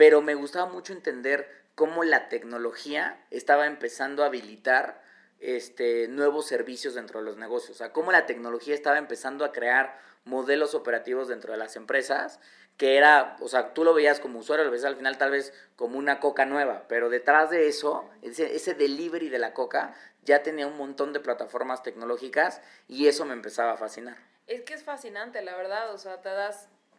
pero 0.00 0.22
me 0.22 0.34
gustaba 0.34 0.64
mucho 0.64 0.94
entender 0.94 1.46
cómo 1.74 2.04
la 2.04 2.30
tecnología 2.30 3.22
estaba 3.30 3.66
empezando 3.66 4.22
a 4.22 4.28
habilitar 4.28 5.02
este, 5.40 6.08
nuevos 6.08 6.46
servicios 6.46 6.94
dentro 6.94 7.20
de 7.20 7.26
los 7.26 7.36
negocios, 7.36 7.72
o 7.72 7.74
sea, 7.74 7.92
cómo 7.92 8.10
la 8.10 8.24
tecnología 8.24 8.74
estaba 8.74 8.96
empezando 8.96 9.44
a 9.44 9.52
crear 9.52 10.00
modelos 10.24 10.74
operativos 10.74 11.28
dentro 11.28 11.52
de 11.52 11.58
las 11.58 11.76
empresas 11.76 12.40
que 12.78 12.96
era, 12.96 13.36
o 13.40 13.48
sea, 13.48 13.74
tú 13.74 13.84
lo 13.84 13.92
veías 13.92 14.20
como 14.20 14.38
usuario, 14.38 14.64
lo 14.64 14.70
ves 14.70 14.86
al 14.86 14.96
final 14.96 15.18
tal 15.18 15.32
vez 15.32 15.52
como 15.76 15.98
una 15.98 16.18
coca 16.18 16.46
nueva, 16.46 16.86
pero 16.88 17.10
detrás 17.10 17.50
de 17.50 17.68
eso, 17.68 18.08
ese, 18.22 18.56
ese 18.56 18.72
delivery 18.72 19.28
de 19.28 19.38
la 19.38 19.52
coca 19.52 19.94
ya 20.22 20.42
tenía 20.42 20.66
un 20.66 20.78
montón 20.78 21.12
de 21.12 21.20
plataformas 21.20 21.82
tecnológicas 21.82 22.62
y 22.88 23.08
eso 23.08 23.26
me 23.26 23.34
empezaba 23.34 23.72
a 23.72 23.76
fascinar. 23.76 24.16
Es 24.46 24.62
que 24.62 24.72
es 24.72 24.82
fascinante, 24.82 25.42
la 25.42 25.54
verdad, 25.58 25.92
o 25.92 25.98
sea, 25.98 26.22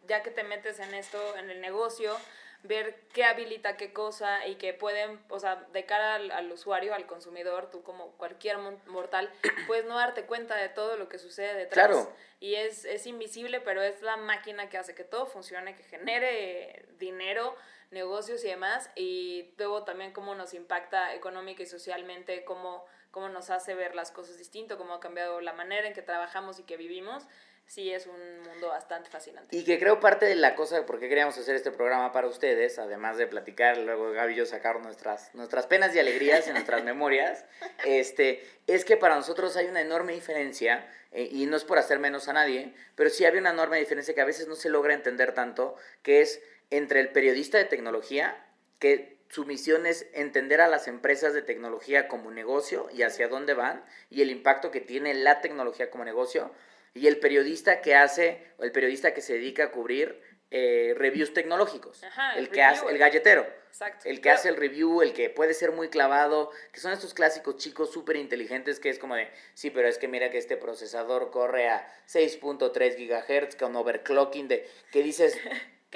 ya 0.08 0.22
que 0.22 0.30
te 0.30 0.44
metes 0.44 0.80
en 0.80 0.94
esto, 0.94 1.18
en 1.38 1.50
el 1.50 1.62
negocio, 1.62 2.16
ver 2.64 2.96
qué 3.14 3.24
habilita 3.24 3.78
qué 3.78 3.94
cosa 3.94 4.46
y 4.48 4.56
que 4.56 4.74
pueden, 4.74 5.20
o 5.30 5.40
sea, 5.40 5.56
de 5.74 5.86
cara 5.86 6.16
al, 6.16 6.52
usuario, 6.52 6.94
al 6.94 7.08
consumidor, 7.08 7.70
tú 7.72 7.84
como 7.84 8.12
cualquier 8.18 8.58
mortal, 8.88 9.32
puedes 9.68 9.86
no 9.86 9.96
darte 9.96 10.26
cuenta 10.26 10.56
de 10.56 10.70
todo 10.70 10.98
lo 10.98 11.10
que 11.10 11.18
sucede 11.18 11.56
detrás. 11.56 11.88
Claro. 11.88 12.14
Y 12.40 12.56
es, 12.56 12.86
es 12.86 13.06
invisible, 13.08 13.62
pero 13.62 13.82
es 13.82 14.02
la 14.02 14.18
máquina 14.18 14.70
que 14.70 14.78
hace 14.78 14.96
que 14.96 15.04
todo 15.04 15.26
funcione, 15.26 15.76
que 15.76 15.84
genere 15.84 16.86
dinero, 16.98 17.56
negocios 17.92 18.44
y 18.44 18.48
demás. 18.48 18.90
Y 18.96 19.54
luego 19.58 19.84
también 19.84 20.12
cómo 20.12 20.34
nos 20.36 20.54
impacta 20.54 21.14
económica 21.14 21.62
y 21.62 21.68
socialmente, 21.68 22.44
cómo, 22.44 22.86
cómo 23.12 23.30
nos 23.30 23.50
hace 23.50 23.76
ver 23.76 23.96
las 23.96 24.12
cosas 24.12 24.38
distinto, 24.38 24.78
cómo 24.78 24.94
ha 24.94 25.00
cambiado 25.00 25.42
la 25.42 25.54
manera 25.54 25.88
en 25.88 25.94
que 25.94 26.02
trabajamos 26.02 26.60
y 26.60 26.64
que 26.64 26.78
vivimos 26.78 27.28
sí 27.72 27.90
es 27.90 28.06
un 28.06 28.42
mundo 28.42 28.68
bastante 28.68 29.10
fascinante. 29.10 29.56
Y 29.56 29.64
que 29.64 29.80
creo 29.80 30.02
parte 30.02 30.26
de 30.26 30.36
la 30.36 30.56
cosa 30.56 30.76
de 30.76 30.82
por 30.84 31.00
qué 31.00 31.08
queríamos 31.08 31.38
hacer 31.38 31.56
este 31.56 31.72
programa 31.72 32.12
para 32.12 32.28
ustedes, 32.28 32.78
además 32.78 33.16
de 33.16 33.28
platicar, 33.28 33.78
luego 33.78 34.12
Gaby 34.12 34.34
y 34.34 34.36
yo 34.36 34.46
sacar 34.46 34.82
nuestras, 34.82 35.34
nuestras 35.34 35.68
penas 35.68 35.96
y 35.96 36.00
alegrías 36.00 36.50
y 36.50 36.52
nuestras 36.52 36.84
memorias, 36.84 37.46
este, 37.86 38.46
es 38.68 38.84
que 38.84 38.98
para 38.98 39.16
nosotros 39.16 39.56
hay 39.56 39.68
una 39.68 39.80
enorme 39.80 40.12
diferencia, 40.12 40.86
eh, 41.14 41.30
y 41.32 41.46
no 41.46 41.56
es 41.56 41.64
por 41.64 41.78
hacer 41.78 42.00
menos 42.00 42.28
a 42.28 42.34
nadie, 42.34 42.74
pero 42.96 43.10
sí 43.10 43.24
había 43.24 43.40
una 43.40 43.52
enorme 43.52 43.80
diferencia 43.80 44.14
que 44.14 44.22
a 44.22 44.26
veces 44.26 44.50
no 44.50 44.56
se 44.56 44.70
logra 44.70 44.94
entender 44.94 45.34
tanto, 45.34 45.78
que 46.04 46.20
es 46.20 46.42
entre 46.72 47.00
el 47.00 47.10
periodista 47.10 47.58
de 47.58 47.66
tecnología, 47.66 48.46
que 48.80 49.18
su 49.30 49.46
misión 49.46 49.86
es 49.86 50.08
entender 50.12 50.60
a 50.60 50.68
las 50.68 50.90
empresas 50.90 51.34
de 51.34 51.42
tecnología 51.42 52.10
como 52.10 52.32
negocio 52.32 52.90
y 52.94 53.04
hacia 53.04 53.30
dónde 53.30 53.54
van 53.54 53.86
y 54.10 54.22
el 54.22 54.30
impacto 54.30 54.72
que 54.72 54.82
tiene 54.82 55.14
la 55.14 55.40
tecnología 55.40 55.90
como 55.90 56.04
negocio, 56.04 56.52
y 56.94 57.08
el 57.08 57.20
periodista 57.20 57.82
que 57.82 57.96
hace, 57.96 58.44
o 58.58 58.64
el 58.64 58.72
periodista 58.72 59.14
que 59.14 59.22
se 59.22 59.34
dedica 59.34 59.66
a 59.66 59.72
cubrir 59.72 60.22
eh, 60.50 60.94
reviews 60.98 61.34
tecnológicos, 61.34 62.02
el, 62.36 62.50
que 62.50 62.62
hace, 62.62 62.86
el 62.88 62.98
galletero, 62.98 63.48
el 64.04 64.20
que 64.20 64.30
hace 64.30 64.50
el 64.50 64.58
review, 64.58 65.02
el 65.02 65.14
que 65.14 65.30
puede 65.30 65.54
ser 65.54 65.72
muy 65.72 65.88
clavado, 65.88 66.52
que 66.74 66.82
son 66.82 66.92
estos 66.92 67.14
clásicos 67.14 67.56
chicos 67.56 67.92
súper 67.92 68.18
inteligentes 68.18 68.80
que 68.82 68.90
es 68.90 69.00
como 69.00 69.16
de, 69.16 69.30
sí, 69.54 69.70
pero 69.70 69.88
es 69.88 69.98
que 69.98 70.10
mira 70.10 70.30
que 70.30 70.38
este 70.38 70.58
procesador 70.58 71.32
corre 71.32 71.70
a 71.70 71.88
6.3 72.08 72.98
gigahertz 72.98 73.56
con 73.56 73.76
overclocking, 73.76 74.50
de, 74.50 74.68
que 74.92 75.02
dices, 75.02 75.38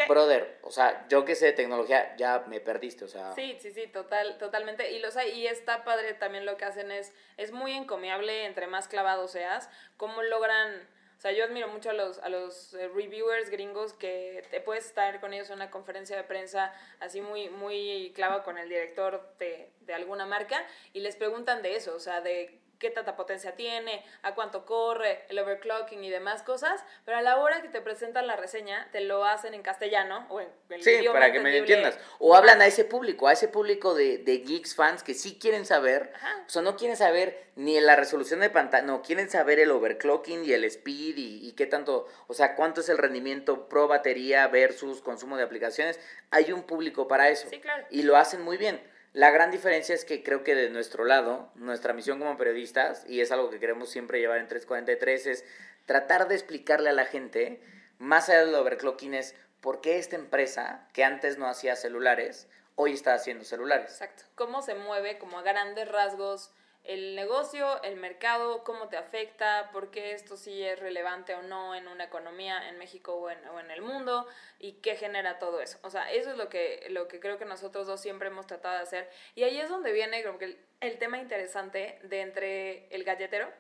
Brother, 0.07 0.59
o 0.61 0.71
sea, 0.71 1.07
yo 1.07 1.23
que 1.23 1.35
sé 1.35 1.45
de 1.45 1.53
tecnología, 1.53 2.15
ya 2.17 2.43
me 2.47 2.59
perdiste, 2.59 3.05
o 3.05 3.07
sea. 3.07 3.31
Sí, 3.31 3.57
sí, 3.61 3.71
sí, 3.71 3.87
total, 3.87 4.37
totalmente. 4.37 4.91
Y, 4.91 4.99
los, 4.99 5.15
y 5.33 5.47
está 5.47 5.85
padre 5.85 6.13
también 6.13 6.45
lo 6.45 6.57
que 6.57 6.65
hacen 6.65 6.91
es, 6.91 7.13
es 7.37 7.51
muy 7.53 7.71
encomiable, 7.71 8.45
entre 8.45 8.67
más 8.67 8.87
clavado 8.89 9.27
seas, 9.27 9.69
cómo 9.95 10.21
logran, 10.21 10.87
o 11.17 11.21
sea, 11.21 11.31
yo 11.31 11.45
admiro 11.45 11.69
mucho 11.69 11.91
a 11.91 11.93
los, 11.93 12.19
a 12.19 12.27
los 12.27 12.73
eh, 12.73 12.89
reviewers 12.89 13.49
gringos 13.49 13.93
que 13.93 14.45
te 14.51 14.59
puedes 14.59 14.85
estar 14.85 15.21
con 15.21 15.33
ellos 15.33 15.49
en 15.49 15.55
una 15.55 15.71
conferencia 15.71 16.17
de 16.17 16.23
prensa 16.23 16.73
así 16.99 17.21
muy, 17.21 17.49
muy 17.49 18.11
clavado 18.13 18.43
con 18.43 18.57
el 18.57 18.67
director 18.67 19.33
de, 19.39 19.71
de 19.79 19.93
alguna 19.93 20.25
marca 20.25 20.61
y 20.91 20.99
les 20.99 21.15
preguntan 21.15 21.61
de 21.61 21.77
eso, 21.77 21.95
o 21.95 21.99
sea, 21.99 22.19
de 22.19 22.59
qué 22.79 22.89
tanta 22.89 23.15
potencia 23.15 23.55
tiene, 23.55 24.03
a 24.21 24.35
cuánto 24.35 24.65
corre, 24.65 25.25
el 25.29 25.39
overclocking 25.39 26.03
y 26.03 26.09
demás 26.09 26.43
cosas, 26.43 26.83
pero 27.05 27.17
a 27.17 27.21
la 27.21 27.37
hora 27.37 27.61
que 27.61 27.69
te 27.69 27.81
presentan 27.81 28.27
la 28.27 28.35
reseña, 28.35 28.87
te 28.91 29.01
lo 29.01 29.25
hacen 29.25 29.53
en 29.53 29.61
castellano 29.61 30.25
o 30.29 30.41
en 30.41 30.49
el 30.69 30.83
Sí, 30.83 31.05
para 31.11 31.31
que 31.31 31.39
me 31.39 31.57
entiendas. 31.57 31.97
O 32.19 32.35
hablan 32.35 32.61
a 32.61 32.67
ese 32.67 32.85
público, 32.85 33.27
a 33.27 33.33
ese 33.33 33.47
público 33.47 33.93
de, 33.93 34.17
de 34.17 34.37
geeks 34.39 34.75
fans 34.75 35.03
que 35.03 35.13
sí 35.13 35.37
quieren 35.39 35.65
saber, 35.65 36.11
o 36.45 36.49
sea, 36.49 36.61
no 36.61 36.75
quieren 36.75 36.97
saber 36.97 37.45
ni 37.55 37.79
la 37.79 37.95
resolución 37.95 38.41
de 38.41 38.49
pantalla, 38.49 38.85
no, 38.85 39.01
quieren 39.01 39.29
saber 39.29 39.59
el 39.59 39.71
overclocking 39.71 40.43
y 40.43 40.53
el 40.53 40.63
speed 40.65 41.17
y, 41.17 41.47
y 41.47 41.53
qué 41.53 41.65
tanto, 41.65 42.07
o 42.27 42.33
sea, 42.33 42.55
cuánto 42.55 42.81
es 42.81 42.89
el 42.89 42.97
rendimiento 42.97 43.69
pro 43.69 43.87
batería 43.87 44.47
versus 44.47 45.01
consumo 45.01 45.37
de 45.37 45.43
aplicaciones. 45.43 45.99
Hay 46.31 46.51
un 46.51 46.63
público 46.63 47.07
para 47.07 47.29
eso. 47.29 47.47
Sí, 47.49 47.59
claro. 47.59 47.85
Y 47.89 48.03
lo 48.03 48.17
hacen 48.17 48.41
muy 48.41 48.57
bien. 48.57 48.81
La 49.15 49.31
gran 49.31 49.49
diferencia 49.49 49.95
es 49.95 50.03
que 50.03 50.23
creo 50.23 50.43
que 50.43 50.55
de 50.55 50.69
nuestro 50.69 51.05
lado, 51.05 51.49
nuestra 51.55 51.93
misión 51.93 52.19
como 52.19 52.37
periodistas, 52.37 53.05
y 53.07 53.21
es 53.21 53.31
algo 53.31 53.49
que 53.49 53.61
queremos 53.61 53.89
siempre 53.89 54.19
llevar 54.19 54.39
en 54.39 54.49
343, 54.49 55.27
es 55.27 55.45
tratar 55.85 56.27
de 56.27 56.35
explicarle 56.35 56.89
a 56.89 56.93
la 56.93 57.05
gente, 57.05 57.61
más 57.97 58.27
allá 58.27 58.43
del 58.45 58.55
overclocking, 58.55 59.13
es 59.13 59.33
por 59.61 59.79
qué 59.79 59.99
esta 59.99 60.17
empresa, 60.17 60.89
que 60.91 61.05
antes 61.05 61.37
no 61.37 61.47
hacía 61.47 61.77
celulares, 61.77 62.49
hoy 62.75 62.91
está 62.91 63.13
haciendo 63.13 63.45
celulares. 63.45 63.89
Exacto. 63.89 64.23
Cómo 64.35 64.61
se 64.61 64.75
mueve 64.75 65.17
como 65.17 65.39
a 65.39 65.43
grandes 65.43 65.87
rasgos 65.89 66.51
el 66.85 67.15
negocio, 67.15 67.81
el 67.83 67.95
mercado, 67.95 68.63
cómo 68.63 68.87
te 68.89 68.97
afecta, 68.97 69.69
por 69.71 69.89
qué 69.89 70.11
esto 70.11 70.37
sí 70.37 70.63
es 70.63 70.79
relevante 70.79 71.33
o 71.33 71.41
no 71.41 71.73
en 71.73 71.87
una 71.87 72.03
economía 72.03 72.69
en 72.69 72.77
México 72.77 73.15
o 73.15 73.29
en, 73.29 73.45
o 73.47 73.59
en, 73.59 73.71
el 73.71 73.81
mundo 73.81 74.27
y 74.59 74.73
qué 74.73 74.95
genera 74.95 75.39
todo 75.39 75.61
eso. 75.61 75.79
O 75.81 75.89
sea, 75.89 76.11
eso 76.11 76.31
es 76.31 76.37
lo 76.37 76.47
que, 76.47 76.85
lo 76.91 77.07
que 77.07 77.19
creo 77.19 77.39
que 77.39 77.45
nosotros 77.45 77.87
dos 77.87 78.01
siempre 78.01 78.27
hemos 78.27 78.45
tratado 78.45 78.75
de 78.75 78.83
hacer. 78.83 79.09
Y 79.33 79.43
ahí 79.43 79.59
es 79.59 79.69
donde 79.69 79.91
viene 79.91 80.23
como 80.23 80.37
que 80.37 80.59
el, 80.79 80.97
tema 80.99 81.17
interesante 81.17 81.99
de 82.03 82.21
entre 82.21 82.87
el 82.95 83.03
galletero 83.03 83.51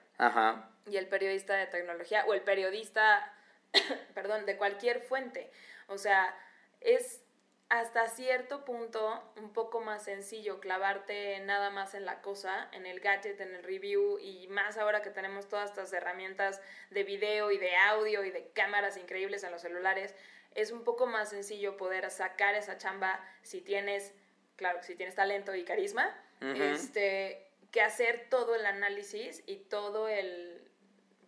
y 0.85 0.97
el 0.97 1.07
periodista 1.07 1.55
de 1.55 1.65
tecnología 1.65 2.25
o 2.27 2.33
el 2.33 2.41
periodista, 2.41 3.33
perdón, 4.13 4.45
de 4.45 4.55
cualquier 4.57 5.01
fuente. 5.01 5.51
O 5.87 5.97
sea, 5.97 6.37
es 6.79 7.24
hasta 7.69 8.07
cierto 8.07 8.63
punto 8.63 9.23
un 9.37 9.51
poco 9.51 9.81
más 9.81 10.03
sencillo 10.03 10.59
clavarte 10.59 11.39
nada 11.39 11.71
más 11.71 11.95
en 11.95 12.05
la 12.05 12.21
cosa, 12.21 12.69
en 12.73 12.85
el 12.85 12.99
gadget, 12.99 13.41
en 13.41 13.55
el 13.55 13.63
review 13.63 14.19
y 14.19 14.47
más 14.47 14.77
ahora 14.77 15.01
que 15.01 15.09
tenemos 15.09 15.47
todas 15.47 15.71
estas 15.71 15.91
herramientas 15.93 16.61
de 16.91 17.03
video 17.03 17.51
y 17.51 17.57
de 17.57 17.75
audio 17.75 18.23
y 18.23 18.29
de 18.29 18.49
cámaras 18.49 18.97
increíbles 18.97 19.43
en 19.43 19.51
los 19.51 19.61
celulares, 19.61 20.13
es 20.53 20.71
un 20.71 20.83
poco 20.83 21.07
más 21.07 21.29
sencillo 21.29 21.75
poder 21.75 22.09
sacar 22.11 22.55
esa 22.55 22.77
chamba 22.77 23.19
si 23.41 23.61
tienes, 23.61 24.13
claro, 24.55 24.83
si 24.83 24.95
tienes 24.95 25.15
talento 25.15 25.55
y 25.55 25.65
carisma, 25.65 26.15
este, 26.41 27.49
que 27.71 27.81
hacer 27.81 28.27
todo 28.29 28.55
el 28.55 28.65
análisis 28.65 29.43
y 29.47 29.57
todo 29.57 30.07
el 30.07 30.64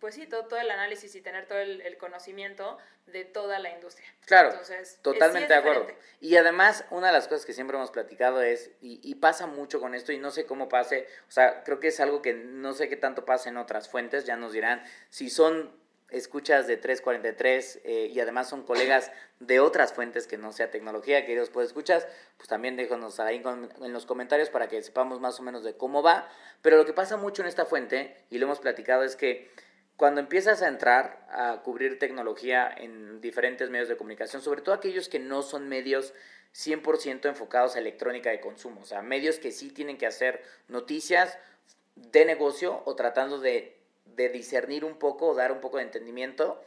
pues 0.00 0.14
sí, 0.14 0.26
todo, 0.26 0.46
todo 0.46 0.60
el 0.60 0.70
análisis 0.70 1.14
y 1.14 1.20
tener 1.20 1.46
todo 1.46 1.58
el, 1.58 1.96
conocimiento 1.98 2.78
de 3.06 3.24
toda 3.24 3.58
la 3.58 3.70
industria. 3.70 4.06
Claro, 4.26 4.50
Entonces, 4.50 4.98
totalmente 5.02 5.52
de 5.52 5.58
acuerdo. 5.58 5.86
Y 6.20 6.36
además, 6.36 6.84
una 6.90 7.08
de 7.08 7.12
las 7.12 7.28
cosas 7.28 7.44
que 7.46 7.52
siempre 7.52 7.76
hemos 7.76 7.90
platicado 7.90 8.42
es, 8.42 8.70
y, 8.80 9.00
y, 9.02 9.14
pasa 9.16 9.46
mucho 9.46 9.80
con 9.80 9.94
esto, 9.94 10.12
y 10.12 10.18
no 10.18 10.30
sé 10.30 10.46
cómo 10.46 10.68
pase, 10.68 11.08
o 11.28 11.30
sea, 11.30 11.64
creo 11.64 11.80
que 11.80 11.88
es 11.88 12.00
algo 12.00 12.22
que 12.22 12.34
no 12.34 12.72
sé 12.72 12.88
qué 12.88 12.96
tanto 12.96 13.24
pasa 13.24 13.48
en 13.48 13.56
otras 13.56 13.88
fuentes, 13.88 14.24
ya 14.24 14.36
nos 14.36 14.52
dirán, 14.52 14.82
si 15.10 15.30
son 15.30 15.72
escuchas 16.10 16.66
de 16.66 16.76
343 16.76 17.80
eh, 17.84 18.10
y 18.12 18.20
además 18.20 18.48
son 18.48 18.62
colegas 18.62 19.12
de 19.40 19.60
otras 19.60 19.92
fuentes 19.92 20.26
que 20.26 20.38
no 20.38 20.52
sea 20.52 20.70
tecnología, 20.70 21.26
queridos 21.26 21.50
pues 21.50 21.68
escuchas, 21.68 22.06
pues 22.36 22.48
también 22.48 22.76
déjanos 22.76 23.20
ahí 23.20 23.42
en 23.44 23.92
los 23.92 24.06
comentarios 24.06 24.48
para 24.48 24.68
que 24.68 24.82
sepamos 24.82 25.20
más 25.20 25.38
o 25.38 25.42
menos 25.42 25.64
de 25.64 25.76
cómo 25.76 26.02
va. 26.02 26.28
Pero 26.62 26.76
lo 26.76 26.86
que 26.86 26.92
pasa 26.92 27.16
mucho 27.16 27.42
en 27.42 27.48
esta 27.48 27.66
fuente, 27.66 28.16
y 28.30 28.38
lo 28.38 28.46
hemos 28.46 28.58
platicado, 28.58 29.04
es 29.04 29.16
que 29.16 29.50
cuando 29.98 30.20
empiezas 30.20 30.62
a 30.62 30.68
entrar 30.68 31.26
a 31.28 31.60
cubrir 31.64 31.98
tecnología 31.98 32.72
en 32.74 33.20
diferentes 33.20 33.68
medios 33.68 33.88
de 33.88 33.96
comunicación, 33.96 34.40
sobre 34.40 34.62
todo 34.62 34.72
aquellos 34.72 35.08
que 35.08 35.18
no 35.18 35.42
son 35.42 35.68
medios 35.68 36.14
100% 36.54 37.28
enfocados 37.28 37.74
a 37.74 37.80
electrónica 37.80 38.30
de 38.30 38.40
consumo, 38.40 38.82
o 38.82 38.84
sea, 38.84 39.02
medios 39.02 39.40
que 39.40 39.50
sí 39.50 39.70
tienen 39.70 39.98
que 39.98 40.06
hacer 40.06 40.40
noticias 40.68 41.36
de 41.96 42.24
negocio 42.24 42.80
o 42.84 42.94
tratando 42.94 43.40
de, 43.40 43.74
discernir 44.32 44.84
un 44.84 44.98
poco 44.98 45.28
o 45.28 45.34
dar 45.34 45.52
un 45.52 45.60
poco 45.60 45.76
de 45.78 45.84
entendimiento 45.84 46.62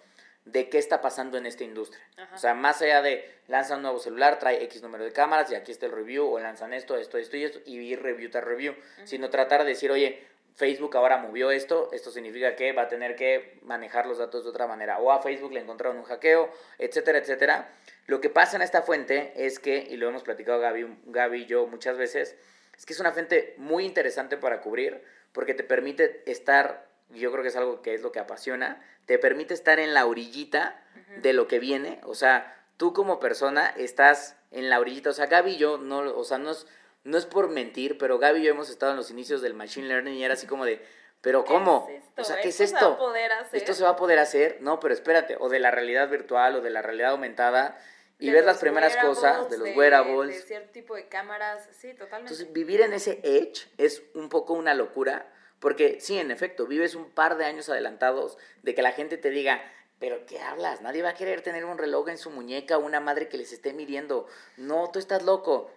de 0.46 0.70
qué 0.70 0.78
está 0.78 1.02
pasando 1.02 1.38
en 1.38 1.46
esta 1.46 1.64
industria. 1.64 2.02
O 2.34 2.38
sea, 2.38 2.54
más 2.54 2.82
allá 2.82 3.02
de 3.02 3.30
lanzan 3.48 3.78
un 3.78 3.84
nuevo 3.84 4.00
celular, 4.00 4.40
trae 4.40 4.64
X 4.64 4.82
número 4.82 5.04
de 5.04 5.12
cámaras 5.12 5.52
y 5.52 5.56
aquí 5.56 5.72
está 5.72 5.86
el 5.86 5.92
review, 5.92 6.28
o 6.28 6.40
lanzan 6.40 6.74
esto, 6.74 6.98
esto, 6.98 7.18
esto 7.18 7.38
y 7.38 7.44
esto, 7.44 7.60
y 7.66 7.96
review 7.96 8.30
tras 8.30 8.44
review, 8.44 8.76
sino 9.04 9.30
tratar 9.30 9.64
de 9.64 9.70
decir, 9.70 9.92
oye, 9.92 10.31
Facebook 10.56 10.96
ahora 10.98 11.18
movió 11.18 11.52
esto, 11.52 11.90
esto 11.92 12.12
significa 12.12 12.56
que 12.56 12.74
va 12.74 12.84
a 12.84 12.88
tener 12.88 13.16
que 13.16 13.60
manejar 13.64 14.06
los 14.06 14.18
datos 14.18 14.44
de 14.44 14.50
otra 14.50 14.68
manera, 14.68 15.00
o 15.00 15.12
a 15.12 15.22
Facebook 15.22 15.54
le 15.54 15.62
encontraron 15.62 15.98
un 15.98 16.04
hackeo, 16.04 16.50
etcétera, 16.78 17.20
etcétera. 17.20 17.70
Lo 18.08 18.20
que 18.22 18.30
pasa 18.30 18.58
en 18.58 18.62
esta 18.62 18.82
fuente 18.82 19.34
es 19.36 19.60
que, 19.60 19.78
y 19.90 19.98
lo 19.98 20.10
hemos 20.10 20.24
platicado 20.24 20.60
Gaby, 20.60 21.00
Gaby 21.06 21.44
y 21.44 21.46
yo 21.46 21.68
muchas 21.68 21.98
veces, 21.98 22.36
es 22.78 22.86
que 22.86 22.94
es 22.94 23.00
una 23.00 23.12
fuente 23.12 23.56
muy 23.58 23.86
interesante 23.86 24.38
para 24.38 24.62
cubrir, 24.62 25.04
porque 25.32 25.54
te 25.54 25.64
permite 25.64 26.24
estar, 26.30 26.88
yo 27.10 27.32
creo 27.32 27.44
que 27.44 27.50
es 27.50 27.56
algo 27.56 27.82
que 27.82 27.94
es 27.94 28.02
lo 28.02 28.12
que 28.12 28.20
apasiona, 28.20 28.84
te 29.06 29.18
permite 29.18 29.54
estar 29.54 29.80
en 29.80 29.94
la 29.94 30.06
orillita 30.06 30.84
de 31.18 31.34
lo 31.34 31.48
que 31.48 31.60
viene, 31.60 32.00
o 32.04 32.16
sea, 32.16 32.58
tú 32.78 32.94
como 32.94 33.20
persona 33.20 33.68
estás 33.78 34.36
en 34.52 34.70
la 34.70 34.80
orillita, 34.80 35.12
o 35.12 35.14
sea, 35.14 35.28
Gaby 35.28 35.52
y 35.52 35.58
yo, 35.58 35.78
no, 35.78 36.00
o 36.00 36.24
sea, 36.24 36.38
no 36.38 36.52
es 36.52 36.68
no 37.04 37.18
es 37.18 37.26
por 37.26 37.50
mentir, 37.50 37.98
pero 37.98 38.20
Gaby 38.20 38.42
y 38.42 38.44
yo 38.44 38.52
hemos 38.52 38.70
estado 38.70 38.92
en 38.92 38.98
los 38.98 39.12
inicios 39.12 39.42
del 39.42 39.54
Machine 39.54 39.88
Learning 39.88 40.14
y 40.14 40.24
era 40.24 40.36
así 40.36 40.48
como 40.48 40.66
de, 40.66 40.86
pero 41.22 41.46
¿cómo? 41.46 41.88
o 42.18 42.24
sea, 42.24 42.40
¿qué 42.42 42.50
es 42.50 42.60
esto? 42.60 42.80
Se 42.80 42.86
va 42.86 42.94
a 42.94 42.98
poder 42.98 43.32
hacer? 43.32 43.58
¿Esto 43.58 43.74
se 43.74 43.84
va 43.84 43.90
a 43.90 43.96
poder 43.96 44.20
hacer? 44.20 44.58
No, 44.62 44.80
pero 44.80 44.94
espérate, 44.94 45.38
o 45.40 45.50
de 45.50 45.60
la 45.60 45.72
realidad 45.72 46.10
virtual 46.10 46.56
o 46.56 46.62
de 46.62 46.70
la 46.70 46.82
realidad 46.82 47.12
aumentada. 47.12 47.78
y 48.20 48.28
de 48.28 48.34
ves 48.34 48.46
las 48.46 48.60
primeras 48.60 48.96
cosas 48.98 49.50
de 49.50 49.58
los 49.58 49.76
wearables. 49.76 50.36
De 50.36 50.42
cierto 50.42 50.72
tipo 50.72 50.96
de 50.96 51.08
cámaras, 51.08 51.68
sí, 51.72 51.94
totalmente. 51.94 52.34
Entonces, 52.34 52.54
vivir 52.54 52.82
en 52.82 52.94
ese 52.94 53.20
edge 53.24 53.68
es 53.78 54.04
un 54.14 54.30
poco 54.30 54.54
una 54.54 54.76
locura, 54.76 55.32
porque 55.60 56.00
sí, 56.00 56.20
en 56.20 56.30
efecto, 56.30 56.68
vives 56.68 56.94
un 56.96 57.10
par 57.10 57.38
de 57.38 57.46
años 57.46 57.70
adelantados 57.70 58.38
de 58.62 58.76
que 58.76 58.82
la 58.84 58.92
gente 58.92 59.18
te 59.18 59.32
diga, 59.32 59.62
pero 60.00 60.26
¿qué 60.26 60.40
hablas? 60.40 60.82
Nadie 60.82 61.04
va 61.04 61.10
a 61.10 61.14
querer 61.14 61.42
tener 61.42 61.64
un 61.66 61.78
reloj 61.78 62.10
en 62.10 62.18
su 62.18 62.32
muñeca 62.32 62.78
o 62.78 62.82
una 62.84 63.00
madre 63.00 63.28
que 63.28 63.38
les 63.38 63.54
esté 63.54 63.72
midiendo. 63.72 64.28
No, 64.58 64.90
tú 64.92 64.98
estás 64.98 65.22
loco. 65.22 65.72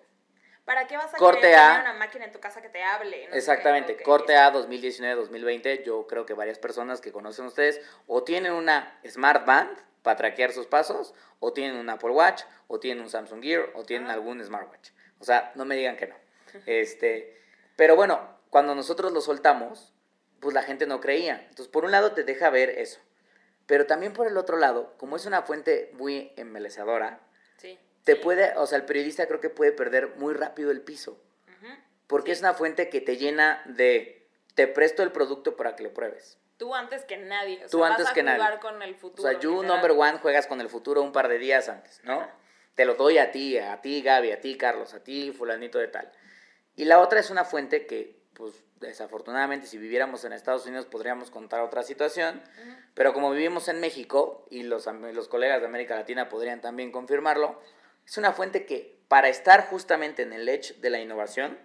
¿Para 0.64 0.86
qué 0.86 0.96
vas 0.96 1.12
a 1.12 1.16
Corte 1.18 1.42
querer 1.42 1.56
A. 1.58 1.68
tener 1.68 1.80
una 1.82 1.92
máquina 1.98 2.24
en 2.24 2.32
tu 2.32 2.40
casa 2.40 2.62
que 2.62 2.68
te 2.70 2.82
hable? 2.82 3.18
No 3.18 3.24
sé 3.24 3.30
qué. 3.30 3.38
Exactamente, 3.38 4.02
corte. 4.02 4.36
A 4.36 4.52
2019-2020, 4.52 5.84
yo 5.84 6.06
creo 6.06 6.24
que 6.24 6.32
varias 6.34 6.58
personas 6.58 7.00
que 7.00 7.12
conocen 7.12 7.44
ustedes 7.46 7.80
o 8.06 8.24
tienen 8.24 8.52
una 8.52 8.98
Smart 9.06 9.44
Band 9.44 9.78
para 10.02 10.16
traquear 10.16 10.52
sus 10.52 10.66
pasos, 10.66 11.14
o 11.40 11.52
tienen 11.54 11.76
un 11.76 11.88
Apple 11.88 12.10
Watch, 12.10 12.42
o 12.68 12.78
tienen 12.78 13.02
un 13.02 13.10
Samsung 13.10 13.42
Gear, 13.42 13.70
o 13.74 13.84
tienen 13.84 14.08
Ajá. 14.08 14.14
algún 14.14 14.44
smartwatch. 14.44 14.90
O 15.18 15.24
sea, 15.24 15.50
no 15.54 15.64
me 15.64 15.76
digan 15.76 15.96
que 15.96 16.06
no. 16.06 16.14
Este, 16.66 17.40
pero 17.74 17.96
bueno, 17.96 18.20
cuando 18.50 18.74
nosotros 18.74 19.12
lo 19.12 19.22
soltamos, 19.22 19.94
pues 20.40 20.54
la 20.54 20.62
gente 20.62 20.86
no 20.86 21.00
creía. 21.00 21.40
Entonces, 21.48 21.68
por 21.68 21.86
un 21.86 21.90
lado 21.90 22.12
te 22.12 22.22
deja 22.22 22.50
ver 22.50 22.70
eso. 22.70 23.00
Pero 23.66 23.86
también 23.86 24.12
por 24.12 24.26
el 24.26 24.36
otro 24.36 24.58
lado, 24.58 24.94
como 24.98 25.16
es 25.16 25.24
una 25.24 25.42
fuente 25.42 25.90
muy 25.94 26.32
embelezadora. 26.36 27.20
Te 28.05 28.16
puede, 28.16 28.52
o 28.57 28.66
sea, 28.66 28.76
el 28.78 28.84
periodista 28.84 29.26
creo 29.26 29.40
que 29.40 29.50
puede 29.50 29.72
perder 29.72 30.16
muy 30.16 30.34
rápido 30.34 30.70
el 30.70 30.80
piso. 30.82 31.20
Porque 32.07 32.32
es 32.32 32.40
una 32.40 32.52
fuente 32.52 32.90
que 32.90 33.00
te 33.00 33.16
llena 33.16 33.62
de, 33.64 34.28
te 34.55 34.66
presto 34.68 35.02
el 35.02 35.11
producto 35.11 35.57
para 35.57 35.74
que 35.74 35.82
lo 35.84 35.94
pruebes. 35.94 36.38
Tú 36.59 36.74
antes 36.74 37.05
que 37.07 37.16
nadie. 37.16 37.64
O 37.64 37.68
Tú 37.70 37.78
sea, 37.78 37.86
antes 37.88 38.05
vas 38.05 38.12
a 38.12 38.14
que 38.14 38.22
nadie. 38.22 38.36
jugar 38.44 38.61
con 38.61 38.82
el 38.82 38.94
O 38.94 38.98
futuro. 38.98 39.22
sea, 39.28 39.40
you 39.40 39.62
number 39.62 39.90
one 39.92 40.18
juegas 40.18 40.46
con 40.46 40.61
el 40.61 40.68
futuro 40.68 41.00
un 41.02 41.12
par 41.12 41.28
de 41.28 41.38
días 41.38 41.68
antes, 41.70 42.00
¿no? 42.05 42.28
Te 42.74 42.84
lo 42.84 42.94
doy 42.94 43.16
a 43.18 43.30
ti, 43.32 43.57
a 43.57 43.80
ti 43.80 44.02
Gaby, 44.02 44.32
a 44.32 44.40
ti 44.40 44.57
Carlos, 44.59 44.92
a 44.92 45.02
ti 45.02 45.32
fulanito 45.32 45.78
de 45.78 45.88
tal. 45.88 46.12
Y 46.76 46.84
la 46.84 47.00
otra 47.00 47.20
es 47.20 47.30
una 47.30 47.44
fuente 47.44 47.86
que, 47.86 48.20
pues 48.34 48.52
desafortunadamente, 48.80 49.66
si 49.66 49.78
viviéramos 49.78 50.24
en 50.26 50.34
Estados 50.34 50.66
Unidos 50.66 50.84
podríamos 50.84 51.30
contar 51.30 51.61
otra 51.62 51.82
situación, 51.82 52.36
Ujú. 52.61 52.70
pero 52.92 53.14
como 53.14 53.30
vivimos 53.30 53.68
en 53.68 53.80
México 53.80 54.46
y 54.50 54.62
los, 54.64 54.86
los 54.86 55.28
colegas 55.28 55.61
de 55.61 55.66
América 55.66 55.94
Latina 55.96 56.28
podrían 56.28 56.61
también 56.61 56.92
confirmarlo, 56.92 57.59
es 58.07 58.18
una 58.18 58.32
fuente 58.32 58.66
que 58.66 58.98
para 59.09 59.28
estar 59.28 59.66
justamente 59.68 60.22
en 60.22 60.32
el 60.32 60.48
edge 60.48 60.74
de 60.80 60.90
la 60.90 60.98
innovación, 61.00 61.59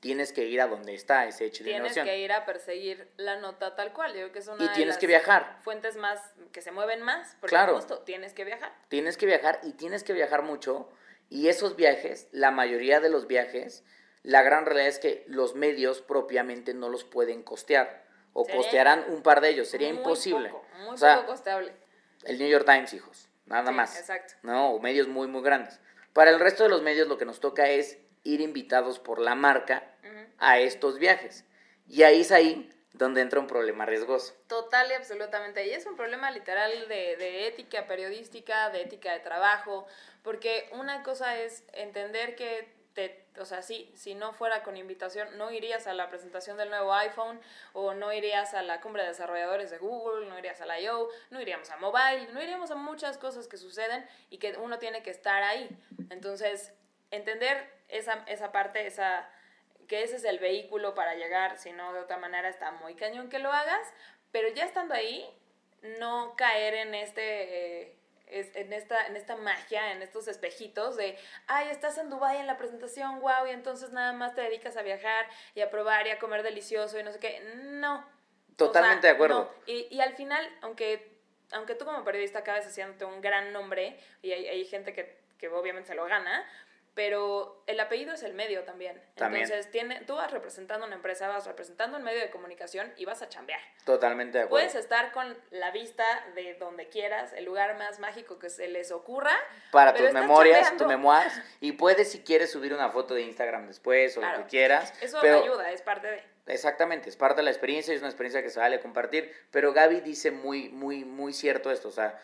tienes 0.00 0.32
que 0.32 0.44
ir 0.44 0.60
a 0.60 0.66
donde 0.66 0.94
está 0.94 1.26
ese 1.26 1.46
edge 1.46 1.58
de 1.58 1.64
Tienes 1.64 1.78
innovación. 1.92 2.06
que 2.06 2.18
ir 2.18 2.32
a 2.32 2.44
perseguir 2.44 3.08
la 3.16 3.36
nota 3.36 3.74
tal 3.74 3.92
cual. 3.92 4.10
Yo 4.12 4.20
creo 4.20 4.32
que 4.32 4.38
es 4.40 4.48
una 4.48 4.62
Y 4.62 4.68
de 4.68 4.74
tienes 4.74 4.94
las 4.94 4.98
que 4.98 5.06
viajar. 5.06 5.58
fuentes 5.62 5.96
más 5.96 6.20
que 6.52 6.60
se 6.60 6.72
mueven 6.72 7.00
más. 7.02 7.36
Porque 7.40 7.54
Claro. 7.54 7.76
justo 7.76 8.00
tienes 8.00 8.34
que 8.34 8.44
viajar. 8.44 8.72
Tienes 8.88 9.16
que 9.16 9.26
viajar 9.26 9.60
y 9.62 9.72
tienes 9.72 10.04
que 10.04 10.12
viajar 10.12 10.42
mucho. 10.42 10.90
Y 11.30 11.48
esos 11.48 11.74
viajes, 11.76 12.28
la 12.32 12.50
mayoría 12.50 13.00
de 13.00 13.08
los 13.08 13.26
viajes, 13.26 13.82
la 14.22 14.42
gran 14.42 14.66
realidad 14.66 14.88
es 14.88 14.98
que 14.98 15.24
los 15.26 15.54
medios 15.54 16.02
propiamente 16.02 16.74
no 16.74 16.88
los 16.90 17.04
pueden 17.04 17.42
costear. 17.42 18.04
O 18.34 18.44
Sería 18.44 18.60
costearán 18.60 19.04
un 19.08 19.22
par 19.22 19.40
de 19.40 19.50
ellos. 19.50 19.68
Sería 19.68 19.88
Muy 19.88 19.98
imposible. 19.98 20.48
poco, 20.50 20.66
muy 20.80 20.94
o 20.94 20.98
sea, 20.98 21.16
poco 21.16 21.28
costeable. 21.28 21.72
el 22.24 22.38
New 22.38 22.48
York 22.48 22.66
Times, 22.66 22.92
hijos. 22.92 23.28
Nada 23.46 23.70
Sí, 23.70 23.74
más. 23.76 23.98
exacto. 23.98 24.34
No, 24.42 24.70
o 24.72 24.80
medios 24.80 25.08
muy, 25.08 25.26
muy 25.28 25.42
grandes. 25.42 25.80
Para 26.12 26.30
el 26.30 26.40
resto 26.40 26.62
de 26.62 26.68
los 26.68 26.82
medios 26.82 27.08
lo 27.08 27.18
que 27.18 27.24
nos 27.24 27.40
toca 27.40 27.68
es 27.68 27.98
ir 28.22 28.40
invitados 28.40 28.98
por 28.98 29.18
la 29.18 29.34
marca 29.34 29.84
Ujú. 30.02 30.26
a 30.38 30.58
estos 30.58 30.98
viajes. 30.98 31.44
Y 31.86 32.02
ahí 32.04 32.22
es 32.22 32.32
ahí 32.32 32.70
donde 32.92 33.20
entra 33.20 33.40
un 33.40 33.46
problema 33.48 33.84
riesgoso. 33.86 34.34
Total 34.46 34.88
y 34.90 34.94
absolutamente. 34.94 35.66
Y 35.66 35.70
es 35.72 35.84
un 35.84 35.96
problema 35.96 36.30
literal 36.30 36.70
de, 36.88 37.16
de 37.16 37.48
ética 37.48 37.86
periodística, 37.86 38.70
de 38.70 38.82
ética 38.82 39.12
de 39.12 39.18
trabajo, 39.20 39.86
porque 40.22 40.68
una 40.72 41.02
cosa 41.02 41.36
es 41.38 41.64
entender 41.72 42.36
que, 42.36 42.72
o 43.38 43.44
sea, 43.44 43.62
sí, 43.62 43.90
si 43.96 44.14
no 44.14 44.32
fuera 44.32 44.62
con 44.62 44.76
invitación, 44.76 45.36
no 45.36 45.50
irías 45.50 45.86
a 45.86 45.94
la 45.94 46.08
presentación 46.08 46.56
del 46.56 46.70
nuevo 46.70 46.92
iPhone, 46.94 47.40
o 47.72 47.94
no 47.94 48.12
irías 48.12 48.54
a 48.54 48.62
la 48.62 48.80
cumbre 48.80 49.02
de 49.02 49.08
desarrolladores 49.08 49.70
de 49.70 49.78
Google, 49.78 50.26
no 50.28 50.38
irías 50.38 50.60
a 50.60 50.66
la 50.66 50.80
I.O., 50.80 51.08
no 51.30 51.40
iríamos 51.40 51.70
a 51.70 51.76
Mobile, 51.76 52.32
no 52.32 52.40
iríamos 52.40 52.70
a 52.70 52.76
muchas 52.76 53.18
cosas 53.18 53.48
que 53.48 53.56
suceden 53.56 54.06
y 54.30 54.38
que 54.38 54.56
uno 54.58 54.78
tiene 54.78 55.02
que 55.02 55.10
estar 55.10 55.42
ahí. 55.42 55.68
Entonces, 56.10 56.72
entender 57.10 57.68
esa, 57.88 58.24
esa 58.26 58.52
parte, 58.52 58.86
esa 58.86 59.28
que 59.88 60.02
ese 60.02 60.16
es 60.16 60.24
el 60.24 60.38
vehículo 60.38 60.94
para 60.94 61.14
llegar, 61.14 61.58
si 61.58 61.72
no 61.72 61.92
de 61.92 62.00
otra 62.00 62.16
manera 62.16 62.48
está 62.48 62.70
muy 62.70 62.94
cañón 62.94 63.28
que 63.28 63.38
lo 63.38 63.52
hagas, 63.52 63.86
pero 64.32 64.48
ya 64.48 64.64
estando 64.64 64.94
ahí, 64.94 65.28
no 65.98 66.34
caer 66.36 66.74
en 66.74 66.94
este... 66.94 67.82
eh, 67.82 67.96
es- 68.40 68.54
en 68.56 68.72
esta, 68.72 69.06
en 69.06 69.16
esta 69.16 69.36
magia, 69.36 69.92
en 69.92 70.02
estos 70.02 70.28
espejitos 70.28 70.96
de, 70.96 71.16
ay, 71.46 71.68
estás 71.70 71.96
en 71.98 72.10
Dubai 72.10 72.36
en 72.38 72.46
la 72.46 72.56
presentación, 72.56 73.20
wow, 73.20 73.46
y 73.46 73.50
entonces 73.50 73.90
nada 73.92 74.12
más 74.12 74.34
te 74.34 74.40
dedicas 74.42 74.76
a 74.76 74.82
viajar 74.82 75.26
y 75.54 75.60
a 75.60 75.70
probar 75.70 76.06
y 76.06 76.10
a 76.10 76.18
comer 76.18 76.42
delicioso 76.42 76.98
y 76.98 77.02
no 77.02 77.12
sé 77.12 77.18
qué. 77.20 77.40
No. 77.64 78.06
Totalmente 78.56 79.06
de 79.06 79.12
acuerdo. 79.14 79.44
no. 79.44 79.50
Y, 79.66 79.88
y 79.90 80.00
al 80.00 80.14
final, 80.14 80.48
aunque, 80.62 81.18
aunque 81.52 81.74
tú 81.74 81.84
como 81.84 82.04
periodista 82.04 82.40
acabes 82.40 82.66
haciéndote 82.66 83.04
un 83.04 83.20
gran 83.20 83.52
nombre, 83.52 83.98
y 84.22 84.32
hay, 84.32 84.46
hay 84.46 84.64
gente 84.64 84.92
que, 84.92 85.18
que 85.38 85.48
obviamente 85.48 85.88
se 85.88 85.94
lo 85.94 86.04
gana, 86.06 86.44
pero 86.94 87.62
el 87.66 87.80
apellido 87.80 88.14
es 88.14 88.22
el 88.22 88.34
medio 88.34 88.62
también. 88.64 89.00
También. 89.16 89.44
Entonces, 89.44 89.70
tiene, 89.70 90.02
tú 90.06 90.14
vas 90.14 90.30
representando 90.30 90.86
una 90.86 90.94
empresa, 90.94 91.26
vas 91.28 91.46
representando 91.46 91.98
un 91.98 92.04
medio 92.04 92.20
de 92.20 92.30
comunicación 92.30 92.92
y 92.96 93.04
vas 93.04 93.20
a 93.22 93.28
chambear. 93.28 93.60
Totalmente 93.84 94.38
de 94.38 94.44
acuerdo. 94.44 94.64
Puedes 94.66 94.76
estar 94.80 95.12
con 95.12 95.36
la 95.50 95.70
vista 95.72 96.04
de 96.34 96.54
donde 96.54 96.88
quieras, 96.88 97.32
el 97.32 97.44
lugar 97.44 97.76
más 97.76 97.98
mágico 97.98 98.38
que 98.38 98.48
se 98.48 98.68
les 98.68 98.92
ocurra. 98.92 99.32
para 99.72 99.92
tus 99.94 100.12
memorias, 100.12 100.68
chambeando. 100.68 100.84
tu 100.84 100.88
memoirs. 100.88 101.34
Y 101.60 101.72
puedes, 101.72 102.12
si 102.12 102.20
quieres, 102.22 102.52
subir 102.52 102.72
una 102.72 102.90
foto 102.90 103.14
de 103.14 103.22
Instagram 103.22 103.66
después 103.66 104.16
o 104.16 104.20
Claro. 104.20 104.38
lo 104.38 104.44
que 104.44 104.50
quieras. 104.50 104.92
Eso 105.02 105.18
pero 105.20 105.42
ayuda, 105.42 105.70
es 105.72 105.82
parte 105.82 106.06
de... 106.06 106.34
Exactamente, 106.46 107.08
es 107.08 107.16
parte 107.16 107.36
de 107.36 107.44
la 107.44 107.50
experiencia 107.50 107.92
y 107.92 107.96
es 107.96 108.02
una 108.02 108.10
experiencia 108.10 108.42
que 108.42 108.50
se 108.50 108.60
vale 108.60 108.78
compartir. 108.78 109.32
Pero 109.50 109.72
Gaby 109.72 110.00
dice 110.00 110.30
muy, 110.30 110.68
muy, 110.68 111.04
muy 111.04 111.32
cierto 111.32 111.70
esto. 111.72 111.88
O 111.88 111.92
sea, 111.92 112.20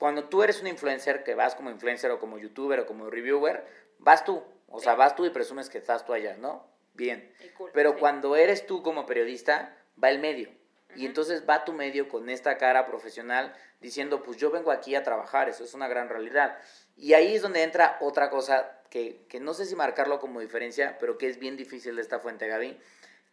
cuando 0.00 0.24
tú 0.24 0.42
eres 0.42 0.60
un 0.62 0.66
influencer, 0.66 1.22
que 1.22 1.34
vas 1.34 1.54
como 1.54 1.70
influencer 1.70 2.10
o 2.10 2.18
como 2.18 2.38
youtuber 2.38 2.80
o 2.80 2.86
como 2.86 3.10
reviewer, 3.10 3.64
vas 3.98 4.24
tú. 4.24 4.42
O 4.66 4.80
sea, 4.80 4.94
Sí. 4.94 4.98
vas 4.98 5.14
tú 5.14 5.26
y 5.26 5.30
presumes 5.30 5.68
que 5.68 5.76
estás 5.78 6.06
tú 6.06 6.12
allá, 6.14 6.36
¿no? 6.38 6.66
Bien. 6.94 7.32
y 7.44 7.48
cool, 7.50 7.70
Pero 7.74 7.92
sí. 7.92 7.96
cuando 8.00 8.34
eres 8.34 8.66
tú 8.66 8.82
como 8.82 9.04
periodista, 9.06 9.76
va 10.02 10.08
el 10.10 10.18
medio. 10.18 10.48
Y 10.94 11.00
Ujú. 11.02 11.06
entonces 11.06 11.44
va 11.48 11.64
tu 11.66 11.72
medio 11.74 12.08
con 12.08 12.30
esta 12.30 12.56
cara 12.56 12.86
profesional 12.86 13.54
diciendo, 13.80 14.22
pues 14.22 14.38
yo 14.38 14.50
vengo 14.50 14.70
aquí 14.72 14.94
a 14.94 15.02
trabajar, 15.02 15.48
eso 15.50 15.64
es 15.64 15.74
una 15.74 15.86
gran 15.86 16.08
realidad. 16.08 16.58
Y 16.96 17.12
ahí 17.14 17.34
es 17.34 17.42
donde 17.42 17.62
entra 17.62 17.98
otra 18.00 18.30
cosa 18.30 18.80
que, 18.90 19.24
que 19.28 19.38
no 19.38 19.52
sé 19.54 19.66
si 19.66 19.76
marcarlo 19.76 20.18
como 20.18 20.40
diferencia, 20.40 20.96
pero 20.98 21.16
que 21.18 21.28
es 21.28 21.38
bien 21.38 21.56
difícil 21.58 21.94
de 21.96 22.02
esta 22.02 22.18
fuente, 22.20 22.48
Gaby, 22.48 22.78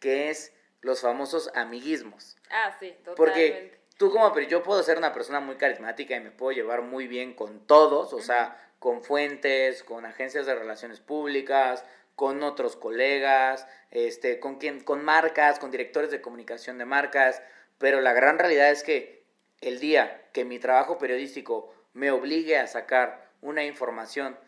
que 0.00 0.28
es 0.30 0.52
los 0.82 1.00
famosos 1.00 1.50
amiguismos. 1.54 2.36
Ah, 2.50 2.76
sí, 2.78 2.90
totalmente. 3.04 3.16
Porque 3.16 3.80
tú 3.98 4.10
como, 4.10 4.32
pero 4.32 4.48
yo 4.48 4.62
puedo 4.62 4.82
ser 4.82 4.96
una 4.96 5.12
persona 5.12 5.40
muy 5.40 5.56
carismática 5.56 6.16
y 6.16 6.20
me 6.20 6.30
puedo 6.30 6.52
llevar 6.52 6.82
muy 6.82 7.06
bien 7.06 7.34
con 7.34 7.66
todos, 7.66 8.14
o 8.14 8.20
sea, 8.20 8.56
con 8.78 9.02
fuentes, 9.02 9.82
con 9.82 10.06
agencias 10.06 10.46
de 10.46 10.54
relaciones 10.54 11.00
públicas, 11.00 11.84
con 12.14 12.42
otros 12.42 12.76
colegas, 12.76 13.66
este, 13.90 14.40
con 14.40 14.56
quien, 14.56 14.80
con 14.80 15.04
marcas, 15.04 15.58
con 15.58 15.70
directores 15.70 16.10
de 16.10 16.20
comunicación 16.20 16.78
de 16.78 16.84
marcas, 16.84 17.42
pero 17.78 18.00
la 18.00 18.12
gran 18.12 18.38
realidad 18.38 18.70
es 18.70 18.82
que 18.82 19.24
el 19.60 19.80
día 19.80 20.22
que 20.32 20.44
mi 20.44 20.60
trabajo 20.60 20.98
periodístico 20.98 21.74
me 21.92 22.12
obligue 22.12 22.56
a 22.56 22.68
sacar 22.68 23.28
una 23.40 23.64
información 23.64 24.38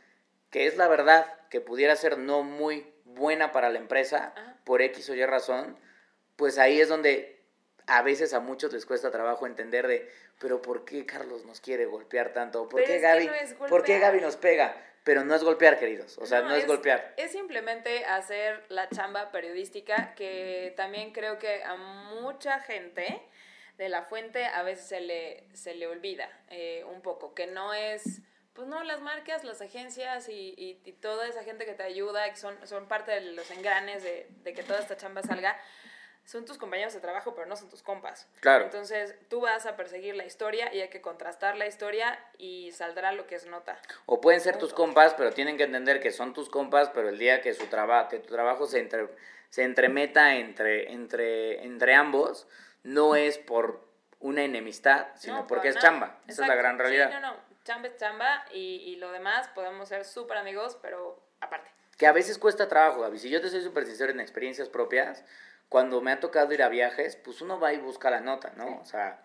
que 0.50 0.66
es 0.66 0.76
la 0.76 0.88
verdad, 0.88 1.26
que 1.48 1.60
pudiera 1.60 1.96
ser 1.96 2.18
no 2.18 2.44
muy 2.44 2.92
buena 3.04 3.50
para 3.50 3.70
la 3.70 3.78
empresa, 3.78 4.32
Ajá. 4.36 4.56
por 4.64 4.80
X 4.82 5.10
o 5.10 5.14
Y 5.14 5.24
razón, 5.26 5.76
pues 6.36 6.58
ahí 6.58 6.80
es 6.80 6.88
donde 6.88 7.39
a 7.98 8.02
veces 8.02 8.32
a 8.34 8.40
muchos 8.40 8.72
les 8.72 8.86
cuesta 8.86 9.10
trabajo 9.10 9.46
entender 9.46 9.86
de, 9.86 10.10
pero 10.38 10.60
¿por 10.62 10.84
qué 10.84 11.04
Carlos 11.06 11.44
nos 11.44 11.60
quiere 11.60 11.86
golpear 11.86 12.32
tanto? 12.32 12.68
¿Por 12.68 12.82
qué 12.84 12.98
Gaby, 12.98 13.26
no 13.26 13.34
es 13.34 13.54
¿por 13.54 13.82
qué. 13.84 13.98
Gaby 13.98 14.20
nos 14.20 14.36
pega? 14.36 14.74
Pero 15.02 15.24
no 15.24 15.34
es 15.34 15.42
golpear, 15.42 15.78
queridos, 15.78 16.18
o 16.18 16.26
sea, 16.26 16.42
no, 16.42 16.54
es, 16.54 16.66
golpear. 16.66 17.14
Es 17.16 17.32
simplemente 17.32 18.04
hacer 18.04 18.62
la 18.68 18.88
chamba 18.90 19.30
periodística 19.32 20.14
que 20.14 20.74
también 20.76 21.12
creo 21.12 21.38
que 21.38 21.64
a 21.64 21.74
mucha 21.76 22.60
gente 22.60 23.20
de 23.78 23.88
la 23.88 24.02
fuente 24.02 24.44
a 24.44 24.62
veces 24.62 24.86
se 24.86 25.00
le, 25.00 25.44
se 25.54 25.74
le 25.74 25.86
olvida 25.86 26.28
eh, 26.50 26.84
un 26.84 27.00
poco, 27.00 27.32
que 27.34 27.46
no 27.46 27.72
es, 27.72 28.20
pues 28.52 28.68
no, 28.68 28.84
las 28.84 29.00
marcas, 29.00 29.42
las 29.42 29.62
agencias 29.62 30.28
y, 30.28 30.54
y- 30.58 30.82
y 30.84 30.92
toda 30.92 31.26
esa 31.26 31.44
gente 31.44 31.64
que 31.64 31.72
te 31.72 31.82
ayuda, 31.82 32.28
que 32.28 32.36
son, 32.36 32.54
son 32.66 32.86
parte 32.86 33.10
de 33.12 33.22
los 33.22 33.50
engranes 33.52 34.02
de, 34.02 34.26
de 34.42 34.52
que 34.52 34.62
toda 34.62 34.80
esta 34.80 34.98
chamba 34.98 35.22
salga, 35.22 35.58
son 36.30 36.44
tus 36.44 36.58
compañeros 36.58 36.94
de 36.94 37.00
trabajo, 37.00 37.34
pero 37.34 37.48
no 37.48 37.56
son 37.56 37.68
tus 37.68 37.82
compas. 37.82 38.28
Claro. 38.38 38.64
Entonces 38.64 39.16
tú 39.28 39.40
vas 39.40 39.66
a 39.66 39.76
perseguir 39.76 40.14
la 40.14 40.24
historia 40.24 40.72
y 40.72 40.80
hay 40.80 40.88
que 40.88 41.00
contrastar 41.00 41.56
la 41.56 41.66
historia 41.66 42.18
y 42.38 42.70
saldrá 42.70 43.10
lo 43.10 43.26
que 43.26 43.34
es 43.34 43.46
nota. 43.46 43.76
O 44.06 44.20
pueden 44.20 44.40
ser 44.40 44.56
tus 44.56 44.70
Punto. 44.70 44.76
compas, 44.84 45.14
pero 45.14 45.32
tienen 45.32 45.56
que 45.56 45.64
entender 45.64 45.98
que 46.00 46.12
son 46.12 46.32
tus 46.32 46.48
compas, 46.48 46.88
pero 46.90 47.08
el 47.08 47.18
día 47.18 47.40
que 47.40 47.52
su 47.52 47.66
trabajo, 47.66 48.10
que 48.10 48.20
tu 48.20 48.32
trabajo 48.32 48.66
se 48.66 48.78
entre, 48.78 49.08
se 49.48 49.64
entremeta 49.64 50.36
entre, 50.36 50.92
entre, 50.92 51.64
entre 51.64 51.94
ambos, 51.94 52.46
no 52.84 53.16
es 53.16 53.36
por 53.38 53.84
una 54.20 54.44
enemistad, 54.44 55.08
sino 55.16 55.38
No, 55.38 55.46
porque 55.48 55.68
es 55.68 55.74
nada. 55.74 55.88
chamba. 55.88 56.06
Esa 56.28 56.32
es 56.32 56.38
la 56.38 56.44
Exacto. 56.46 56.62
gran 56.62 56.78
realidad. 56.78 57.08
Sí, 57.08 57.14
no, 57.14 57.20
no. 57.32 57.36
chamba 57.64 57.88
es 57.88 57.96
chamba 57.96 58.44
y, 58.52 58.76
y 58.86 58.96
lo 58.96 59.10
demás 59.10 59.48
podemos 59.48 59.88
ser 59.88 60.04
súper 60.04 60.36
amigos, 60.36 60.78
pero 60.80 61.20
aparte. 61.40 61.68
Que 61.98 62.06
a 62.06 62.12
veces 62.12 62.38
cuesta 62.38 62.68
trabajo, 62.68 63.00
Gaby. 63.00 63.18
Si 63.18 63.28
yo 63.30 63.40
te 63.42 63.48
soy 63.50 63.62
súper 63.62 63.84
sincero 63.84 64.12
en 64.12 64.20
experiencias 64.20 64.68
propias, 64.70 65.24
cuando 65.70 66.02
me 66.02 66.12
ha 66.12 66.20
tocado 66.20 66.52
ir 66.52 66.62
a 66.62 66.68
viajes, 66.68 67.16
pues 67.16 67.40
uno 67.40 67.58
va 67.58 67.72
y 67.72 67.78
busca 67.78 68.10
la 68.10 68.20
nota, 68.20 68.52
¿no? 68.56 68.66
Sí. 68.66 68.78
O 68.82 68.84
sea, 68.84 69.24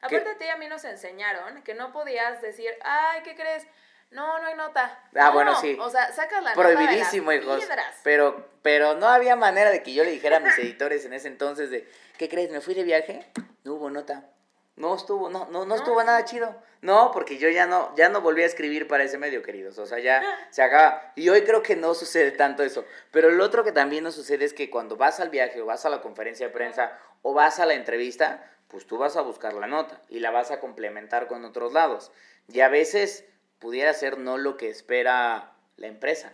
Aparte 0.00 0.28
a 0.30 0.38
ti 0.38 0.46
a 0.48 0.56
mí 0.56 0.68
nos 0.68 0.84
enseñaron 0.84 1.62
que 1.62 1.74
no 1.74 1.90
podías 1.90 2.40
decir, 2.42 2.70
ay, 2.84 3.22
¿qué 3.24 3.34
crees? 3.34 3.66
No, 4.10 4.38
no 4.38 4.46
hay 4.46 4.54
nota. 4.54 5.00
Ah, 5.16 5.28
No, 5.28 5.32
bueno, 5.32 5.58
sí. 5.60 5.76
O 5.80 5.90
sea, 5.90 6.12
sacas 6.12 6.42
la 6.44 6.54
nota 6.54 6.62
prohibidísimo, 6.62 7.30
de 7.30 7.38
las 7.38 7.44
hijos. 7.46 7.58
piedras. 7.64 7.94
Pero, 8.04 8.48
pero 8.62 8.94
no 8.94 9.08
había 9.08 9.34
manera 9.34 9.70
de 9.70 9.82
que 9.82 9.94
yo 9.94 10.04
le 10.04 10.10
dijera 10.12 10.36
a 10.36 10.40
mis 10.40 10.56
editores 10.58 11.04
en 11.06 11.12
ese 11.14 11.28
entonces 11.28 11.70
de, 11.70 11.90
¿qué 12.18 12.28
crees? 12.28 12.50
¿Me 12.50 12.60
fui 12.60 12.74
de 12.74 12.84
viaje? 12.84 13.26
No 13.64 13.74
hubo 13.74 13.90
nota. 13.90 14.30
No 14.76 14.94
estuvo, 14.94 15.30
no, 15.30 15.48
no, 15.50 15.64
no 15.64 15.74
estuvo 15.74 16.02
nada 16.04 16.24
chido. 16.24 16.54
No, 16.82 17.10
porque 17.10 17.38
yo 17.38 17.48
ya 17.48 17.66
no, 17.66 17.94
ya 17.96 18.10
no 18.10 18.20
volví 18.20 18.42
a 18.42 18.46
escribir 18.46 18.86
para 18.86 19.04
ese 19.04 19.16
medio, 19.16 19.42
queridos. 19.42 19.78
O 19.78 19.86
sea, 19.86 19.98
ya 19.98 20.22
se 20.50 20.62
acaba. 20.62 21.12
Y 21.16 21.30
hoy 21.30 21.42
creo 21.42 21.62
que 21.62 21.76
no 21.76 21.94
sucede 21.94 22.30
tanto 22.30 22.62
eso. 22.62 22.84
Pero 23.10 23.30
lo 23.30 23.44
otro 23.44 23.64
que 23.64 23.72
también 23.72 24.04
no 24.04 24.12
sucede 24.12 24.44
es 24.44 24.52
que 24.52 24.68
cuando 24.68 24.96
vas 24.96 25.18
al 25.18 25.30
viaje 25.30 25.60
o 25.62 25.66
vas 25.66 25.86
a 25.86 25.90
la 25.90 26.02
conferencia 26.02 26.46
de 26.46 26.52
prensa 26.52 26.92
o 27.22 27.32
vas 27.32 27.58
a 27.58 27.66
la 27.66 27.74
entrevista, 27.74 28.44
pues 28.68 28.86
tú 28.86 28.98
vas 28.98 29.16
a 29.16 29.22
buscar 29.22 29.54
la 29.54 29.66
nota 29.66 30.00
y 30.08 30.20
la 30.20 30.30
vas 30.30 30.50
a 30.50 30.60
complementar 30.60 31.26
con 31.26 31.44
otros 31.44 31.72
lados. 31.72 32.12
Y 32.48 32.60
a 32.60 32.68
veces 32.68 33.24
pudiera 33.58 33.92
ser 33.94 34.18
no 34.18 34.36
lo 34.36 34.56
que 34.56 34.68
espera 34.68 35.54
la 35.76 35.86
empresa, 35.86 36.32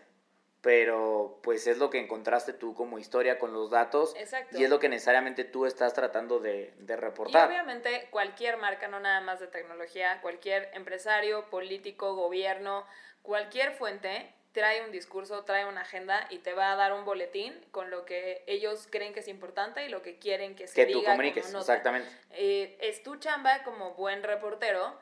pero 0.63 1.41
pues 1.43 1.67
es 1.67 1.79
lo 1.79 1.91
que 1.91 1.99
encontraste 1.99 2.53
tú 2.53 2.75
como 2.75 2.99
historia 2.99 3.39
con 3.39 3.53
los 3.53 3.71
datos 3.71 4.15
Exacto. 4.17 4.57
y 4.57 4.65
es 4.65 4.71
lo 4.71 4.79
que 4.79 4.89
necesariamente 4.89 5.43
tú 5.45 5.67
estás 5.67 5.93
tratando 5.93 6.39
de, 6.39 6.73
de 6.79 6.95
Y 6.95 6.97
reportar. 6.97 7.49
obviamente 7.49 8.07
cualquier 8.11 8.57
marca, 8.59 8.87
no 8.87 9.01
nada 9.01 9.21
más 9.21 9.41
de 9.41 9.49
tecnología, 9.49 10.21
cualquier 10.23 10.71
empresario, 10.75 11.51
político, 11.51 12.15
gobierno, 12.15 12.87
cualquier 13.23 13.73
fuente 13.73 14.33
trae 14.53 14.85
un 14.85 14.93
discurso, 14.93 15.45
trae 15.45 15.65
una 15.67 15.81
agenda 15.81 16.27
y 16.31 16.39
te 16.39 16.53
va 16.53 16.73
a 16.73 16.77
dar 16.77 16.93
un 16.93 17.05
boletín 17.05 17.59
con 17.73 17.91
lo 17.91 18.05
que 18.05 18.45
ellos 18.47 18.87
creen 18.91 19.15
que 19.15 19.21
es 19.21 19.29
importante 19.29 19.85
y 19.85 19.89
lo 19.89 20.03
que 20.03 20.19
quieren 20.19 20.55
que 20.55 20.69
se 20.69 20.75
que 20.75 20.87
diga 20.87 21.01
tú 21.01 21.07
comuniques, 21.07 21.47
como 21.47 21.59
exactamente. 21.59 22.09
Eh, 22.31 22.77
es 22.81 23.03
tu 23.03 23.17
chamba 23.17 23.65
como 23.65 23.95
buen 23.95 24.23
reportero 24.23 24.97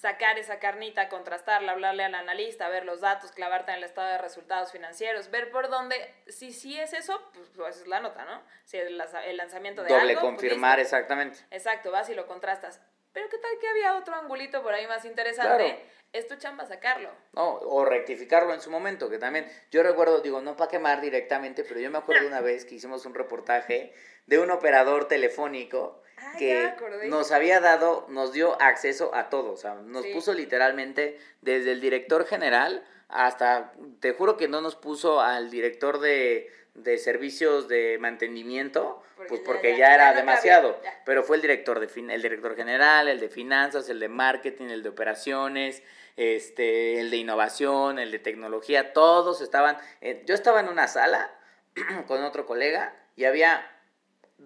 sacar 0.00 0.38
esa 0.38 0.58
carnita, 0.58 1.10
contrastarla, 1.10 1.72
hablarle 1.72 2.04
al 2.04 2.14
analista, 2.14 2.68
ver 2.70 2.86
los 2.86 3.02
datos, 3.02 3.32
clavarte 3.32 3.70
en 3.72 3.78
el 3.78 3.84
estado 3.84 4.08
de 4.08 4.18
resultados 4.18 4.72
financieros, 4.72 5.30
ver 5.30 5.50
por 5.50 5.68
dónde, 5.68 5.96
si 6.26 6.52
sí 6.52 6.80
es 6.80 6.94
eso, 6.94 7.20
pues, 7.34 7.48
pues 7.54 7.76
es 7.80 7.86
la 7.86 8.00
nota, 8.00 8.24
¿no? 8.24 8.40
Si 8.64 8.78
lanza- 8.78 9.24
el 9.26 9.36
lanzamiento 9.36 9.82
de 9.82 9.90
Doble 9.90 10.12
algo, 10.12 10.20
pues, 10.22 10.30
confirmar, 10.32 10.80
exactamente. 10.80 11.38
Exacto, 11.50 11.90
vas 11.90 12.08
y 12.08 12.14
lo 12.14 12.26
contrastas. 12.26 12.80
Pero 13.12 13.28
¿qué 13.28 13.36
tal 13.38 13.50
que 13.60 13.68
había 13.68 13.96
otro 13.96 14.14
angulito 14.14 14.62
por 14.62 14.72
ahí 14.72 14.86
más 14.86 15.04
interesante? 15.04 15.64
Claro. 15.64 16.00
Es 16.12 16.26
tu 16.26 16.36
chamba 16.36 16.64
sacarlo. 16.66 17.10
No, 17.34 17.54
o 17.56 17.84
rectificarlo 17.84 18.54
en 18.54 18.60
su 18.60 18.70
momento, 18.70 19.10
que 19.10 19.18
también, 19.18 19.46
yo 19.70 19.82
recuerdo, 19.82 20.20
digo, 20.22 20.40
no 20.40 20.56
para 20.56 20.70
quemar 20.70 21.00
directamente, 21.00 21.62
pero 21.62 21.78
yo 21.78 21.90
me 21.90 21.98
acuerdo 21.98 22.26
una 22.26 22.40
vez 22.40 22.64
que 22.64 22.76
hicimos 22.76 23.04
un 23.06 23.14
reportaje 23.14 23.92
de 24.26 24.38
un 24.38 24.50
operador 24.50 25.06
telefónico 25.08 26.02
Ah, 26.22 26.32
que 26.38 26.74
nos 27.08 27.32
había 27.32 27.60
dado, 27.60 28.06
nos 28.08 28.32
dio 28.32 28.60
acceso 28.60 29.14
a 29.14 29.28
todo, 29.30 29.52
o 29.52 29.56
sea, 29.56 29.74
nos 29.74 30.04
Sí. 30.04 30.12
puso 30.12 30.32
literalmente 30.34 31.18
desde 31.40 31.72
el 31.72 31.80
director 31.80 32.26
general 32.26 32.84
hasta, 33.08 33.72
te 34.00 34.12
juro 34.12 34.36
que 34.36 34.46
no 34.48 34.60
nos 34.60 34.76
puso 34.76 35.20
al 35.20 35.50
director 35.50 35.98
de, 35.98 36.52
de 36.74 36.98
servicios 36.98 37.66
de 37.68 37.98
mantenimiento, 38.00 39.02
Porque 39.16 39.28
pues 39.28 39.40
porque 39.44 39.72
ya- 39.72 39.78
ya, 39.88 39.94
era 39.94 40.04
ya 40.04 40.10
no 40.12 40.16
demasiado, 40.20 40.76
cabía, 40.76 41.02
pero 41.04 41.24
fue 41.24 41.36
el 41.36 41.42
director, 41.42 41.80
de 41.80 41.88
fin- 41.88 42.10
el 42.10 42.22
director 42.22 42.54
general, 42.54 43.08
el 43.08 43.18
de 43.18 43.28
finanzas, 43.28 43.88
el 43.88 43.98
de 43.98 44.08
marketing, 44.08 44.66
el 44.66 44.82
de 44.82 44.88
operaciones, 44.90 45.82
este, 46.16 47.00
el 47.00 47.10
de 47.10 47.16
innovación, 47.16 47.98
el 47.98 48.10
de 48.12 48.18
tecnología, 48.18 48.92
todos 48.92 49.40
estaban, 49.40 49.78
eh, 50.00 50.22
yo 50.26 50.34
estaba 50.34 50.60
en 50.60 50.68
una 50.68 50.86
sala 50.86 51.30
con 52.06 52.22
otro 52.22 52.46
colega 52.46 52.94
y 53.16 53.24
había 53.24 53.66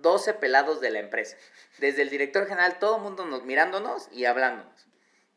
12 0.01 0.35
pelados 0.35 0.81
de 0.81 0.91
la 0.91 0.99
empresa. 1.01 1.37
Desde 1.79 2.03
el 2.03 2.11
director 2.11 2.47
general, 2.47 2.79
todo 2.79 2.97
el 2.97 3.03
mundo 3.03 3.25
nos, 3.25 3.45
mirándonos 3.45 4.09
y 4.13 4.25
hablándonos. 4.27 4.87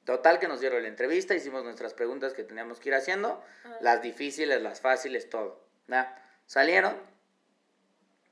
Total 0.06 0.40
que 0.40 0.48
nos 0.48 0.62
dieron 0.62 0.82
la 0.84 0.88
entrevista, 0.88 1.36
hicimos 1.36 1.64
nuestras 1.64 1.94
preguntas 1.94 2.34
que 2.34 2.44
teníamos 2.44 2.80
que 2.80 2.90
ir 2.90 2.96
haciendo, 2.96 3.44
las 3.82 4.02
difíciles, 4.02 4.62
las 4.62 4.80
fáciles, 4.82 5.30
todo. 5.30 5.66
Salieron, 6.46 6.96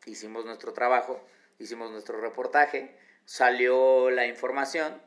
hicimos 0.05 0.45
nuestro 0.45 0.73
trabajo, 0.73 1.21
hicimos 1.59 1.91
nuestro 1.91 2.19
reportaje, 2.21 2.95
salió 3.25 4.09
la 4.11 4.25
información 4.27 5.01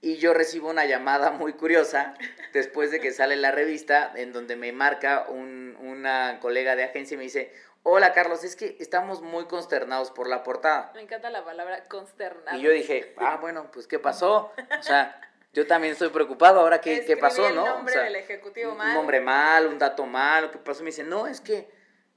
y 0.00 0.16
yo 0.18 0.34
recibo 0.34 0.70
una 0.70 0.84
llamada 0.86 1.30
muy 1.32 1.54
curiosa 1.54 2.14
después 2.52 2.90
de 2.92 3.00
que 3.00 3.10
sale 3.12 3.34
la 3.36 3.50
revista 3.50 4.12
en 4.14 4.32
donde 4.32 4.54
me 4.54 4.70
marca 4.72 5.26
un- 5.28 5.76
una 5.80 6.38
colega 6.40 6.76
de 6.76 6.84
agencia 6.84 7.14
y 7.14 7.18
me 7.18 7.24
dice, 7.24 7.52
hola 7.82 8.12
Carlos, 8.12 8.44
es 8.44 8.56
que 8.56 8.76
estamos 8.80 9.22
muy 9.22 9.46
consternados 9.46 10.10
por 10.10 10.28
la 10.28 10.42
portada. 10.42 10.92
Me 10.94 11.02
encanta 11.02 11.30
la 11.30 11.44
palabra 11.44 11.84
consternado. 11.84 12.56
Y 12.58 12.62
yo 12.62 12.70
dije, 12.70 13.14
ah, 13.18 13.38
bueno, 13.40 13.70
pues 13.72 13.86
¿qué 13.86 13.98
pasó? 13.98 14.52
O 14.78 14.82
sea, 14.82 15.20
yo 15.52 15.66
también 15.66 15.92
estoy 15.92 16.08
preocupado, 16.10 16.60
ahora 16.60 16.80
qué, 16.80 17.04
qué 17.04 17.16
pasó, 17.16 17.48
el 17.48 17.54
¿no? 17.54 17.66
nombre 17.66 17.92
O 17.92 17.94
sea, 17.94 18.04
del 18.04 18.16
ejecutivo 18.16 18.72
un- 18.72 18.78
mal. 18.78 18.88
Un 18.88 18.94
nombre 18.94 19.20
mal, 19.20 19.66
un 19.66 19.78
dato 19.78 20.06
mal, 20.06 20.50
¿qué 20.50 20.58
pasó? 20.58 20.82
Me 20.82 20.86
dice, 20.90 21.04
no, 21.04 21.26
es 21.26 21.40
que, 21.40 21.70